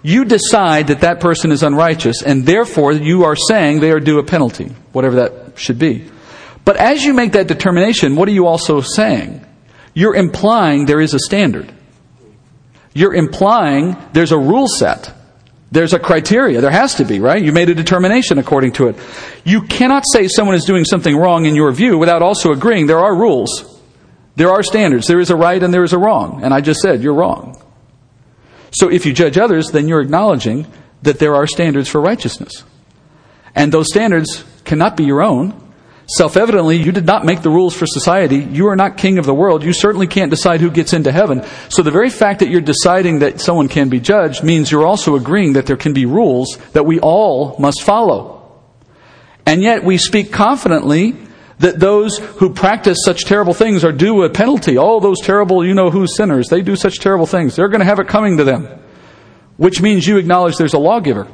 you 0.03 0.25
decide 0.25 0.87
that 0.87 1.01
that 1.01 1.19
person 1.19 1.51
is 1.51 1.63
unrighteous, 1.63 2.23
and 2.23 2.45
therefore 2.45 2.93
you 2.93 3.25
are 3.25 3.35
saying 3.35 3.79
they 3.79 3.91
are 3.91 3.99
due 3.99 4.19
a 4.19 4.23
penalty, 4.23 4.65
whatever 4.93 5.17
that 5.17 5.59
should 5.59 5.79
be. 5.79 6.09
But 6.63 6.77
as 6.77 7.03
you 7.03 7.13
make 7.13 7.33
that 7.33 7.47
determination, 7.47 8.15
what 8.15 8.27
are 8.27 8.33
you 8.33 8.45
also 8.45 8.81
saying? 8.81 9.45
You're 9.93 10.15
implying 10.15 10.85
there 10.85 11.01
is 11.01 11.13
a 11.13 11.19
standard. 11.19 11.73
You're 12.93 13.13
implying 13.13 13.97
there's 14.13 14.31
a 14.31 14.37
rule 14.37 14.67
set. 14.67 15.13
There's 15.71 15.93
a 15.93 15.99
criteria. 15.99 16.61
There 16.61 16.71
has 16.71 16.95
to 16.95 17.05
be, 17.05 17.19
right? 17.19 17.43
You 17.43 17.51
made 17.51 17.69
a 17.69 17.75
determination 17.75 18.37
according 18.37 18.73
to 18.73 18.87
it. 18.87 18.95
You 19.43 19.63
cannot 19.63 20.03
say 20.11 20.27
someone 20.27 20.55
is 20.55 20.65
doing 20.65 20.85
something 20.85 21.15
wrong 21.15 21.45
in 21.45 21.55
your 21.55 21.71
view 21.71 21.97
without 21.97 22.21
also 22.21 22.51
agreeing 22.51 22.87
there 22.87 22.99
are 22.99 23.15
rules. 23.15 23.76
There 24.37 24.51
are 24.51 24.61
standards. 24.61 25.07
There 25.07 25.19
is 25.19 25.31
a 25.31 25.35
right 25.35 25.61
and 25.61 25.73
there 25.73 25.83
is 25.83 25.93
a 25.93 25.97
wrong. 25.97 26.43
And 26.43 26.53
I 26.53 26.61
just 26.61 26.79
said, 26.79 27.01
you're 27.01 27.15
wrong. 27.15 27.59
So 28.69 28.87
if 28.87 29.07
you 29.07 29.11
judge 29.11 29.35
others, 29.35 29.71
then 29.71 29.87
you're 29.87 29.99
acknowledging 29.99 30.67
that 31.01 31.17
there 31.17 31.33
are 31.33 31.47
standards 31.47 31.89
for 31.89 31.99
righteousness. 31.99 32.63
And 33.55 33.71
those 33.71 33.87
standards 33.89 34.45
cannot 34.63 34.95
be 34.95 35.05
your 35.05 35.23
own. 35.23 35.59
Self 36.05 36.37
evidently, 36.37 36.77
you 36.77 36.91
did 36.91 37.07
not 37.07 37.25
make 37.25 37.41
the 37.41 37.49
rules 37.49 37.73
for 37.73 37.87
society. 37.87 38.37
You 38.37 38.67
are 38.67 38.75
not 38.75 38.95
king 38.95 39.17
of 39.17 39.25
the 39.25 39.33
world. 39.33 39.63
You 39.63 39.73
certainly 39.73 40.05
can't 40.05 40.29
decide 40.29 40.61
who 40.61 40.69
gets 40.69 40.93
into 40.93 41.11
heaven. 41.11 41.43
So 41.69 41.81
the 41.81 41.89
very 41.89 42.11
fact 42.11 42.41
that 42.41 42.49
you're 42.49 42.61
deciding 42.61 43.19
that 43.19 43.41
someone 43.41 43.67
can 43.67 43.89
be 43.89 43.99
judged 43.99 44.43
means 44.43 44.71
you're 44.71 44.85
also 44.85 45.15
agreeing 45.15 45.53
that 45.53 45.65
there 45.65 45.77
can 45.77 45.93
be 45.93 46.05
rules 46.05 46.59
that 46.73 46.85
we 46.85 46.99
all 46.99 47.57
must 47.57 47.81
follow. 47.81 48.61
And 49.47 49.63
yet 49.63 49.83
we 49.83 49.97
speak 49.97 50.31
confidently 50.31 51.15
that 51.59 51.79
those 51.79 52.17
who 52.17 52.53
practice 52.53 52.99
such 53.03 53.25
terrible 53.25 53.53
things 53.53 53.83
are 53.83 53.91
due 53.91 54.23
a 54.23 54.29
penalty. 54.29 54.77
All 54.77 54.99
those 54.99 55.19
terrible, 55.21 55.65
you 55.65 55.73
know 55.73 55.89
who 55.89 56.05
sinners, 56.07 56.47
they 56.49 56.61
do 56.61 56.75
such 56.75 56.99
terrible 56.99 57.25
things. 57.25 57.55
They're 57.55 57.69
going 57.69 57.79
to 57.79 57.85
have 57.85 57.99
it 57.99 58.07
coming 58.07 58.37
to 58.37 58.43
them. 58.43 58.67
Which 59.57 59.81
means 59.81 60.05
you 60.05 60.17
acknowledge 60.17 60.57
there's 60.57 60.75
a 60.75 60.79
lawgiver 60.79 61.27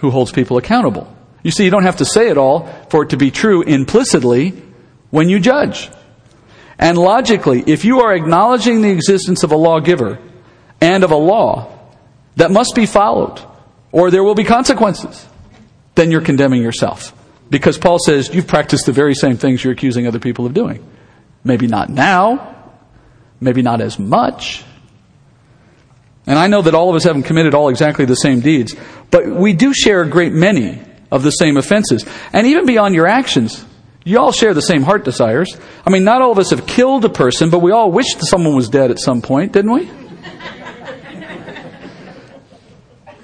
who 0.00 0.10
holds 0.10 0.32
people 0.32 0.58
accountable. 0.58 1.14
You 1.42 1.50
see, 1.50 1.64
you 1.64 1.70
don't 1.70 1.84
have 1.84 1.96
to 1.96 2.04
say 2.04 2.28
it 2.28 2.36
all 2.36 2.66
for 2.90 3.04
it 3.04 3.10
to 3.10 3.16
be 3.16 3.30
true 3.30 3.62
implicitly 3.62 4.50
when 5.10 5.30
you 5.30 5.40
judge. 5.40 5.90
And 6.78 6.98
logically, 6.98 7.64
if 7.66 7.84
you 7.84 8.00
are 8.00 8.14
acknowledging 8.14 8.82
the 8.82 8.90
existence 8.90 9.42
of 9.42 9.52
a 9.52 9.56
lawgiver 9.56 10.18
and 10.80 11.04
of 11.04 11.10
a 11.10 11.16
law 11.16 11.78
that 12.36 12.50
must 12.50 12.74
be 12.74 12.86
followed, 12.86 13.40
or 13.92 14.10
there 14.10 14.24
will 14.24 14.34
be 14.34 14.44
consequences, 14.44 15.26
then 15.94 16.10
you're 16.10 16.20
condemning 16.20 16.62
yourself. 16.62 17.14
Because 17.50 17.78
Paul 17.78 17.98
says 17.98 18.32
you've 18.32 18.46
practiced 18.46 18.86
the 18.86 18.92
very 18.92 19.14
same 19.14 19.36
things 19.36 19.62
you're 19.62 19.72
accusing 19.72 20.06
other 20.06 20.20
people 20.20 20.46
of 20.46 20.54
doing. 20.54 20.86
Maybe 21.42 21.66
not 21.66 21.90
now, 21.90 22.72
maybe 23.40 23.60
not 23.62 23.80
as 23.80 23.98
much. 23.98 24.64
And 26.26 26.38
I 26.38 26.46
know 26.46 26.62
that 26.62 26.74
all 26.74 26.90
of 26.90 26.96
us 26.96 27.04
haven't 27.04 27.24
committed 27.24 27.54
all 27.54 27.68
exactly 27.68 28.04
the 28.04 28.14
same 28.14 28.40
deeds, 28.40 28.76
but 29.10 29.26
we 29.26 29.52
do 29.52 29.74
share 29.74 30.02
a 30.02 30.08
great 30.08 30.32
many 30.32 30.80
of 31.10 31.22
the 31.22 31.30
same 31.30 31.56
offenses. 31.56 32.06
And 32.32 32.46
even 32.46 32.66
beyond 32.66 32.94
your 32.94 33.06
actions, 33.06 33.64
you 34.04 34.18
all 34.18 34.32
share 34.32 34.54
the 34.54 34.62
same 34.62 34.82
heart 34.82 35.04
desires. 35.04 35.56
I 35.84 35.90
mean, 35.90 36.04
not 36.04 36.22
all 36.22 36.32
of 36.32 36.38
us 36.38 36.50
have 36.50 36.66
killed 36.66 37.04
a 37.04 37.08
person, 37.08 37.50
but 37.50 37.58
we 37.60 37.72
all 37.72 37.90
wished 37.90 38.20
someone 38.24 38.54
was 38.54 38.68
dead 38.68 38.90
at 38.90 38.98
some 38.98 39.22
point, 39.22 39.52
didn't 39.52 39.72
we? 39.72 39.90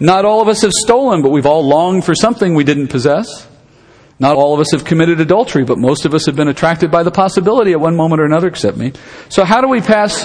not 0.00 0.24
all 0.24 0.42
of 0.42 0.48
us 0.48 0.62
have 0.62 0.72
stolen, 0.72 1.22
but 1.22 1.30
we've 1.30 1.46
all 1.46 1.66
longed 1.66 2.04
for 2.04 2.14
something 2.14 2.54
we 2.54 2.64
didn't 2.64 2.88
possess. 2.88 3.45
Not 4.18 4.36
all 4.36 4.54
of 4.54 4.60
us 4.60 4.72
have 4.72 4.84
committed 4.84 5.20
adultery, 5.20 5.64
but 5.64 5.78
most 5.78 6.06
of 6.06 6.14
us 6.14 6.26
have 6.26 6.36
been 6.36 6.48
attracted 6.48 6.90
by 6.90 7.02
the 7.02 7.10
possibility 7.10 7.72
at 7.72 7.80
one 7.80 7.96
moment 7.96 8.20
or 8.20 8.24
another, 8.24 8.48
except 8.48 8.76
me. 8.76 8.92
So, 9.28 9.44
how 9.44 9.60
do 9.60 9.68
we 9.68 9.80
pass? 9.80 10.24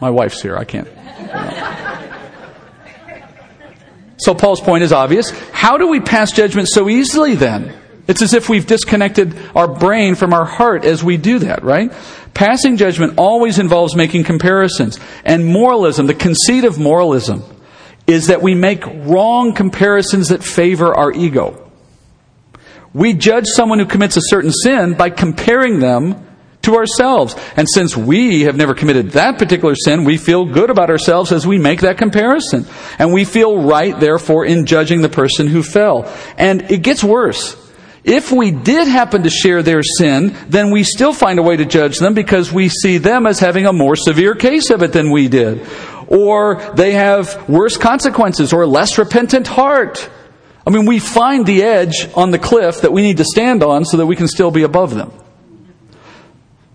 My 0.00 0.10
wife's 0.10 0.40
here. 0.40 0.56
I 0.56 0.64
can't. 0.64 0.88
So 4.18 4.34
Paul's 4.34 4.60
point 4.60 4.82
is 4.82 4.92
obvious. 4.92 5.30
How 5.52 5.78
do 5.78 5.88
we 5.88 6.00
pass 6.00 6.32
judgment 6.32 6.68
so 6.68 6.88
easily 6.88 7.34
then? 7.34 7.72
It's 8.08 8.22
as 8.22 8.34
if 8.34 8.48
we've 8.48 8.66
disconnected 8.66 9.38
our 9.54 9.68
brain 9.68 10.14
from 10.14 10.32
our 10.32 10.44
heart 10.44 10.84
as 10.84 11.04
we 11.04 11.16
do 11.16 11.40
that, 11.40 11.62
right? 11.62 11.92
Passing 12.34 12.76
judgment 12.76 13.14
always 13.16 13.58
involves 13.58 13.94
making 13.94 14.24
comparisons. 14.24 14.98
And 15.24 15.46
moralism, 15.46 16.06
the 16.06 16.14
conceit 16.14 16.64
of 16.64 16.78
moralism, 16.78 17.44
is 18.08 18.28
that 18.28 18.42
we 18.42 18.54
make 18.54 18.84
wrong 18.86 19.52
comparisons 19.52 20.28
that 20.28 20.42
favor 20.42 20.92
our 20.94 21.12
ego. 21.12 21.70
We 22.94 23.12
judge 23.12 23.44
someone 23.46 23.78
who 23.78 23.86
commits 23.86 24.16
a 24.16 24.22
certain 24.24 24.50
sin 24.50 24.94
by 24.94 25.10
comparing 25.10 25.78
them 25.78 26.26
to 26.62 26.74
ourselves. 26.74 27.36
And 27.54 27.68
since 27.68 27.96
we 27.96 28.42
have 28.42 28.56
never 28.56 28.74
committed 28.74 29.10
that 29.10 29.38
particular 29.38 29.74
sin, 29.76 30.04
we 30.04 30.16
feel 30.16 30.46
good 30.46 30.70
about 30.70 30.90
ourselves 30.90 31.32
as 31.32 31.46
we 31.46 31.58
make 31.58 31.82
that 31.82 31.98
comparison. 31.98 32.66
And 32.98 33.12
we 33.12 33.24
feel 33.24 33.62
right, 33.62 33.98
therefore, 33.98 34.46
in 34.46 34.66
judging 34.66 35.02
the 35.02 35.08
person 35.08 35.46
who 35.46 35.62
fell. 35.62 36.12
And 36.36 36.70
it 36.70 36.82
gets 36.82 37.04
worse. 37.04 37.56
If 38.04 38.32
we 38.32 38.50
did 38.50 38.88
happen 38.88 39.24
to 39.24 39.30
share 39.30 39.62
their 39.62 39.82
sin, 39.82 40.34
then 40.48 40.70
we 40.70 40.82
still 40.82 41.12
find 41.12 41.38
a 41.38 41.42
way 41.42 41.56
to 41.56 41.66
judge 41.66 41.98
them 41.98 42.14
because 42.14 42.50
we 42.50 42.70
see 42.70 42.96
them 42.96 43.26
as 43.26 43.38
having 43.38 43.66
a 43.66 43.72
more 43.72 43.96
severe 43.96 44.34
case 44.34 44.70
of 44.70 44.82
it 44.82 44.94
than 44.94 45.10
we 45.10 45.28
did. 45.28 45.66
Or 46.08 46.72
they 46.74 46.92
have 46.92 47.48
worse 47.48 47.76
consequences 47.76 48.52
or 48.52 48.62
a 48.62 48.66
less 48.66 48.98
repentant 48.98 49.46
heart. 49.46 50.08
I 50.66 50.70
mean, 50.70 50.86
we 50.86 50.98
find 50.98 51.46
the 51.46 51.62
edge 51.62 52.08
on 52.14 52.30
the 52.30 52.38
cliff 52.38 52.80
that 52.80 52.92
we 52.92 53.02
need 53.02 53.18
to 53.18 53.24
stand 53.24 53.62
on 53.62 53.84
so 53.84 53.98
that 53.98 54.06
we 54.06 54.16
can 54.16 54.28
still 54.28 54.50
be 54.50 54.62
above 54.62 54.94
them. 54.94 55.12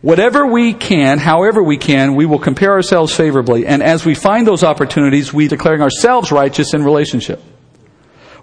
Whatever 0.01 0.45
we 0.45 0.73
can, 0.73 1.17
however 1.17 1.63
we 1.63 1.77
can, 1.77 2.15
we 2.15 2.25
will 2.25 2.39
compare 2.39 2.71
ourselves 2.71 3.15
favorably. 3.15 3.65
And 3.65 3.81
as 3.81 4.05
we 4.05 4.15
find 4.15 4.45
those 4.45 4.63
opportunities, 4.63 5.33
we 5.33 5.47
declaring 5.47 5.81
ourselves 5.81 6.31
righteous 6.31 6.73
in 6.73 6.83
relationship. 6.83 7.41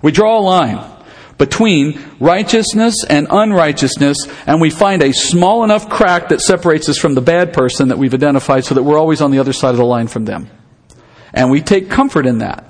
We 0.03 0.11
draw 0.11 0.39
a 0.39 0.41
line 0.41 0.83
between 1.37 2.01
righteousness 2.19 3.05
and 3.09 3.27
unrighteousness, 3.31 4.17
and 4.47 4.61
we 4.61 4.71
find 4.71 5.03
a 5.03 5.13
small 5.13 5.65
enough 5.65 5.89
crack 5.89 6.29
that 6.29 6.41
separates 6.41 6.89
us 6.89 6.99
from 6.99 7.15
the 7.15 7.21
bad 7.21 7.53
person 7.53 7.89
that 7.89 7.99
we've 7.99 8.15
identified 8.15 8.65
so 8.65 8.75
that 8.75 8.83
we're 8.83 8.99
always 8.99 9.21
on 9.21 9.31
the 9.31 9.39
other 9.39 9.53
side 9.53 9.71
of 9.71 9.79
the 9.79 9.85
line 9.85 10.07
from 10.07 10.25
them. 10.25 10.51
And 11.33 11.51
we 11.51 11.61
take 11.61 11.91
comfort 11.91 12.27
in 12.27 12.39
that. 12.39 12.67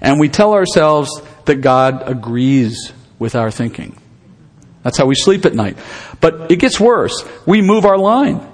And 0.00 0.18
we 0.18 0.28
tell 0.28 0.54
ourselves 0.54 1.10
that 1.44 1.56
God 1.56 2.08
agrees 2.08 2.92
with 3.18 3.34
our 3.34 3.50
thinking. 3.50 3.96
That's 4.82 4.98
how 4.98 5.06
we 5.06 5.14
sleep 5.14 5.46
at 5.46 5.54
night. 5.54 5.78
But 6.20 6.50
it 6.50 6.56
gets 6.56 6.80
worse. 6.80 7.24
We 7.46 7.62
move 7.62 7.84
our 7.84 7.98
line. 7.98 8.48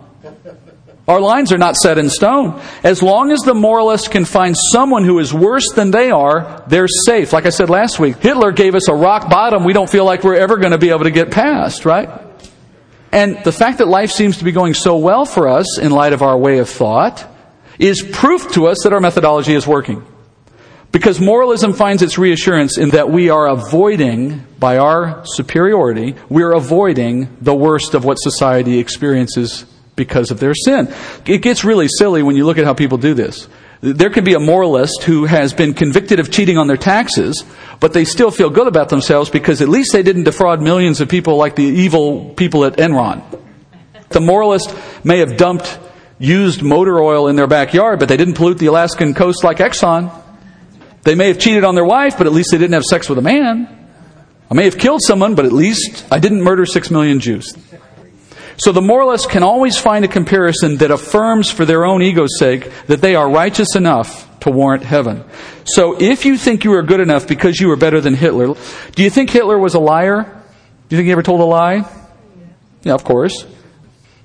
Our 1.06 1.20
lines 1.20 1.52
are 1.52 1.58
not 1.58 1.76
set 1.76 1.96
in 1.96 2.10
stone. 2.10 2.60
As 2.84 3.02
long 3.02 3.30
as 3.30 3.40
the 3.40 3.54
moralist 3.54 4.10
can 4.10 4.26
find 4.26 4.54
someone 4.72 5.04
who 5.04 5.20
is 5.20 5.32
worse 5.32 5.72
than 5.74 5.90
they 5.90 6.10
are, 6.10 6.62
they're 6.66 6.86
safe. 6.86 7.32
Like 7.32 7.46
I 7.46 7.48
said 7.48 7.70
last 7.70 7.98
week, 7.98 8.18
Hitler 8.18 8.52
gave 8.52 8.74
us 8.74 8.88
a 8.88 8.94
rock 8.94 9.30
bottom 9.30 9.64
we 9.64 9.72
don't 9.72 9.88
feel 9.88 10.04
like 10.04 10.22
we're 10.22 10.36
ever 10.36 10.58
going 10.58 10.72
to 10.72 10.78
be 10.78 10.90
able 10.90 11.04
to 11.04 11.10
get 11.10 11.30
past, 11.30 11.86
right? 11.86 12.10
And 13.10 13.42
the 13.42 13.52
fact 13.52 13.78
that 13.78 13.88
life 13.88 14.10
seems 14.10 14.38
to 14.38 14.44
be 14.44 14.52
going 14.52 14.74
so 14.74 14.98
well 14.98 15.24
for 15.24 15.48
us 15.48 15.78
in 15.78 15.92
light 15.92 16.12
of 16.12 16.20
our 16.20 16.36
way 16.36 16.58
of 16.58 16.68
thought 16.68 17.26
is 17.78 18.02
proof 18.02 18.50
to 18.52 18.66
us 18.66 18.78
that 18.84 18.92
our 18.92 19.00
methodology 19.00 19.54
is 19.54 19.66
working. 19.66 20.04
Because 20.90 21.20
moralism 21.20 21.74
finds 21.74 22.02
its 22.02 22.16
reassurance 22.16 22.78
in 22.78 22.90
that 22.90 23.10
we 23.10 23.28
are 23.28 23.46
avoiding, 23.46 24.44
by 24.58 24.78
our 24.78 25.22
superiority, 25.26 26.14
we're 26.30 26.52
avoiding 26.52 27.36
the 27.42 27.54
worst 27.54 27.94
of 27.94 28.04
what 28.04 28.16
society 28.16 28.78
experiences 28.78 29.66
because 29.96 30.30
of 30.30 30.40
their 30.40 30.54
sin. 30.54 30.92
It 31.26 31.42
gets 31.42 31.64
really 31.64 31.88
silly 31.88 32.22
when 32.22 32.36
you 32.36 32.46
look 32.46 32.56
at 32.56 32.64
how 32.64 32.72
people 32.72 32.96
do 32.96 33.12
this. 33.12 33.48
There 33.80 34.10
can 34.10 34.24
be 34.24 34.34
a 34.34 34.40
moralist 34.40 35.02
who 35.04 35.26
has 35.26 35.52
been 35.52 35.74
convicted 35.74 36.18
of 36.18 36.32
cheating 36.32 36.58
on 36.58 36.66
their 36.66 36.76
taxes, 36.76 37.44
but 37.78 37.92
they 37.92 38.04
still 38.04 38.30
feel 38.30 38.50
good 38.50 38.66
about 38.66 38.88
themselves 38.88 39.30
because 39.30 39.60
at 39.60 39.68
least 39.68 39.92
they 39.92 40.02
didn't 40.02 40.24
defraud 40.24 40.60
millions 40.62 41.00
of 41.00 41.08
people 41.08 41.36
like 41.36 41.54
the 41.54 41.62
evil 41.62 42.30
people 42.30 42.64
at 42.64 42.76
Enron. 42.76 43.22
The 44.08 44.20
moralist 44.20 44.74
may 45.04 45.18
have 45.18 45.36
dumped 45.36 45.78
used 46.18 46.62
motor 46.62 47.00
oil 47.00 47.28
in 47.28 47.36
their 47.36 47.46
backyard, 47.46 47.98
but 47.98 48.08
they 48.08 48.16
didn't 48.16 48.34
pollute 48.34 48.58
the 48.58 48.66
Alaskan 48.66 49.14
coast 49.14 49.44
like 49.44 49.58
Exxon. 49.58 50.12
They 51.02 51.14
may 51.14 51.28
have 51.28 51.38
cheated 51.38 51.64
on 51.64 51.74
their 51.74 51.84
wife, 51.84 52.18
but 52.18 52.26
at 52.26 52.32
least 52.32 52.50
they 52.50 52.58
didn't 52.58 52.74
have 52.74 52.84
sex 52.84 53.08
with 53.08 53.18
a 53.18 53.22
man. 53.22 53.74
I 54.50 54.54
may 54.54 54.64
have 54.64 54.78
killed 54.78 55.02
someone, 55.02 55.34
but 55.34 55.44
at 55.44 55.52
least 55.52 56.06
I 56.10 56.18
didn't 56.18 56.42
murder 56.42 56.66
six 56.66 56.90
million 56.90 57.20
Jews. 57.20 57.56
So 58.56 58.72
the 58.72 58.82
moralist 58.82 59.30
can 59.30 59.44
always 59.44 59.78
find 59.78 60.04
a 60.04 60.08
comparison 60.08 60.78
that 60.78 60.90
affirms 60.90 61.48
for 61.50 61.64
their 61.64 61.84
own 61.84 62.02
ego's 62.02 62.38
sake 62.38 62.70
that 62.88 63.00
they 63.00 63.14
are 63.14 63.30
righteous 63.30 63.76
enough 63.76 64.26
to 64.40 64.50
warrant 64.50 64.82
heaven. 64.82 65.24
So 65.64 66.00
if 66.00 66.24
you 66.24 66.36
think 66.36 66.64
you 66.64 66.72
are 66.72 66.82
good 66.82 66.98
enough 66.98 67.28
because 67.28 67.60
you 67.60 67.70
are 67.70 67.76
better 67.76 68.00
than 68.00 68.14
Hitler, 68.14 68.54
do 68.96 69.02
you 69.04 69.10
think 69.10 69.30
Hitler 69.30 69.58
was 69.58 69.74
a 69.74 69.78
liar? 69.78 70.22
Do 70.22 70.96
you 70.96 70.98
think 70.98 71.06
he 71.06 71.12
ever 71.12 71.22
told 71.22 71.40
a 71.40 71.44
lie? 71.44 71.88
Yeah, 72.82 72.94
of 72.94 73.04
course. 73.04 73.46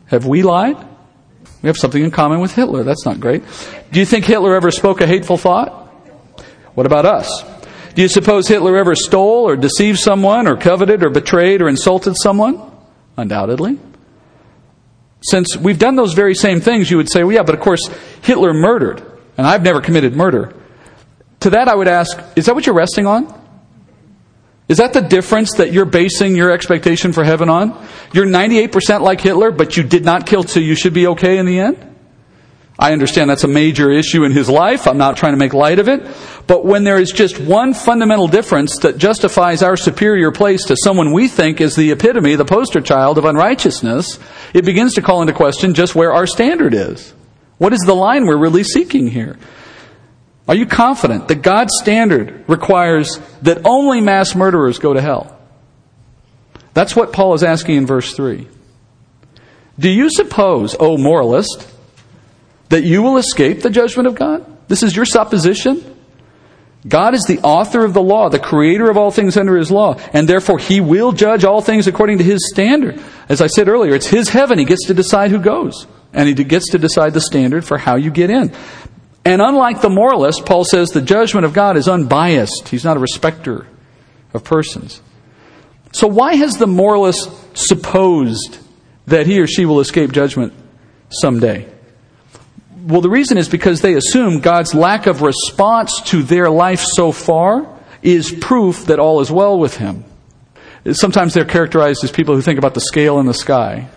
Have 0.07 0.25
we 0.25 0.41
lied? 0.41 0.77
We 1.63 1.67
have 1.67 1.77
something 1.77 2.03
in 2.03 2.11
common 2.11 2.41
with 2.41 2.53
Hitler. 2.53 2.83
That's 2.83 3.05
not 3.05 3.19
great. 3.19 3.41
Do 3.91 3.99
you 3.99 4.05
think 4.05 4.25
Hitler 4.25 4.53
ever 4.53 4.69
spoke 4.69 5.01
a 5.01 5.07
hateful 5.07 5.37
thought? 5.37 5.71
What 6.75 6.85
about 6.85 7.05
us? 7.05 7.43
Do 7.95 8.01
you 8.01 8.09
suppose 8.09 8.47
Hitler 8.47 8.75
ever 8.75 8.95
stole 8.95 9.47
or 9.47 9.55
deceived 9.55 9.99
someone 9.99 10.47
or 10.47 10.57
coveted 10.57 11.03
or 11.03 11.09
betrayed 11.09 11.61
or 11.61 11.69
insulted 11.69 12.15
someone? 12.21 12.61
Undoubtedly. 13.15 13.79
Since 15.21 15.55
we've 15.55 15.79
done 15.79 15.95
those 15.95 16.13
very 16.13 16.35
same 16.35 16.59
things, 16.59 16.91
you 16.91 16.97
would 16.97 17.09
say, 17.09 17.23
well, 17.23 17.33
yeah, 17.33 17.43
but 17.43 17.55
of 17.55 17.61
course, 17.61 17.89
Hitler 18.23 18.53
murdered, 18.53 19.01
and 19.37 19.47
I've 19.47 19.63
never 19.63 19.79
committed 19.79 20.15
murder. 20.15 20.53
To 21.41 21.51
that, 21.51 21.69
I 21.69 21.75
would 21.75 21.87
ask, 21.87 22.21
is 22.35 22.47
that 22.47 22.55
what 22.55 22.65
you're 22.65 22.75
resting 22.75 23.07
on? 23.07 23.41
Is 24.69 24.77
that 24.77 24.93
the 24.93 25.01
difference 25.01 25.55
that 25.57 25.73
you're 25.73 25.85
basing 25.85 26.35
your 26.35 26.51
expectation 26.51 27.11
for 27.11 27.23
heaven 27.23 27.49
on? 27.49 27.87
You're 28.13 28.25
98% 28.25 29.01
like 29.01 29.19
Hitler, 29.19 29.51
but 29.51 29.75
you 29.75 29.83
did 29.83 30.05
not 30.05 30.25
kill, 30.25 30.43
so 30.43 30.59
you 30.59 30.75
should 30.75 30.93
be 30.93 31.07
okay 31.07 31.37
in 31.37 31.45
the 31.45 31.59
end? 31.59 31.89
I 32.79 32.91
understand 32.91 33.29
that's 33.29 33.43
a 33.43 33.47
major 33.47 33.91
issue 33.91 34.23
in 34.23 34.31
his 34.31 34.49
life. 34.49 34.87
I'm 34.87 34.97
not 34.97 35.15
trying 35.15 35.33
to 35.33 35.37
make 35.37 35.53
light 35.53 35.79
of 35.79 35.87
it. 35.87 36.07
But 36.47 36.65
when 36.65 36.83
there 36.83 36.99
is 36.99 37.11
just 37.11 37.39
one 37.39 37.73
fundamental 37.73 38.27
difference 38.27 38.79
that 38.79 38.97
justifies 38.97 39.61
our 39.61 39.77
superior 39.77 40.31
place 40.31 40.65
to 40.65 40.75
someone 40.83 41.13
we 41.13 41.27
think 41.27 41.61
is 41.61 41.75
the 41.75 41.91
epitome, 41.91 42.35
the 42.35 42.45
poster 42.45 42.81
child 42.81 43.17
of 43.17 43.25
unrighteousness, 43.25 44.19
it 44.53 44.65
begins 44.65 44.95
to 44.95 45.01
call 45.01 45.21
into 45.21 45.33
question 45.33 45.73
just 45.73 45.93
where 45.93 46.13
our 46.13 46.25
standard 46.25 46.73
is. 46.73 47.13
What 47.57 47.73
is 47.73 47.79
the 47.85 47.93
line 47.93 48.25
we're 48.25 48.37
really 48.37 48.63
seeking 48.63 49.07
here? 49.07 49.37
Are 50.47 50.55
you 50.55 50.65
confident 50.65 51.29
that 51.29 51.41
God's 51.41 51.71
standard 51.81 52.43
requires 52.47 53.19
that 53.43 53.61
only 53.65 54.01
mass 54.01 54.35
murderers 54.35 54.77
go 54.77 54.93
to 54.93 55.01
hell? 55.01 55.39
That's 56.73 56.95
what 56.95 57.13
Paul 57.13 57.33
is 57.33 57.43
asking 57.43 57.77
in 57.77 57.85
verse 57.85 58.13
3. 58.13 58.47
Do 59.79 59.89
you 59.89 60.09
suppose, 60.09 60.75
O 60.79 60.97
moralist, 60.97 61.67
that 62.69 62.83
you 62.83 63.01
will 63.01 63.17
escape 63.17 63.61
the 63.61 63.69
judgment 63.69 64.07
of 64.07 64.15
God? 64.15 64.45
This 64.67 64.83
is 64.83 64.95
your 64.95 65.05
supposition? 65.05 65.89
God 66.85 67.13
is 67.13 67.23
the 67.23 67.39
author 67.39 67.85
of 67.85 67.93
the 67.93 68.01
law, 68.01 68.29
the 68.29 68.39
creator 68.39 68.89
of 68.89 68.97
all 68.97 69.11
things 69.11 69.37
under 69.37 69.55
his 69.55 69.71
law, 69.71 69.97
and 70.11 70.27
therefore 70.27 70.59
he 70.59 70.81
will 70.81 71.13
judge 71.13 71.45
all 71.45 71.61
things 71.61 71.87
according 71.87 72.17
to 72.17 72.23
his 72.23 72.49
standard. 72.51 73.01
As 73.29 73.39
I 73.39 73.47
said 73.47 73.69
earlier, 73.69 73.95
it's 73.95 74.07
his 74.07 74.29
heaven. 74.29 74.59
He 74.59 74.65
gets 74.65 74.87
to 74.87 74.93
decide 74.93 75.31
who 75.31 75.39
goes, 75.39 75.87
and 76.11 76.27
he 76.27 76.43
gets 76.43 76.71
to 76.71 76.77
decide 76.77 77.13
the 77.13 77.21
standard 77.21 77.63
for 77.63 77.77
how 77.77 77.95
you 77.95 78.11
get 78.11 78.29
in. 78.29 78.53
And 79.25 79.41
unlike 79.41 79.81
the 79.81 79.89
moralist, 79.89 80.45
Paul 80.45 80.65
says 80.65 80.89
the 80.89 81.01
judgment 81.01 81.45
of 81.45 81.53
God 81.53 81.77
is 81.77 81.87
unbiased. 81.87 82.67
He's 82.67 82.83
not 82.83 82.97
a 82.97 82.99
respecter 82.99 83.67
of 84.33 84.43
persons. 84.43 85.01
So 85.93 86.07
why 86.07 86.35
has 86.35 86.57
the 86.57 86.67
moralist 86.67 87.29
supposed 87.55 88.59
that 89.05 89.27
he 89.27 89.39
or 89.39 89.47
she 89.47 89.65
will 89.65 89.79
escape 89.79 90.11
judgment 90.11 90.53
someday? 91.09 91.69
Well, 92.83 93.01
the 93.01 93.09
reason 93.09 93.37
is 93.37 93.47
because 93.47 93.79
they 93.79 93.93
assume 93.93 94.41
God's 94.41 94.73
lack 94.73 95.05
of 95.05 95.21
response 95.21 96.01
to 96.07 96.23
their 96.23 96.49
life 96.49 96.81
so 96.81 97.13
far 97.13 97.65
is 98.01 98.31
proof 98.31 98.87
that 98.87 98.99
all 98.99 99.21
is 99.21 99.31
well 99.31 99.57
with 99.57 99.77
him. 99.77 100.03
Sometimes 100.91 101.33
they're 101.33 101.45
characterized 101.45 102.03
as 102.03 102.11
people 102.11 102.35
who 102.35 102.41
think 102.41 102.57
about 102.57 102.73
the 102.73 102.81
scale 102.81 103.19
in 103.19 103.25
the 103.25 103.33
sky. 103.33 103.87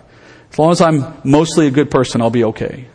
As 0.52 0.58
long 0.58 0.70
as 0.70 0.80
I'm 0.80 1.14
mostly 1.24 1.66
a 1.66 1.72
good 1.72 1.90
person, 1.90 2.20
I'll 2.20 2.30
be 2.30 2.44
okay. 2.44 2.86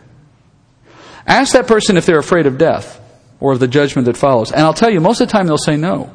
Ask 1.28 1.54
that 1.54 1.68
person 1.68 1.98
if 1.98 2.06
they're 2.06 2.20
afraid 2.20 2.46
of 2.46 2.58
death 2.58 3.00
or 3.40 3.54
of 3.54 3.60
the 3.60 3.68
judgment 3.68 4.06
that 4.06 4.18
follows. 4.18 4.52
And 4.52 4.62
I'll 4.62 4.74
tell 4.74 4.90
you, 4.90 5.00
most 5.00 5.22
of 5.22 5.28
the 5.28 5.32
time 5.32 5.48
they'll 5.48 5.58
say 5.58 5.78
no. 5.78 6.12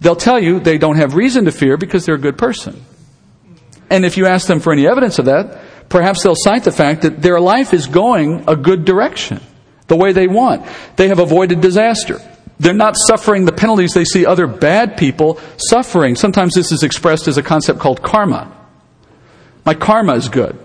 They'll 0.00 0.16
tell 0.16 0.40
you 0.40 0.60
they 0.60 0.78
don't 0.78 0.96
have 0.96 1.14
reason 1.14 1.44
to 1.44 1.52
fear 1.52 1.76
because 1.76 2.06
they're 2.06 2.14
a 2.14 2.18
good 2.18 2.38
person. 2.38 2.82
And 3.90 4.04
if 4.04 4.16
you 4.16 4.26
ask 4.26 4.46
them 4.46 4.60
for 4.60 4.72
any 4.72 4.86
evidence 4.86 5.18
of 5.18 5.26
that, 5.26 5.88
perhaps 5.88 6.22
they'll 6.22 6.36
cite 6.36 6.64
the 6.64 6.72
fact 6.72 7.02
that 7.02 7.20
their 7.20 7.40
life 7.40 7.74
is 7.74 7.86
going 7.86 8.44
a 8.48 8.56
good 8.56 8.84
direction, 8.84 9.40
the 9.88 9.96
way 9.96 10.12
they 10.12 10.28
want. 10.28 10.66
They 10.96 11.08
have 11.08 11.18
avoided 11.18 11.60
disaster. 11.60 12.20
They're 12.60 12.72
not 12.72 12.96
suffering 12.96 13.44
the 13.44 13.52
penalties 13.52 13.94
they 13.94 14.04
see 14.04 14.24
other 14.24 14.46
bad 14.46 14.96
people 14.96 15.40
suffering. 15.56 16.14
Sometimes 16.14 16.54
this 16.54 16.72
is 16.72 16.82
expressed 16.82 17.26
as 17.26 17.36
a 17.36 17.42
concept 17.42 17.80
called 17.80 18.02
karma. 18.02 18.56
My 19.64 19.74
karma 19.74 20.14
is 20.14 20.28
good. 20.28 20.58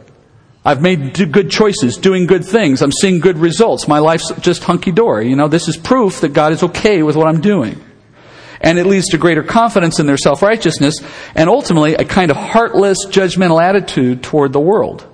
I've 0.66 0.82
made 0.82 1.14
good 1.32 1.52
choices, 1.52 1.96
doing 1.96 2.26
good 2.26 2.44
things. 2.44 2.82
I'm 2.82 2.92
seeing 2.92 3.20
good 3.20 3.38
results. 3.38 3.88
My 3.88 4.00
life's 4.00 4.32
just 4.40 4.64
hunky 4.64 4.92
dory. 4.92 5.30
You 5.30 5.36
know, 5.36 5.48
this 5.48 5.68
is 5.68 5.78
proof 5.78 6.22
that 6.22 6.34
God 6.34 6.54
is 6.54 6.64
okay 6.64 7.04
with 7.04 7.16
what 7.16 7.28
I'm 7.28 7.40
doing. 7.40 7.80
And 8.62 8.80
it 8.80 8.88
leads 8.88 9.10
to 9.10 9.20
greater 9.20 9.44
confidence 9.44 10.00
in 10.00 10.08
their 10.08 10.18
self 10.18 10.42
righteousness 10.42 10.96
and 11.36 11.50
ultimately 11.50 11.94
a 11.94 12.04
kind 12.04 12.32
of 12.32 12.38
heartless, 12.38 13.06
judgmental 13.06 13.62
attitude 13.62 14.24
toward 14.24 14.54
the 14.54 14.60
world. 14.60 15.08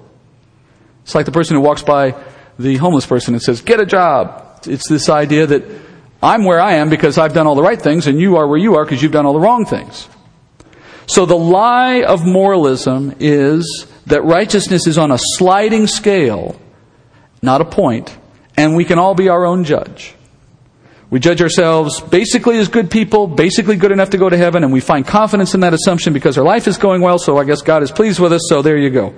It's 1.04 1.16
like 1.16 1.26
the 1.26 1.34
person 1.34 1.58
who 1.58 1.62
walks 1.62 1.82
by 1.82 2.16
the 2.58 2.78
homeless 2.78 3.06
person 3.06 3.34
and 3.34 3.44
says, 3.44 3.60
Get 3.62 3.82
a 3.82 3.86
job. 3.86 4.62
It's 4.66 4.88
this 4.88 5.10
idea 5.10 5.48
that 5.48 5.64
I'm 6.24 6.46
where 6.46 6.62
I 6.62 6.76
am 6.76 6.90
because 6.90 7.18
I've 7.18 7.34
done 7.34 7.46
all 7.46 7.56
the 7.56 7.64
right 7.64 7.82
things, 7.82 8.08
and 8.08 8.22
you 8.22 8.38
are 8.38 8.48
where 8.48 8.60
you 8.60 8.76
are 8.76 8.86
because 8.86 9.02
you've 9.02 9.12
done 9.12 9.26
all 9.26 9.34
the 9.34 9.40
wrong 9.40 9.66
things. 9.66 10.08
So 11.08 11.26
the 11.26 11.38
lie 11.38 12.04
of 12.04 12.26
moralism 12.26 13.16
is 13.20 13.91
that 14.08 14.24
righteousness 14.24 14.88
is 14.88 14.98
on 14.98 15.12
a 15.12 15.18
sliding 15.18 15.88
scale, 15.88 16.60
not 17.42 17.62
a 17.62 17.66
point, 17.66 18.18
and 18.58 18.76
we 18.76 18.86
can 18.86 19.00
all 19.00 19.16
be 19.16 19.30
our 19.30 19.46
own 19.46 19.64
judge. 19.64 20.16
We 21.10 21.20
judge 21.20 21.42
ourselves 21.42 22.00
basically 22.00 22.58
as 22.58 22.70
good 22.70 22.90
people, 22.90 23.28
basically 23.28 23.76
good 23.76 23.92
enough 23.92 24.12
to 24.12 24.18
go 24.18 24.30
to 24.30 24.38
heaven, 24.38 24.64
and 24.64 24.72
we 24.72 24.80
find 24.80 25.06
confidence 25.06 25.54
in 25.54 25.60
that 25.60 25.74
assumption 25.74 26.14
because 26.14 26.38
our 26.38 26.44
life 26.44 26.68
is 26.68 26.78
going 26.78 27.02
well, 27.02 27.20
so 27.20 27.38
I 27.38 27.44
guess 27.44 27.62
God 27.62 27.84
is 27.84 27.92
pleased 27.92 28.20
with 28.20 28.32
us, 28.32 28.42
so 28.48 28.62
there 28.62 28.78
you 28.78 28.90
go. 28.90 29.14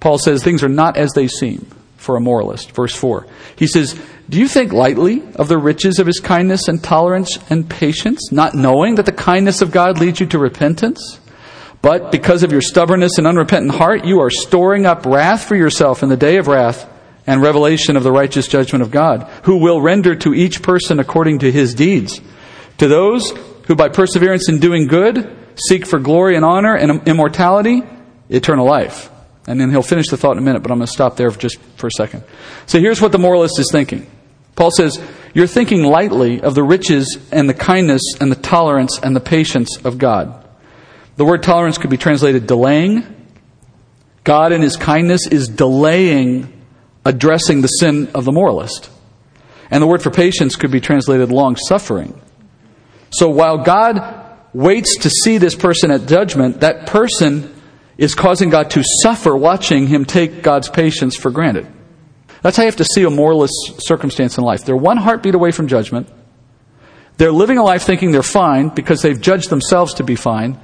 Paul 0.00 0.18
says 0.18 0.42
things 0.42 0.64
are 0.64 0.68
not 0.68 0.96
as 0.96 1.12
they 1.12 1.28
seem 1.28 1.70
for 1.96 2.16
a 2.16 2.20
moralist. 2.20 2.72
Verse 2.72 2.94
4. 2.94 3.26
He 3.54 3.68
says, 3.68 4.00
Do 4.28 4.38
you 4.38 4.48
think 4.48 4.72
lightly 4.72 5.22
of 5.36 5.46
the 5.46 5.58
riches 5.58 6.00
of 6.00 6.06
his 6.06 6.18
kindness 6.18 6.66
and 6.66 6.82
tolerance 6.82 7.38
and 7.48 7.68
patience, 7.70 8.32
not 8.32 8.54
knowing 8.54 8.96
that 8.96 9.06
the 9.06 9.12
kindness 9.12 9.62
of 9.62 9.70
God 9.70 10.00
leads 10.00 10.18
you 10.18 10.26
to 10.26 10.38
repentance? 10.38 11.19
But 11.82 12.12
because 12.12 12.42
of 12.42 12.52
your 12.52 12.60
stubbornness 12.60 13.16
and 13.16 13.26
unrepentant 13.26 13.74
heart, 13.74 14.04
you 14.04 14.20
are 14.20 14.30
storing 14.30 14.84
up 14.84 15.06
wrath 15.06 15.44
for 15.44 15.56
yourself 15.56 16.02
in 16.02 16.08
the 16.08 16.16
day 16.16 16.36
of 16.36 16.46
wrath 16.46 16.88
and 17.26 17.40
revelation 17.40 17.96
of 17.96 18.02
the 18.02 18.12
righteous 18.12 18.48
judgment 18.48 18.82
of 18.82 18.90
God, 18.90 19.22
who 19.44 19.56
will 19.56 19.80
render 19.80 20.14
to 20.16 20.34
each 20.34 20.62
person 20.62 20.98
according 20.98 21.38
to 21.40 21.50
his 21.50 21.74
deeds. 21.74 22.20
To 22.78 22.88
those 22.88 23.30
who 23.66 23.74
by 23.74 23.88
perseverance 23.88 24.48
in 24.48 24.58
doing 24.58 24.88
good 24.88 25.36
seek 25.68 25.86
for 25.86 25.98
glory 25.98 26.36
and 26.36 26.44
honor 26.44 26.74
and 26.74 27.06
immortality, 27.08 27.82
eternal 28.28 28.66
life. 28.66 29.10
And 29.46 29.60
then 29.60 29.70
he'll 29.70 29.82
finish 29.82 30.08
the 30.08 30.16
thought 30.16 30.32
in 30.32 30.38
a 30.38 30.42
minute, 30.42 30.62
but 30.62 30.70
I'm 30.70 30.78
going 30.78 30.86
to 30.86 30.92
stop 30.92 31.16
there 31.16 31.30
just 31.30 31.58
for 31.76 31.86
a 31.86 31.90
second. 31.90 32.24
So 32.66 32.78
here's 32.78 33.00
what 33.00 33.12
the 33.12 33.18
moralist 33.18 33.58
is 33.58 33.68
thinking. 33.72 34.10
Paul 34.54 34.70
says, 34.70 35.00
You're 35.34 35.46
thinking 35.46 35.82
lightly 35.82 36.40
of 36.40 36.54
the 36.54 36.62
riches 36.62 37.18
and 37.32 37.48
the 37.48 37.54
kindness 37.54 38.02
and 38.20 38.30
the 38.30 38.36
tolerance 38.36 38.98
and 38.98 39.16
the 39.16 39.20
patience 39.20 39.78
of 39.84 39.98
God. 39.98 40.46
The 41.20 41.26
word 41.26 41.42
tolerance 41.42 41.76
could 41.76 41.90
be 41.90 41.98
translated 41.98 42.46
delaying. 42.46 43.04
God, 44.24 44.52
in 44.52 44.62
his 44.62 44.78
kindness, 44.78 45.26
is 45.26 45.48
delaying 45.48 46.50
addressing 47.04 47.60
the 47.60 47.68
sin 47.68 48.08
of 48.14 48.24
the 48.24 48.32
moralist. 48.32 48.88
And 49.70 49.82
the 49.82 49.86
word 49.86 50.00
for 50.02 50.10
patience 50.10 50.56
could 50.56 50.70
be 50.70 50.80
translated 50.80 51.30
long 51.30 51.56
suffering. 51.56 52.18
So 53.10 53.28
while 53.28 53.58
God 53.58 54.00
waits 54.54 54.96
to 55.00 55.10
see 55.10 55.36
this 55.36 55.54
person 55.54 55.90
at 55.90 56.06
judgment, 56.06 56.60
that 56.60 56.86
person 56.86 57.54
is 57.98 58.14
causing 58.14 58.48
God 58.48 58.70
to 58.70 58.82
suffer 59.02 59.36
watching 59.36 59.88
him 59.88 60.06
take 60.06 60.42
God's 60.42 60.70
patience 60.70 61.16
for 61.16 61.30
granted. 61.30 61.66
That's 62.40 62.56
how 62.56 62.62
you 62.62 62.68
have 62.68 62.76
to 62.76 62.86
see 62.86 63.02
a 63.02 63.10
moralist 63.10 63.74
circumstance 63.80 64.38
in 64.38 64.44
life. 64.44 64.64
They're 64.64 64.74
one 64.74 64.96
heartbeat 64.96 65.34
away 65.34 65.50
from 65.50 65.68
judgment. 65.68 66.08
They're 67.18 67.30
living 67.30 67.58
a 67.58 67.62
life 67.62 67.82
thinking 67.82 68.10
they're 68.10 68.22
fine 68.22 68.70
because 68.70 69.02
they've 69.02 69.20
judged 69.20 69.50
themselves 69.50 69.92
to 69.96 70.02
be 70.02 70.16
fine. 70.16 70.58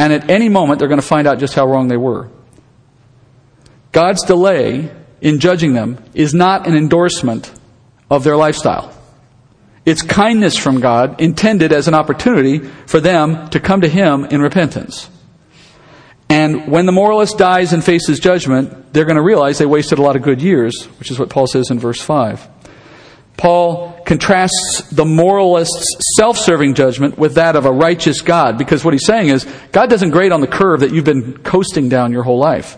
And 0.00 0.14
at 0.14 0.30
any 0.30 0.48
moment, 0.48 0.78
they're 0.78 0.88
going 0.88 1.00
to 1.00 1.06
find 1.06 1.28
out 1.28 1.38
just 1.38 1.52
how 1.52 1.66
wrong 1.66 1.88
they 1.88 1.98
were. 1.98 2.30
God's 3.92 4.24
delay 4.24 4.90
in 5.20 5.40
judging 5.40 5.74
them 5.74 6.02
is 6.14 6.32
not 6.32 6.66
an 6.66 6.74
endorsement 6.74 7.52
of 8.08 8.24
their 8.24 8.34
lifestyle. 8.34 8.96
It's 9.84 10.00
kindness 10.00 10.56
from 10.56 10.80
God 10.80 11.20
intended 11.20 11.70
as 11.74 11.86
an 11.86 11.92
opportunity 11.92 12.60
for 12.86 12.98
them 12.98 13.50
to 13.50 13.60
come 13.60 13.82
to 13.82 13.88
Him 13.88 14.24
in 14.24 14.40
repentance. 14.40 15.10
And 16.30 16.72
when 16.72 16.86
the 16.86 16.92
moralist 16.92 17.36
dies 17.36 17.74
and 17.74 17.84
faces 17.84 18.20
judgment, 18.20 18.94
they're 18.94 19.04
going 19.04 19.16
to 19.16 19.22
realize 19.22 19.58
they 19.58 19.66
wasted 19.66 19.98
a 19.98 20.02
lot 20.02 20.16
of 20.16 20.22
good 20.22 20.40
years, 20.40 20.86
which 20.98 21.10
is 21.10 21.18
what 21.18 21.28
Paul 21.28 21.46
says 21.46 21.70
in 21.70 21.78
verse 21.78 22.00
5. 22.00 22.48
Paul 23.36 23.99
contrasts 24.10 24.82
the 24.90 25.04
moralist's 25.04 25.86
self 26.16 26.36
serving 26.36 26.74
judgment 26.74 27.16
with 27.16 27.36
that 27.36 27.54
of 27.54 27.64
a 27.64 27.70
righteous 27.70 28.22
God, 28.22 28.58
because 28.58 28.84
what 28.84 28.92
he's 28.92 29.06
saying 29.06 29.28
is 29.28 29.46
God 29.70 29.88
doesn't 29.88 30.10
grade 30.10 30.32
on 30.32 30.40
the 30.40 30.48
curve 30.48 30.80
that 30.80 30.92
you've 30.92 31.04
been 31.04 31.38
coasting 31.38 31.88
down 31.88 32.10
your 32.10 32.24
whole 32.24 32.40
life. 32.40 32.76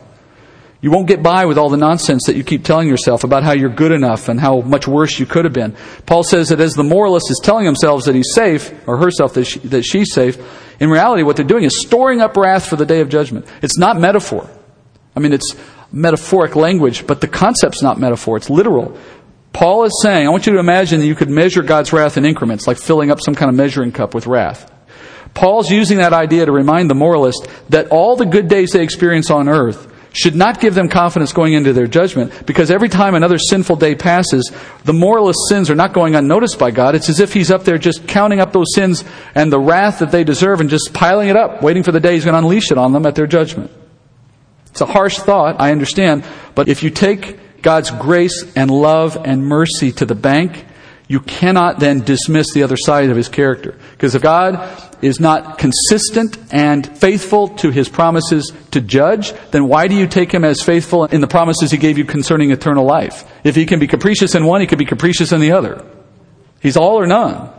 You 0.83 0.91
won't 0.91 1.09
get 1.09 1.23
by 1.23 1.47
with 1.47 1.57
all 1.57 1.71
the 1.71 1.79
nonsense 1.79 2.25
that 2.27 2.37
you 2.37 2.45
keep 2.45 2.65
telling 2.65 2.87
yourself 2.87 3.25
about 3.25 3.45
how 3.45 3.53
you're 3.53 3.71
good 3.71 3.93
enough 3.93 4.29
and 4.29 4.39
how 4.39 4.61
much 4.61 4.87
worse 4.87 5.19
you 5.19 5.25
could 5.25 5.47
have 5.47 5.55
been. 5.55 5.75
Paul 6.05 6.23
says 6.23 6.51
that 6.51 6.61
as 6.61 6.75
the 6.75 6.85
moralist 6.85 7.31
is 7.31 7.41
telling 7.43 7.65
themselves 7.65 8.05
that 8.05 8.15
he's 8.15 8.35
safe, 8.35 8.71
or 8.87 8.99
herself 8.99 9.33
that, 9.33 9.47
she, 9.47 9.59
that 9.61 9.85
she's 9.85 10.13
safe, 10.13 10.37
in 10.81 10.91
reality 10.91 11.23
what 11.23 11.37
they're 11.37 11.47
doing 11.47 11.65
is 11.65 11.81
storing 11.81 12.21
up 12.21 12.37
wrath 12.37 12.67
for 12.67 12.77
the 12.77 12.85
day 12.85 13.01
of 13.01 13.09
judgment. 13.09 13.47
It's 13.63 13.79
not 13.79 13.97
metaphor. 13.97 14.51
I 15.17 15.21
mean, 15.21 15.33
it's 15.33 15.57
metaphoric 15.91 16.57
language, 16.57 17.07
but 17.07 17.23
the 17.23 17.29
concept's 17.29 17.81
not 17.81 17.99
metaphor, 17.99 18.37
it's 18.37 18.51
literal. 18.51 18.99
Paul 19.53 19.85
is 19.85 20.01
saying, 20.03 20.27
I 20.27 20.31
want 20.31 20.47
you 20.47 20.55
to 20.55 20.59
imagine 20.59 21.01
that 21.01 21.07
you 21.07 21.15
could 21.15 21.29
measure 21.29 21.63
God's 21.63 21.93
wrath 21.93 22.17
in 22.17 22.25
increments, 22.25 22.67
like 22.67 22.79
filling 22.79 23.11
up 23.11 23.21
some 23.21 23.35
kind 23.35 23.51
of 23.51 23.55
measuring 23.55 23.93
cup 23.93 24.15
with 24.15 24.27
wrath. 24.27 24.71
Paul's 25.35 25.71
using 25.71 25.99
that 25.99 26.13
idea 26.13 26.47
to 26.47 26.53
remind 26.53 26.91
the 26.91 26.95
moralist 26.95 27.47
that 27.71 27.89
all 27.89 28.17
the 28.17 28.27
good 28.27 28.49
days 28.49 28.73
they 28.73 28.83
experience 28.83 29.31
on 29.31 29.49
earth 29.49 29.89
should 30.15 30.35
not 30.35 30.61
give 30.61 30.75
them 30.75 30.89
confidence 30.89 31.33
going 31.33 31.55
into 31.55 31.73
their 31.73 31.87
judgment 31.87 32.47
because 32.47 32.71
every 32.71 32.89
time 32.89 33.15
another 33.15 33.39
sinful 33.39 33.77
day 33.77 33.95
passes, 33.95 34.53
the 34.85 34.93
moralist's 34.93 35.49
sins 35.49 35.71
are 35.71 35.75
not 35.75 35.95
going 35.95 36.15
unnoticed 36.15 36.59
by 36.59 36.71
God. 36.71 36.95
It's 36.95 37.09
as 37.09 37.21
if 37.21 37.33
He's 37.33 37.51
up 37.51 37.65
there 37.65 37.79
just 37.79 38.07
counting 38.07 38.41
up 38.41 38.53
those 38.53 38.75
sins 38.75 39.05
and 39.35 39.51
the 39.51 39.61
wrath 39.61 40.01
that 40.01 40.11
they 40.11 40.25
deserve 40.25 40.61
and 40.61 40.69
just 40.69 40.93
piling 40.93 41.29
it 41.29 41.37
up, 41.37 41.63
waiting 41.63 41.83
for 41.83 41.93
the 41.93 42.01
day 42.01 42.15
He's 42.15 42.25
going 42.25 42.35
to 42.35 42.39
unleash 42.39 42.71
it 42.71 42.79
on 42.79 42.93
them 42.93 43.07
at 43.07 43.15
their 43.15 43.27
judgment. 43.27 43.71
It's 44.67 44.81
a 44.81 44.87
harsh 44.87 45.19
thought, 45.19 45.61
I 45.61 45.73
understand, 45.73 46.25
but 46.55 46.69
if 46.69 46.83
you 46.83 46.91
take 46.91 47.39
God's 47.63 47.91
grace 47.91 48.45
and 48.57 48.71
love 48.71 49.17
and 49.25 49.47
mercy 49.47 49.93
to 49.93 50.05
the 50.05 50.15
bank, 50.15 50.67
you 51.09 51.21
cannot 51.21 51.79
then 51.79 52.01
dismiss 52.01 52.53
the 52.53 52.63
other 52.63 52.77
side 52.77 53.11
of 53.11 53.17
his 53.17 53.29
character. 53.29 53.79
Because 53.93 54.15
if 54.15 54.23
God 54.23 54.93
is 55.03 55.21
not 55.21 55.59
consistent 55.59 56.39
and 56.53 56.87
faithful 56.99 57.49
to 57.49 57.71
his 57.71 57.89
promises 57.89 58.53
to 58.71 58.81
judge, 58.81 59.33
then 59.51 59.69
why 59.69 59.89
do 59.89 59.95
you 59.95 60.07
take 60.07 60.33
him 60.33 60.45
as 60.45 60.63
faithful 60.63 61.05
in 61.05 61.21
the 61.21 61.27
promises 61.27 61.71
he 61.71 61.77
gave 61.77 61.99
you 61.99 62.05
concerning 62.05 62.51
eternal 62.51 62.85
life? 62.85 63.25
If 63.45 63.57
he 63.57 63.67
can 63.67 63.79
be 63.79 63.87
capricious 63.87 64.35
in 64.35 64.47
one, 64.47 64.61
he 64.61 64.67
can 64.67 64.79
be 64.79 64.85
capricious 64.85 65.33
in 65.33 65.41
the 65.41 65.53
other. 65.53 65.85
He's 66.61 66.77
all 66.77 66.99
or 66.99 67.07
none. 67.07 67.51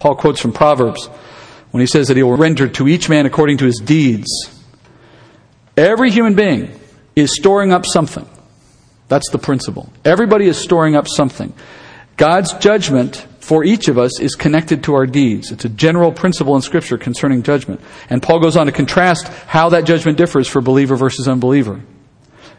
Paul 0.00 0.16
quotes 0.16 0.40
from 0.40 0.52
Proverbs 0.52 1.06
when 1.70 1.80
he 1.80 1.86
says 1.86 2.08
that 2.08 2.16
he 2.16 2.22
will 2.22 2.36
render 2.36 2.68
to 2.68 2.88
each 2.88 3.08
man 3.08 3.24
according 3.24 3.58
to 3.58 3.64
his 3.64 3.80
deeds. 3.82 4.28
Every 5.76 6.10
human 6.10 6.34
being 6.34 6.78
is 7.14 7.34
storing 7.34 7.72
up 7.72 7.86
something. 7.86 8.28
That's 9.12 9.28
the 9.28 9.36
principle. 9.36 9.92
Everybody 10.06 10.46
is 10.46 10.56
storing 10.56 10.96
up 10.96 11.06
something. 11.06 11.52
God's 12.16 12.54
judgment 12.54 13.26
for 13.40 13.62
each 13.62 13.88
of 13.88 13.98
us 13.98 14.18
is 14.18 14.34
connected 14.34 14.84
to 14.84 14.94
our 14.94 15.04
deeds. 15.04 15.52
It's 15.52 15.66
a 15.66 15.68
general 15.68 16.12
principle 16.12 16.56
in 16.56 16.62
Scripture 16.62 16.96
concerning 16.96 17.42
judgment. 17.42 17.82
And 18.08 18.22
Paul 18.22 18.40
goes 18.40 18.56
on 18.56 18.64
to 18.64 18.72
contrast 18.72 19.28
how 19.28 19.68
that 19.68 19.84
judgment 19.84 20.16
differs 20.16 20.48
for 20.48 20.62
believer 20.62 20.96
versus 20.96 21.28
unbeliever. 21.28 21.82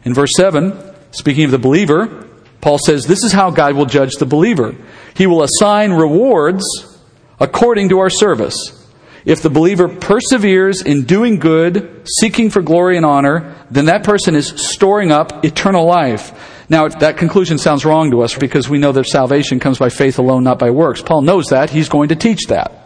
In 0.06 0.14
verse 0.14 0.30
7, 0.38 0.78
speaking 1.10 1.46
of 1.46 1.50
the 1.50 1.58
believer, 1.58 2.28
Paul 2.62 2.78
says, 2.78 3.08
This 3.08 3.24
is 3.24 3.32
how 3.32 3.50
God 3.50 3.76
will 3.76 3.88
judge 3.88 4.12
the 4.20 4.28
believer. 4.28 4.76
He 5.16 5.26
will 5.26 5.42
assign 5.42 5.92
rewards 5.92 6.64
according 7.40 7.90
to 7.90 7.98
our 7.98 8.12
service. 8.12 8.83
If 9.26 9.42
the 9.42 9.50
believer 9.50 9.88
perseveres 9.88 10.82
in 10.82 11.04
doing 11.04 11.40
good, 11.40 12.08
seeking 12.20 12.50
for 12.50 12.62
glory 12.62 12.98
and 12.98 13.06
honor, 13.06 13.56
then 13.72 13.86
that 13.86 14.04
person 14.04 14.36
is 14.36 14.48
storing 14.48 15.12
up 15.12 15.46
eternal 15.46 15.86
life. 15.86 16.66
Now, 16.70 16.88
that 16.88 17.18
conclusion 17.18 17.58
sounds 17.58 17.86
wrong 17.86 18.12
to 18.12 18.22
us 18.22 18.38
because 18.38 18.68
we 18.68 18.80
know 18.80 18.92
that 18.92 19.06
salvation 19.06 19.60
comes 19.60 19.78
by 19.78 19.90
faith 19.90 20.20
alone, 20.20 20.44
not 20.44 20.60
by 20.60 20.72
works. 20.72 21.02
Paul 21.02 21.22
knows 21.22 21.48
that. 21.48 21.70
He's 21.70 21.90
going 21.90 22.10
to 22.10 22.16
teach 22.16 22.48
that. 22.48 22.80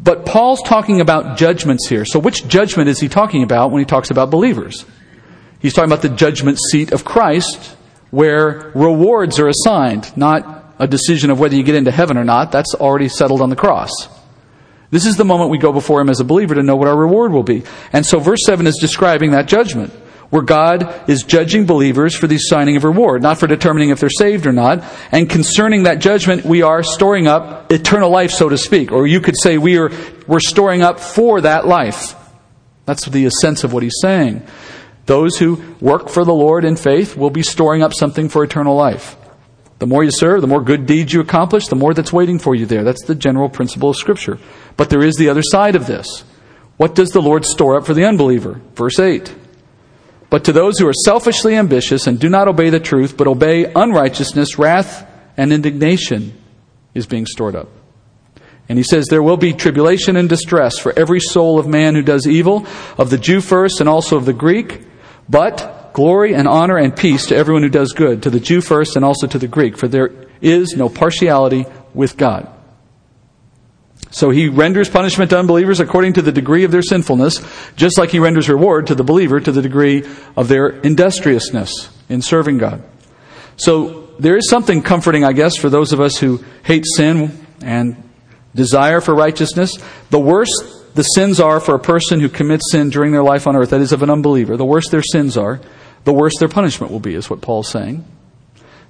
But 0.00 0.24
Paul's 0.24 0.62
talking 0.62 1.00
about 1.00 1.36
judgments 1.36 1.86
here. 1.86 2.04
So 2.04 2.18
which 2.18 2.48
judgment 2.48 2.88
is 2.88 2.98
he 2.98 3.08
talking 3.08 3.42
about 3.42 3.70
when 3.70 3.80
he 3.80 3.84
talks 3.84 4.10
about 4.10 4.30
believers? 4.30 4.84
He's 5.60 5.74
talking 5.74 5.90
about 5.90 6.02
the 6.02 6.08
judgment 6.08 6.58
seat 6.58 6.92
of 6.92 7.04
Christ 7.04 7.76
where 8.10 8.72
rewards 8.74 9.38
are 9.38 9.48
assigned, 9.48 10.16
not 10.16 10.74
a 10.78 10.88
decision 10.88 11.30
of 11.30 11.38
whether 11.38 11.54
you 11.54 11.62
get 11.62 11.74
into 11.74 11.90
heaven 11.90 12.16
or 12.16 12.24
not. 12.24 12.50
That's 12.50 12.74
already 12.74 13.08
settled 13.08 13.42
on 13.42 13.50
the 13.50 13.56
cross. 13.56 14.08
This 14.90 15.06
is 15.06 15.16
the 15.16 15.24
moment 15.24 15.50
we 15.50 15.58
go 15.58 15.72
before 15.72 16.00
Him 16.00 16.10
as 16.10 16.20
a 16.20 16.24
believer 16.24 16.54
to 16.54 16.62
know 16.62 16.76
what 16.76 16.88
our 16.88 16.96
reward 16.96 17.32
will 17.32 17.44
be. 17.44 17.62
And 17.92 18.04
so 18.04 18.18
verse 18.18 18.40
7 18.44 18.66
is 18.66 18.76
describing 18.80 19.30
that 19.30 19.46
judgment, 19.46 19.92
where 20.30 20.42
God 20.42 21.08
is 21.08 21.22
judging 21.22 21.66
believers 21.66 22.14
for 22.16 22.26
the 22.26 22.38
signing 22.38 22.76
of 22.76 22.84
reward, 22.84 23.22
not 23.22 23.38
for 23.38 23.46
determining 23.46 23.90
if 23.90 24.00
they're 24.00 24.10
saved 24.10 24.46
or 24.46 24.52
not. 24.52 24.84
And 25.12 25.30
concerning 25.30 25.84
that 25.84 26.00
judgment, 26.00 26.44
we 26.44 26.62
are 26.62 26.82
storing 26.82 27.26
up 27.26 27.70
eternal 27.72 28.10
life, 28.10 28.32
so 28.32 28.48
to 28.48 28.58
speak. 28.58 28.90
Or 28.92 29.06
you 29.06 29.20
could 29.20 29.36
say 29.40 29.58
we 29.58 29.78
are, 29.78 29.90
we're 30.26 30.40
storing 30.40 30.82
up 30.82 30.98
for 30.98 31.40
that 31.40 31.66
life. 31.66 32.16
That's 32.86 33.06
the 33.06 33.30
sense 33.30 33.62
of 33.62 33.72
what 33.72 33.84
he's 33.84 33.98
saying. 34.00 34.42
Those 35.06 35.38
who 35.38 35.60
work 35.80 36.08
for 36.08 36.24
the 36.24 36.34
Lord 36.34 36.64
in 36.64 36.76
faith 36.76 37.16
will 37.16 37.30
be 37.30 37.42
storing 37.42 37.82
up 37.82 37.92
something 37.92 38.28
for 38.28 38.44
eternal 38.44 38.76
life. 38.76 39.16
The 39.80 39.86
more 39.86 40.04
you 40.04 40.10
serve, 40.12 40.42
the 40.42 40.46
more 40.46 40.60
good 40.60 40.84
deeds 40.84 41.12
you 41.12 41.20
accomplish, 41.20 41.66
the 41.66 41.74
more 41.74 41.94
that's 41.94 42.12
waiting 42.12 42.38
for 42.38 42.54
you 42.54 42.66
there. 42.66 42.84
That's 42.84 43.04
the 43.04 43.14
general 43.14 43.48
principle 43.48 43.88
of 43.88 43.96
Scripture. 43.96 44.38
But 44.76 44.90
there 44.90 45.02
is 45.02 45.16
the 45.16 45.30
other 45.30 45.42
side 45.42 45.74
of 45.74 45.86
this. 45.86 46.22
What 46.76 46.94
does 46.94 47.10
the 47.10 47.22
Lord 47.22 47.46
store 47.46 47.76
up 47.76 47.86
for 47.86 47.94
the 47.94 48.04
unbeliever? 48.04 48.60
Verse 48.74 48.98
8. 49.00 49.34
But 50.28 50.44
to 50.44 50.52
those 50.52 50.78
who 50.78 50.86
are 50.86 50.92
selfishly 50.92 51.56
ambitious 51.56 52.06
and 52.06 52.20
do 52.20 52.28
not 52.28 52.46
obey 52.46 52.68
the 52.68 52.78
truth, 52.78 53.16
but 53.16 53.26
obey 53.26 53.72
unrighteousness, 53.72 54.58
wrath 54.58 55.10
and 55.38 55.50
indignation 55.50 56.34
is 56.92 57.06
being 57.06 57.24
stored 57.24 57.56
up. 57.56 57.68
And 58.68 58.78
he 58.78 58.84
says, 58.84 59.06
There 59.06 59.22
will 59.22 59.38
be 59.38 59.54
tribulation 59.54 60.14
and 60.14 60.28
distress 60.28 60.78
for 60.78 60.92
every 60.96 61.20
soul 61.20 61.58
of 61.58 61.66
man 61.66 61.94
who 61.94 62.02
does 62.02 62.26
evil, 62.26 62.66
of 62.98 63.08
the 63.08 63.18
Jew 63.18 63.40
first 63.40 63.80
and 63.80 63.88
also 63.88 64.18
of 64.18 64.26
the 64.26 64.34
Greek, 64.34 64.82
but 65.26 65.79
glory 65.92 66.34
and 66.34 66.46
honor 66.48 66.76
and 66.76 66.96
peace 66.96 67.26
to 67.26 67.36
everyone 67.36 67.62
who 67.62 67.68
does 67.68 67.92
good, 67.92 68.22
to 68.22 68.30
the 68.30 68.40
Jew 68.40 68.60
first 68.60 68.96
and 68.96 69.04
also 69.04 69.26
to 69.26 69.38
the 69.38 69.48
Greek, 69.48 69.76
for 69.76 69.88
there 69.88 70.10
is 70.40 70.76
no 70.76 70.88
partiality 70.88 71.66
with 71.94 72.16
God. 72.16 72.48
So 74.12 74.30
he 74.30 74.48
renders 74.48 74.88
punishment 74.88 75.30
to 75.30 75.38
unbelievers 75.38 75.78
according 75.78 76.14
to 76.14 76.22
the 76.22 76.32
degree 76.32 76.64
of 76.64 76.72
their 76.72 76.82
sinfulness, 76.82 77.40
just 77.76 77.96
like 77.96 78.10
he 78.10 78.18
renders 78.18 78.48
reward 78.48 78.88
to 78.88 78.94
the 78.94 79.04
believer 79.04 79.38
to 79.38 79.52
the 79.52 79.62
degree 79.62 80.04
of 80.36 80.48
their 80.48 80.68
industriousness 80.68 81.90
in 82.08 82.20
serving 82.20 82.58
God. 82.58 82.82
So 83.56 84.08
there 84.18 84.36
is 84.36 84.48
something 84.50 84.82
comforting, 84.82 85.24
I 85.24 85.32
guess, 85.32 85.56
for 85.56 85.70
those 85.70 85.92
of 85.92 86.00
us 86.00 86.16
who 86.16 86.44
hate 86.64 86.84
sin 86.96 87.46
and 87.62 88.02
desire 88.54 89.00
for 89.00 89.14
righteousness. 89.14 89.78
The 90.10 90.18
worse 90.18 90.50
the 90.94 91.02
sins 91.02 91.38
are 91.38 91.60
for 91.60 91.74
a 91.76 91.78
person 91.78 92.20
who 92.20 92.28
commits 92.28 92.72
sin 92.72 92.90
during 92.90 93.12
their 93.12 93.22
life 93.22 93.46
on 93.46 93.54
earth, 93.54 93.70
that 93.70 93.80
is, 93.80 93.92
of 93.92 94.02
an 94.02 94.10
unbeliever, 94.10 94.56
the 94.56 94.64
worse 94.64 94.88
their 94.88 95.02
sins 95.02 95.36
are, 95.36 95.60
the 96.04 96.12
worse 96.12 96.32
their 96.38 96.48
punishment 96.48 96.92
will 96.92 97.00
be, 97.00 97.14
is 97.14 97.28
what 97.28 97.40
Paul's 97.40 97.70
saying. 97.70 98.04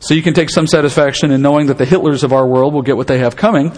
So 0.00 0.14
you 0.14 0.22
can 0.22 0.34
take 0.34 0.50
some 0.50 0.66
satisfaction 0.66 1.30
in 1.30 1.42
knowing 1.42 1.66
that 1.66 1.78
the 1.78 1.84
Hitlers 1.84 2.24
of 2.24 2.32
our 2.32 2.46
world 2.46 2.72
will 2.72 2.82
get 2.82 2.96
what 2.96 3.06
they 3.06 3.18
have 3.18 3.36
coming. 3.36 3.72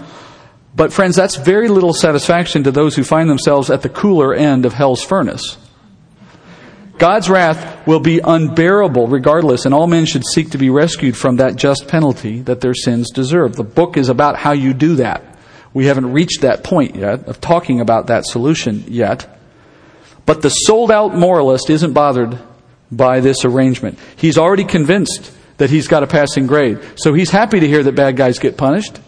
But 0.75 0.93
friends, 0.93 1.15
that's 1.15 1.35
very 1.35 1.67
little 1.67 1.93
satisfaction 1.93 2.63
to 2.63 2.71
those 2.71 2.95
who 2.95 3.03
find 3.03 3.29
themselves 3.29 3.69
at 3.69 3.81
the 3.81 3.89
cooler 3.89 4.33
end 4.33 4.65
of 4.65 4.73
hell's 4.73 5.03
furnace. 5.03 5.57
God's 6.97 7.29
wrath 7.29 7.85
will 7.85 7.99
be 7.99 8.21
unbearable 8.23 9.07
regardless, 9.07 9.65
and 9.65 9.73
all 9.73 9.87
men 9.87 10.05
should 10.05 10.25
seek 10.25 10.51
to 10.51 10.57
be 10.57 10.69
rescued 10.69 11.17
from 11.17 11.37
that 11.37 11.55
just 11.55 11.87
penalty 11.87 12.41
that 12.43 12.61
their 12.61 12.73
sins 12.73 13.11
deserve. 13.11 13.55
The 13.55 13.63
book 13.63 13.97
is 13.97 14.09
about 14.09 14.37
how 14.37 14.53
you 14.53 14.73
do 14.73 14.95
that. 14.95 15.23
We 15.73 15.87
haven't 15.87 16.13
reached 16.13 16.41
that 16.41 16.63
point 16.63 16.95
yet 16.95 17.27
of 17.27 17.41
talking 17.41 17.81
about 17.81 18.07
that 18.07 18.25
solution 18.25 18.85
yet. 18.87 19.27
But 20.25 20.41
the 20.41 20.49
sold 20.49 20.91
out 20.91 21.15
moralist 21.15 21.69
isn't 21.69 21.93
bothered 21.93 22.39
by 22.95 23.19
this 23.19 23.45
arrangement. 23.45 23.99
He's 24.15 24.37
already 24.37 24.63
convinced 24.63 25.31
that 25.57 25.69
he's 25.69 25.87
got 25.87 26.03
a 26.03 26.07
passing 26.07 26.47
grade. 26.47 26.79
So 26.95 27.13
he's 27.13 27.29
happy 27.29 27.59
to 27.59 27.67
hear 27.67 27.83
that 27.83 27.95
bad 27.95 28.17
guys 28.17 28.39
get 28.39 28.57
punished. 28.57 28.99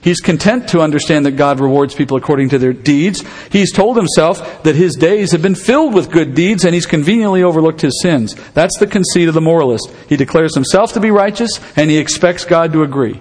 He's 0.00 0.20
content 0.20 0.68
to 0.68 0.82
understand 0.82 1.26
that 1.26 1.32
God 1.32 1.58
rewards 1.58 1.94
people 1.94 2.16
according 2.16 2.50
to 2.50 2.58
their 2.58 2.72
deeds. 2.72 3.24
He's 3.50 3.72
told 3.72 3.96
himself 3.96 4.62
that 4.62 4.76
his 4.76 4.94
days 4.94 5.32
have 5.32 5.42
been 5.42 5.56
filled 5.56 5.94
with 5.94 6.12
good 6.12 6.34
deeds 6.34 6.64
and 6.64 6.74
he's 6.74 6.86
conveniently 6.86 7.42
overlooked 7.42 7.80
his 7.80 8.00
sins. 8.02 8.34
That's 8.52 8.78
the 8.78 8.86
conceit 8.86 9.26
of 9.26 9.34
the 9.34 9.40
moralist. 9.40 9.90
He 10.08 10.16
declares 10.16 10.54
himself 10.54 10.92
to 10.92 11.00
be 11.00 11.10
righteous 11.10 11.60
and 11.76 11.90
he 11.90 11.98
expects 11.98 12.44
God 12.44 12.72
to 12.72 12.84
agree. 12.84 13.20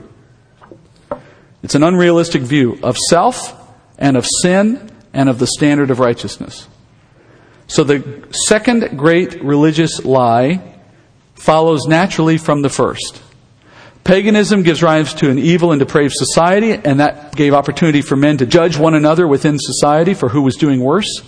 It's 1.63 1.73
an 1.73 1.81
unrealistic 1.81 2.43
view 2.43 2.77
of 2.83 2.97
self 3.09 3.59
and 3.97 4.15
of 4.15 4.27
sin 4.43 4.91
and 5.11 5.27
of 5.27 5.39
the 5.39 5.47
standard 5.47 5.89
of 5.89 5.99
righteousness. 5.99 6.67
So 7.67 7.83
the 7.83 8.27
second 8.47 8.97
great 8.97 9.41
religious 9.43 10.05
lie 10.05 10.61
follows 11.35 11.85
naturally 11.87 12.37
from 12.37 12.61
the 12.61 12.69
first. 12.69 13.21
Paganism 14.03 14.61
gives 14.61 14.83
rise 14.83 15.15
to 15.15 15.31
an 15.31 15.39
evil 15.39 15.71
and 15.71 15.79
depraved 15.79 16.13
society, 16.13 16.73
and 16.73 16.99
that 16.99 17.35
gave 17.35 17.55
opportunity 17.55 18.03
for 18.03 18.15
men 18.15 18.37
to 18.37 18.45
judge 18.45 18.77
one 18.77 18.93
another 18.93 19.27
within 19.27 19.57
society 19.57 20.13
for 20.13 20.29
who 20.29 20.43
was 20.43 20.55
doing 20.55 20.79
worse. 20.79 21.23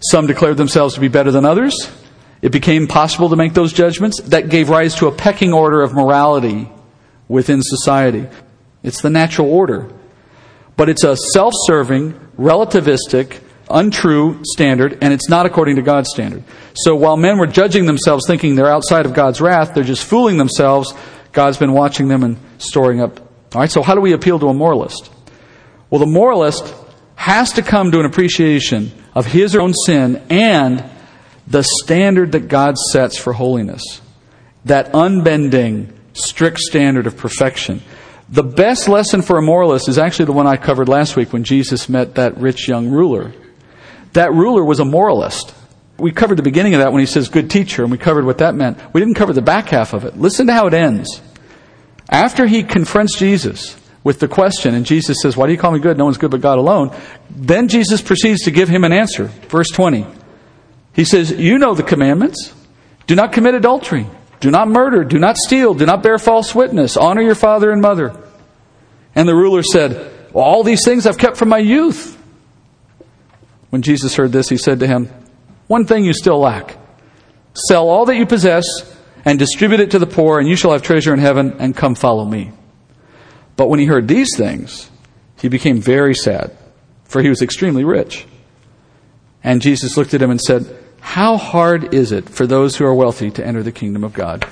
Some 0.00 0.26
declared 0.26 0.58
themselves 0.58 0.94
to 0.94 1.00
be 1.00 1.08
better 1.08 1.30
than 1.30 1.46
others. 1.46 1.90
It 2.42 2.52
became 2.52 2.86
possible 2.86 3.30
to 3.30 3.36
make 3.36 3.54
those 3.54 3.72
judgments. 3.72 4.20
That 4.20 4.50
gave 4.50 4.68
rise 4.68 4.94
to 4.96 5.06
a 5.06 5.12
pecking 5.12 5.52
order 5.52 5.80
of 5.82 5.94
morality 5.94 6.68
within 7.28 7.62
society. 7.62 8.26
It's 8.82 9.00
the 9.00 9.10
natural 9.10 9.50
order. 9.50 9.90
But 10.76 10.88
it's 10.88 11.04
a 11.04 11.16
self 11.16 11.54
serving, 11.66 12.14
relativistic, 12.38 13.40
untrue 13.70 14.40
standard, 14.44 14.98
and 15.00 15.12
it's 15.12 15.28
not 15.28 15.46
according 15.46 15.76
to 15.76 15.82
God's 15.82 16.10
standard. 16.10 16.44
So 16.74 16.94
while 16.94 17.16
men 17.16 17.38
were 17.38 17.46
judging 17.46 17.86
themselves 17.86 18.26
thinking 18.26 18.54
they're 18.54 18.70
outside 18.70 19.06
of 19.06 19.14
God's 19.14 19.40
wrath, 19.40 19.74
they're 19.74 19.84
just 19.84 20.04
fooling 20.04 20.36
themselves. 20.36 20.94
God's 21.32 21.58
been 21.58 21.72
watching 21.72 22.08
them 22.08 22.22
and 22.22 22.36
storing 22.58 23.00
up. 23.00 23.20
All 23.54 23.60
right, 23.60 23.70
so 23.70 23.82
how 23.82 23.94
do 23.94 24.00
we 24.00 24.12
appeal 24.12 24.38
to 24.38 24.48
a 24.48 24.54
moralist? 24.54 25.10
Well, 25.88 25.98
the 25.98 26.06
moralist 26.06 26.74
has 27.16 27.52
to 27.52 27.62
come 27.62 27.90
to 27.92 28.00
an 28.00 28.06
appreciation 28.06 28.92
of 29.14 29.26
his 29.26 29.56
own 29.56 29.74
sin 29.74 30.22
and 30.30 30.84
the 31.46 31.62
standard 31.62 32.32
that 32.32 32.48
God 32.48 32.78
sets 32.78 33.18
for 33.18 33.32
holiness. 33.32 34.00
That 34.64 34.94
unbending, 34.94 35.92
strict 36.12 36.58
standard 36.58 37.06
of 37.06 37.16
perfection. 37.16 37.82
The 38.28 38.44
best 38.44 38.88
lesson 38.88 39.22
for 39.22 39.38
a 39.38 39.42
moralist 39.42 39.88
is 39.88 39.98
actually 39.98 40.26
the 40.26 40.32
one 40.32 40.46
I 40.46 40.56
covered 40.56 40.88
last 40.88 41.16
week 41.16 41.32
when 41.32 41.42
Jesus 41.42 41.88
met 41.88 42.14
that 42.14 42.38
rich 42.38 42.68
young 42.68 42.88
ruler. 42.88 43.32
That 44.12 44.32
ruler 44.32 44.64
was 44.64 44.80
a 44.80 44.84
moralist. 44.84 45.54
We 45.98 46.12
covered 46.12 46.38
the 46.38 46.42
beginning 46.42 46.74
of 46.74 46.80
that 46.80 46.92
when 46.92 47.00
he 47.00 47.06
says 47.06 47.28
good 47.28 47.50
teacher, 47.50 47.82
and 47.82 47.92
we 47.92 47.98
covered 47.98 48.24
what 48.24 48.38
that 48.38 48.54
meant. 48.54 48.78
We 48.94 49.00
didn't 49.00 49.14
cover 49.14 49.32
the 49.32 49.42
back 49.42 49.68
half 49.68 49.92
of 49.92 50.04
it. 50.04 50.16
Listen 50.16 50.46
to 50.46 50.52
how 50.52 50.66
it 50.66 50.74
ends. 50.74 51.20
After 52.08 52.46
he 52.46 52.62
confronts 52.62 53.16
Jesus 53.16 53.76
with 54.02 54.18
the 54.18 54.28
question, 54.28 54.74
and 54.74 54.84
Jesus 54.84 55.18
says, 55.22 55.36
Why 55.36 55.46
do 55.46 55.52
you 55.52 55.58
call 55.58 55.72
me 55.72 55.78
good? 55.78 55.98
No 55.98 56.04
one's 56.04 56.18
good 56.18 56.30
but 56.30 56.40
God 56.40 56.58
alone. 56.58 56.96
Then 57.28 57.68
Jesus 57.68 58.00
proceeds 58.02 58.42
to 58.44 58.50
give 58.50 58.68
him 58.68 58.84
an 58.84 58.92
answer. 58.92 59.26
Verse 59.48 59.68
20. 59.68 60.06
He 60.94 61.04
says, 61.04 61.30
You 61.30 61.58
know 61.58 61.74
the 61.74 61.82
commandments. 61.82 62.54
Do 63.06 63.14
not 63.14 63.32
commit 63.32 63.54
adultery. 63.54 64.06
Do 64.40 64.50
not 64.50 64.68
murder. 64.68 65.04
Do 65.04 65.18
not 65.18 65.36
steal. 65.36 65.74
Do 65.74 65.86
not 65.86 66.02
bear 66.02 66.18
false 66.18 66.54
witness. 66.54 66.96
Honor 66.96 67.22
your 67.22 67.34
father 67.34 67.70
and 67.70 67.82
mother. 67.82 68.16
And 69.14 69.28
the 69.28 69.34
ruler 69.34 69.62
said, 69.62 69.92
well, 70.32 70.44
All 70.44 70.62
these 70.64 70.84
things 70.84 71.06
I've 71.06 71.18
kept 71.18 71.36
from 71.36 71.48
my 71.48 71.58
youth. 71.58 72.16
When 73.70 73.82
Jesus 73.82 74.16
heard 74.16 74.32
this, 74.32 74.48
he 74.48 74.56
said 74.56 74.80
to 74.80 74.86
him, 74.86 75.08
One 75.66 75.86
thing 75.86 76.04
you 76.04 76.12
still 76.12 76.38
lack. 76.38 76.76
Sell 77.54 77.88
all 77.88 78.04
that 78.06 78.16
you 78.16 78.26
possess 78.26 78.64
and 79.24 79.38
distribute 79.38 79.80
it 79.80 79.92
to 79.92 79.98
the 79.98 80.06
poor, 80.06 80.38
and 80.38 80.48
you 80.48 80.56
shall 80.56 80.72
have 80.72 80.82
treasure 80.82 81.12
in 81.12 81.18
heaven, 81.18 81.56
and 81.58 81.76
come 81.76 81.94
follow 81.94 82.24
me. 82.24 82.52
But 83.56 83.68
when 83.68 83.78
he 83.78 83.86
heard 83.86 84.08
these 84.08 84.36
things, 84.36 84.90
he 85.40 85.48
became 85.48 85.80
very 85.80 86.14
sad, 86.14 86.56
for 87.04 87.22
he 87.22 87.28
was 87.28 87.42
extremely 87.42 87.84
rich. 87.84 88.26
And 89.42 89.62
Jesus 89.62 89.96
looked 89.96 90.14
at 90.14 90.22
him 90.22 90.30
and 90.30 90.40
said, 90.40 90.76
how 91.00 91.38
hard 91.38 91.94
is 91.94 92.12
it 92.12 92.28
for 92.28 92.46
those 92.46 92.76
who 92.76 92.84
are 92.84 92.94
wealthy 92.94 93.30
to 93.32 93.44
enter 93.44 93.62
the 93.62 93.72
kingdom 93.72 94.04
of 94.04 94.12
God? 94.12 94.46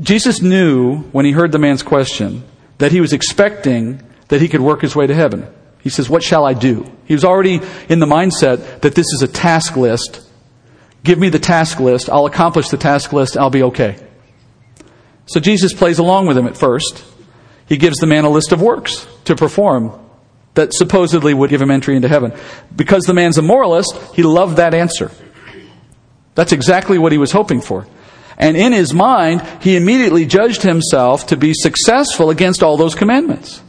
Jesus 0.00 0.42
knew 0.42 1.00
when 1.12 1.24
he 1.24 1.32
heard 1.32 1.52
the 1.52 1.58
man's 1.58 1.82
question 1.82 2.44
that 2.78 2.92
he 2.92 3.00
was 3.00 3.12
expecting 3.12 4.02
that 4.28 4.42
he 4.42 4.48
could 4.48 4.60
work 4.60 4.82
his 4.82 4.94
way 4.94 5.06
to 5.06 5.14
heaven. 5.14 5.46
He 5.86 5.90
says, 5.90 6.10
What 6.10 6.24
shall 6.24 6.44
I 6.44 6.52
do? 6.52 6.84
He 7.04 7.14
was 7.14 7.24
already 7.24 7.60
in 7.88 8.00
the 8.00 8.06
mindset 8.06 8.80
that 8.80 8.96
this 8.96 9.06
is 9.14 9.22
a 9.22 9.28
task 9.28 9.76
list. 9.76 10.20
Give 11.04 11.16
me 11.16 11.28
the 11.28 11.38
task 11.38 11.78
list. 11.78 12.10
I'll 12.10 12.26
accomplish 12.26 12.70
the 12.70 12.76
task 12.76 13.12
list. 13.12 13.36
I'll 13.36 13.50
be 13.50 13.62
okay. 13.62 13.96
So 15.26 15.38
Jesus 15.38 15.72
plays 15.72 16.00
along 16.00 16.26
with 16.26 16.36
him 16.36 16.48
at 16.48 16.56
first. 16.56 17.04
He 17.68 17.76
gives 17.76 17.98
the 17.98 18.08
man 18.08 18.24
a 18.24 18.28
list 18.28 18.50
of 18.50 18.60
works 18.60 19.06
to 19.26 19.36
perform 19.36 19.96
that 20.54 20.74
supposedly 20.74 21.32
would 21.32 21.50
give 21.50 21.62
him 21.62 21.70
entry 21.70 21.94
into 21.94 22.08
heaven. 22.08 22.32
Because 22.74 23.04
the 23.04 23.14
man's 23.14 23.38
a 23.38 23.42
moralist, 23.42 23.96
he 24.12 24.24
loved 24.24 24.56
that 24.56 24.74
answer. 24.74 25.12
That's 26.34 26.50
exactly 26.50 26.98
what 26.98 27.12
he 27.12 27.18
was 27.18 27.30
hoping 27.30 27.60
for. 27.60 27.86
And 28.36 28.56
in 28.56 28.72
his 28.72 28.92
mind, 28.92 29.46
he 29.62 29.76
immediately 29.76 30.26
judged 30.26 30.62
himself 30.62 31.28
to 31.28 31.36
be 31.36 31.54
successful 31.54 32.30
against 32.30 32.64
all 32.64 32.76
those 32.76 32.96
commandments. 32.96 33.62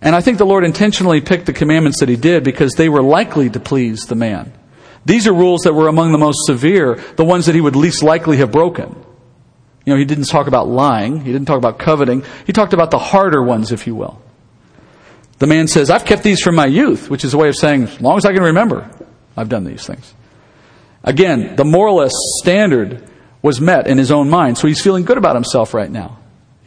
And 0.00 0.14
I 0.14 0.20
think 0.20 0.38
the 0.38 0.46
Lord 0.46 0.64
intentionally 0.64 1.20
picked 1.20 1.46
the 1.46 1.52
commandments 1.52 2.00
that 2.00 2.08
he 2.08 2.16
did 2.16 2.44
because 2.44 2.72
they 2.72 2.88
were 2.88 3.02
likely 3.02 3.50
to 3.50 3.60
please 3.60 4.02
the 4.02 4.14
man. 4.14 4.52
These 5.04 5.26
are 5.26 5.32
rules 5.32 5.62
that 5.62 5.72
were 5.72 5.88
among 5.88 6.12
the 6.12 6.18
most 6.18 6.46
severe, 6.46 6.96
the 7.16 7.24
ones 7.24 7.46
that 7.46 7.54
he 7.54 7.60
would 7.60 7.76
least 7.76 8.02
likely 8.02 8.36
have 8.36 8.52
broken. 8.52 8.94
You 9.84 9.94
know, 9.94 9.98
he 9.98 10.04
didn't 10.04 10.24
talk 10.24 10.46
about 10.46 10.68
lying, 10.68 11.24
he 11.24 11.32
didn't 11.32 11.46
talk 11.46 11.56
about 11.56 11.78
coveting, 11.78 12.22
he 12.46 12.52
talked 12.52 12.74
about 12.74 12.90
the 12.90 12.98
harder 12.98 13.42
ones, 13.42 13.72
if 13.72 13.86
you 13.86 13.94
will. 13.94 14.20
The 15.38 15.46
man 15.46 15.66
says, 15.66 15.88
I've 15.88 16.04
kept 16.04 16.24
these 16.24 16.42
from 16.42 16.56
my 16.56 16.66
youth, 16.66 17.08
which 17.08 17.24
is 17.24 17.32
a 17.32 17.38
way 17.38 17.48
of 17.48 17.56
saying, 17.56 17.84
as 17.84 18.00
long 18.00 18.18
as 18.18 18.24
I 18.24 18.32
can 18.32 18.42
remember, 18.42 18.90
I've 19.36 19.48
done 19.48 19.64
these 19.64 19.86
things. 19.86 20.12
Again, 21.04 21.56
the 21.56 21.64
moralist 21.64 22.16
standard 22.42 23.08
was 23.40 23.60
met 23.60 23.86
in 23.86 23.98
his 23.98 24.10
own 24.10 24.28
mind, 24.28 24.58
so 24.58 24.66
he's 24.66 24.82
feeling 24.82 25.04
good 25.04 25.16
about 25.16 25.36
himself 25.36 25.72
right 25.72 25.90
now. 25.90 26.18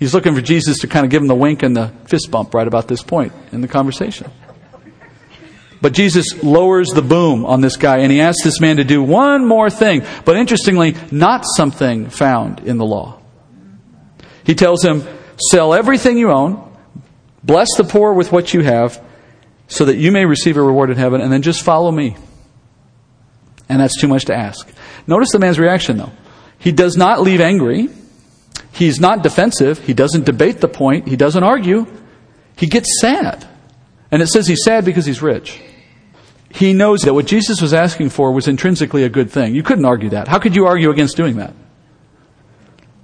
He's 0.01 0.15
looking 0.15 0.33
for 0.33 0.41
Jesus 0.41 0.79
to 0.79 0.87
kind 0.87 1.05
of 1.05 1.11
give 1.11 1.21
him 1.21 1.27
the 1.27 1.35
wink 1.35 1.61
and 1.61 1.77
the 1.77 1.89
fist 2.05 2.31
bump 2.31 2.55
right 2.55 2.65
about 2.65 2.87
this 2.87 3.03
point 3.03 3.33
in 3.51 3.61
the 3.61 3.67
conversation. 3.67 4.31
But 5.79 5.93
Jesus 5.93 6.41
lowers 6.43 6.89
the 6.89 7.03
boom 7.03 7.45
on 7.45 7.61
this 7.61 7.77
guy 7.77 7.99
and 7.99 8.11
he 8.11 8.19
asks 8.19 8.43
this 8.43 8.59
man 8.59 8.77
to 8.77 8.83
do 8.83 9.03
one 9.03 9.45
more 9.45 9.69
thing, 9.69 10.03
but 10.25 10.37
interestingly, 10.37 10.95
not 11.11 11.45
something 11.45 12.09
found 12.09 12.61
in 12.61 12.79
the 12.79 12.83
law. 12.85 13.19
He 14.43 14.55
tells 14.55 14.83
him, 14.83 15.03
Sell 15.51 15.71
everything 15.71 16.17
you 16.17 16.31
own, 16.31 16.75
bless 17.43 17.67
the 17.77 17.83
poor 17.83 18.11
with 18.11 18.31
what 18.31 18.55
you 18.55 18.61
have, 18.61 18.99
so 19.67 19.85
that 19.85 19.97
you 19.97 20.11
may 20.11 20.25
receive 20.25 20.57
a 20.57 20.63
reward 20.63 20.89
in 20.89 20.97
heaven, 20.97 21.21
and 21.21 21.31
then 21.31 21.43
just 21.43 21.61
follow 21.61 21.91
me. 21.91 22.17
And 23.69 23.79
that's 23.79 24.01
too 24.01 24.07
much 24.07 24.25
to 24.25 24.35
ask. 24.35 24.67
Notice 25.05 25.29
the 25.31 25.37
man's 25.37 25.59
reaction, 25.59 25.97
though. 25.97 26.11
He 26.57 26.71
does 26.71 26.97
not 26.97 27.21
leave 27.21 27.39
angry. 27.39 27.89
He's 28.71 28.99
not 28.99 29.23
defensive. 29.23 29.79
He 29.79 29.93
doesn't 29.93 30.25
debate 30.25 30.61
the 30.61 30.67
point. 30.67 31.07
He 31.07 31.15
doesn't 31.15 31.43
argue. 31.43 31.85
He 32.55 32.67
gets 32.67 32.99
sad. 33.01 33.47
And 34.11 34.21
it 34.21 34.27
says 34.27 34.47
he's 34.47 34.63
sad 34.63 34.85
because 34.85 35.05
he's 35.05 35.21
rich. 35.21 35.61
He 36.49 36.73
knows 36.73 37.01
that 37.01 37.13
what 37.13 37.25
Jesus 37.27 37.61
was 37.61 37.73
asking 37.73 38.09
for 38.09 38.31
was 38.31 38.47
intrinsically 38.47 39.03
a 39.03 39.09
good 39.09 39.31
thing. 39.31 39.55
You 39.55 39.63
couldn't 39.63 39.85
argue 39.85 40.09
that. 40.09 40.27
How 40.27 40.39
could 40.39 40.55
you 40.55 40.65
argue 40.65 40.89
against 40.89 41.15
doing 41.15 41.37
that? 41.37 41.53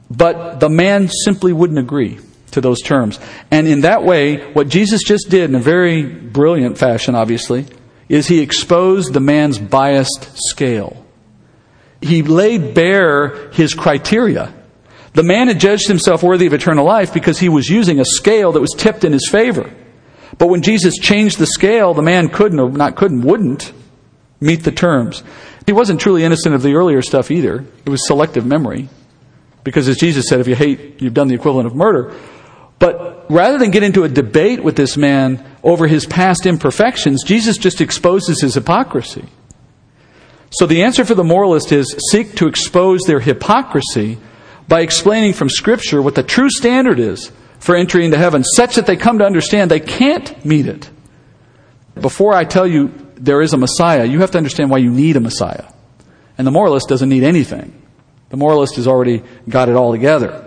But 0.09 0.59
the 0.59 0.69
man 0.69 1.09
simply 1.09 1.53
wouldn't 1.53 1.79
agree 1.79 2.19
to 2.51 2.61
those 2.61 2.81
terms. 2.81 3.19
And 3.51 3.67
in 3.67 3.81
that 3.81 4.03
way, 4.03 4.51
what 4.53 4.69
Jesus 4.69 5.03
just 5.03 5.29
did 5.29 5.49
in 5.49 5.55
a 5.55 5.59
very 5.59 6.03
brilliant 6.03 6.77
fashion, 6.77 7.15
obviously, 7.15 7.65
is 8.09 8.27
he 8.27 8.39
exposed 8.39 9.13
the 9.13 9.19
man's 9.19 9.59
biased 9.59 10.29
scale. 10.49 11.05
He 12.01 12.23
laid 12.23 12.73
bare 12.73 13.49
his 13.51 13.73
criteria. 13.73 14.53
The 15.17 15.23
man 15.23 15.47
had 15.47 15.59
judged 15.59 15.87
himself 15.87 16.21
worthy 16.21 16.45
of 16.45 16.53
eternal 16.53 16.85
life 16.85 17.11
because 17.11 17.39
he 17.39 17.49
was 17.49 17.67
using 17.67 17.99
a 17.99 18.05
scale 18.05 18.51
that 18.51 18.61
was 18.61 18.75
tipped 18.77 19.03
in 19.03 19.13
his 19.13 19.27
favor. 19.31 19.73
But 20.37 20.49
when 20.49 20.61
Jesus 20.61 20.95
changed 20.99 21.39
the 21.39 21.47
scale, 21.47 21.95
the 21.95 22.03
man 22.03 22.29
couldn't, 22.29 22.59
or 22.59 22.69
not 22.69 22.95
couldn't, 22.95 23.21
wouldn't 23.21 23.73
meet 24.39 24.63
the 24.63 24.71
terms. 24.71 25.23
He 25.65 25.71
wasn't 25.71 26.01
truly 26.01 26.23
innocent 26.23 26.53
of 26.53 26.61
the 26.61 26.75
earlier 26.75 27.01
stuff 27.01 27.31
either. 27.31 27.65
It 27.83 27.89
was 27.89 28.05
selective 28.05 28.45
memory. 28.45 28.89
Because 29.63 29.87
as 29.87 29.97
Jesus 29.97 30.27
said, 30.27 30.39
if 30.39 30.47
you 30.47 30.53
hate, 30.53 31.01
you've 31.01 31.15
done 31.15 31.29
the 31.29 31.33
equivalent 31.33 31.65
of 31.65 31.73
murder. 31.73 32.13
But 32.77 33.25
rather 33.27 33.57
than 33.57 33.71
get 33.71 33.81
into 33.81 34.03
a 34.03 34.09
debate 34.09 34.63
with 34.63 34.75
this 34.75 34.97
man 34.97 35.43
over 35.63 35.87
his 35.87 36.05
past 36.05 36.45
imperfections, 36.45 37.23
Jesus 37.23 37.57
just 37.57 37.81
exposes 37.81 38.39
his 38.39 38.53
hypocrisy. 38.53 39.25
So 40.51 40.67
the 40.67 40.83
answer 40.83 41.03
for 41.03 41.15
the 41.15 41.23
moralist 41.23 41.71
is 41.71 41.97
seek 42.11 42.35
to 42.35 42.47
expose 42.47 43.01
their 43.07 43.19
hypocrisy 43.19 44.19
by 44.67 44.81
explaining 44.81 45.33
from 45.33 45.49
Scripture 45.49 46.01
what 46.01 46.15
the 46.15 46.23
true 46.23 46.49
standard 46.49 46.99
is 46.99 47.31
for 47.59 47.75
entry 47.75 48.05
into 48.05 48.17
heaven, 48.17 48.43
such 48.43 48.75
that 48.75 48.85
they 48.85 48.95
come 48.95 49.19
to 49.19 49.25
understand 49.25 49.71
they 49.71 49.79
can't 49.79 50.45
meet 50.45 50.67
it. 50.67 50.89
Before 51.99 52.33
I 52.33 52.43
tell 52.43 52.67
you 52.67 52.91
there 53.15 53.41
is 53.41 53.53
a 53.53 53.57
Messiah, 53.57 54.05
you 54.05 54.19
have 54.19 54.31
to 54.31 54.37
understand 54.37 54.69
why 54.69 54.77
you 54.77 54.91
need 54.91 55.15
a 55.15 55.19
Messiah. 55.19 55.65
And 56.37 56.45
the 56.45 56.51
moralist 56.51 56.87
doesn't 56.87 57.09
need 57.09 57.23
anything. 57.23 57.81
The 58.29 58.37
moralist 58.37 58.75
has 58.75 58.87
already 58.87 59.23
got 59.49 59.69
it 59.69 59.75
all 59.75 59.91
together. 59.91 60.43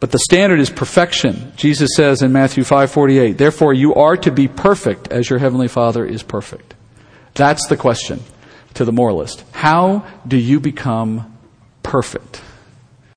But 0.00 0.10
the 0.10 0.18
standard 0.18 0.58
is 0.58 0.68
perfection. 0.68 1.52
Jesus 1.56 1.90
says 1.96 2.22
in 2.22 2.32
Matthew 2.32 2.64
5:48, 2.64 3.38
"Therefore 3.38 3.72
you 3.72 3.94
are 3.94 4.16
to 4.16 4.32
be 4.32 4.48
perfect 4.48 5.12
as 5.12 5.30
your 5.30 5.38
heavenly 5.38 5.68
Father 5.68 6.04
is 6.04 6.24
perfect." 6.24 6.74
That's 7.34 7.66
the 7.68 7.76
question 7.76 8.20
to 8.74 8.84
the 8.84 8.92
moralist. 8.92 9.44
How 9.52 10.02
do 10.26 10.36
you 10.36 10.58
become 10.58 11.26
perfect? 11.84 12.40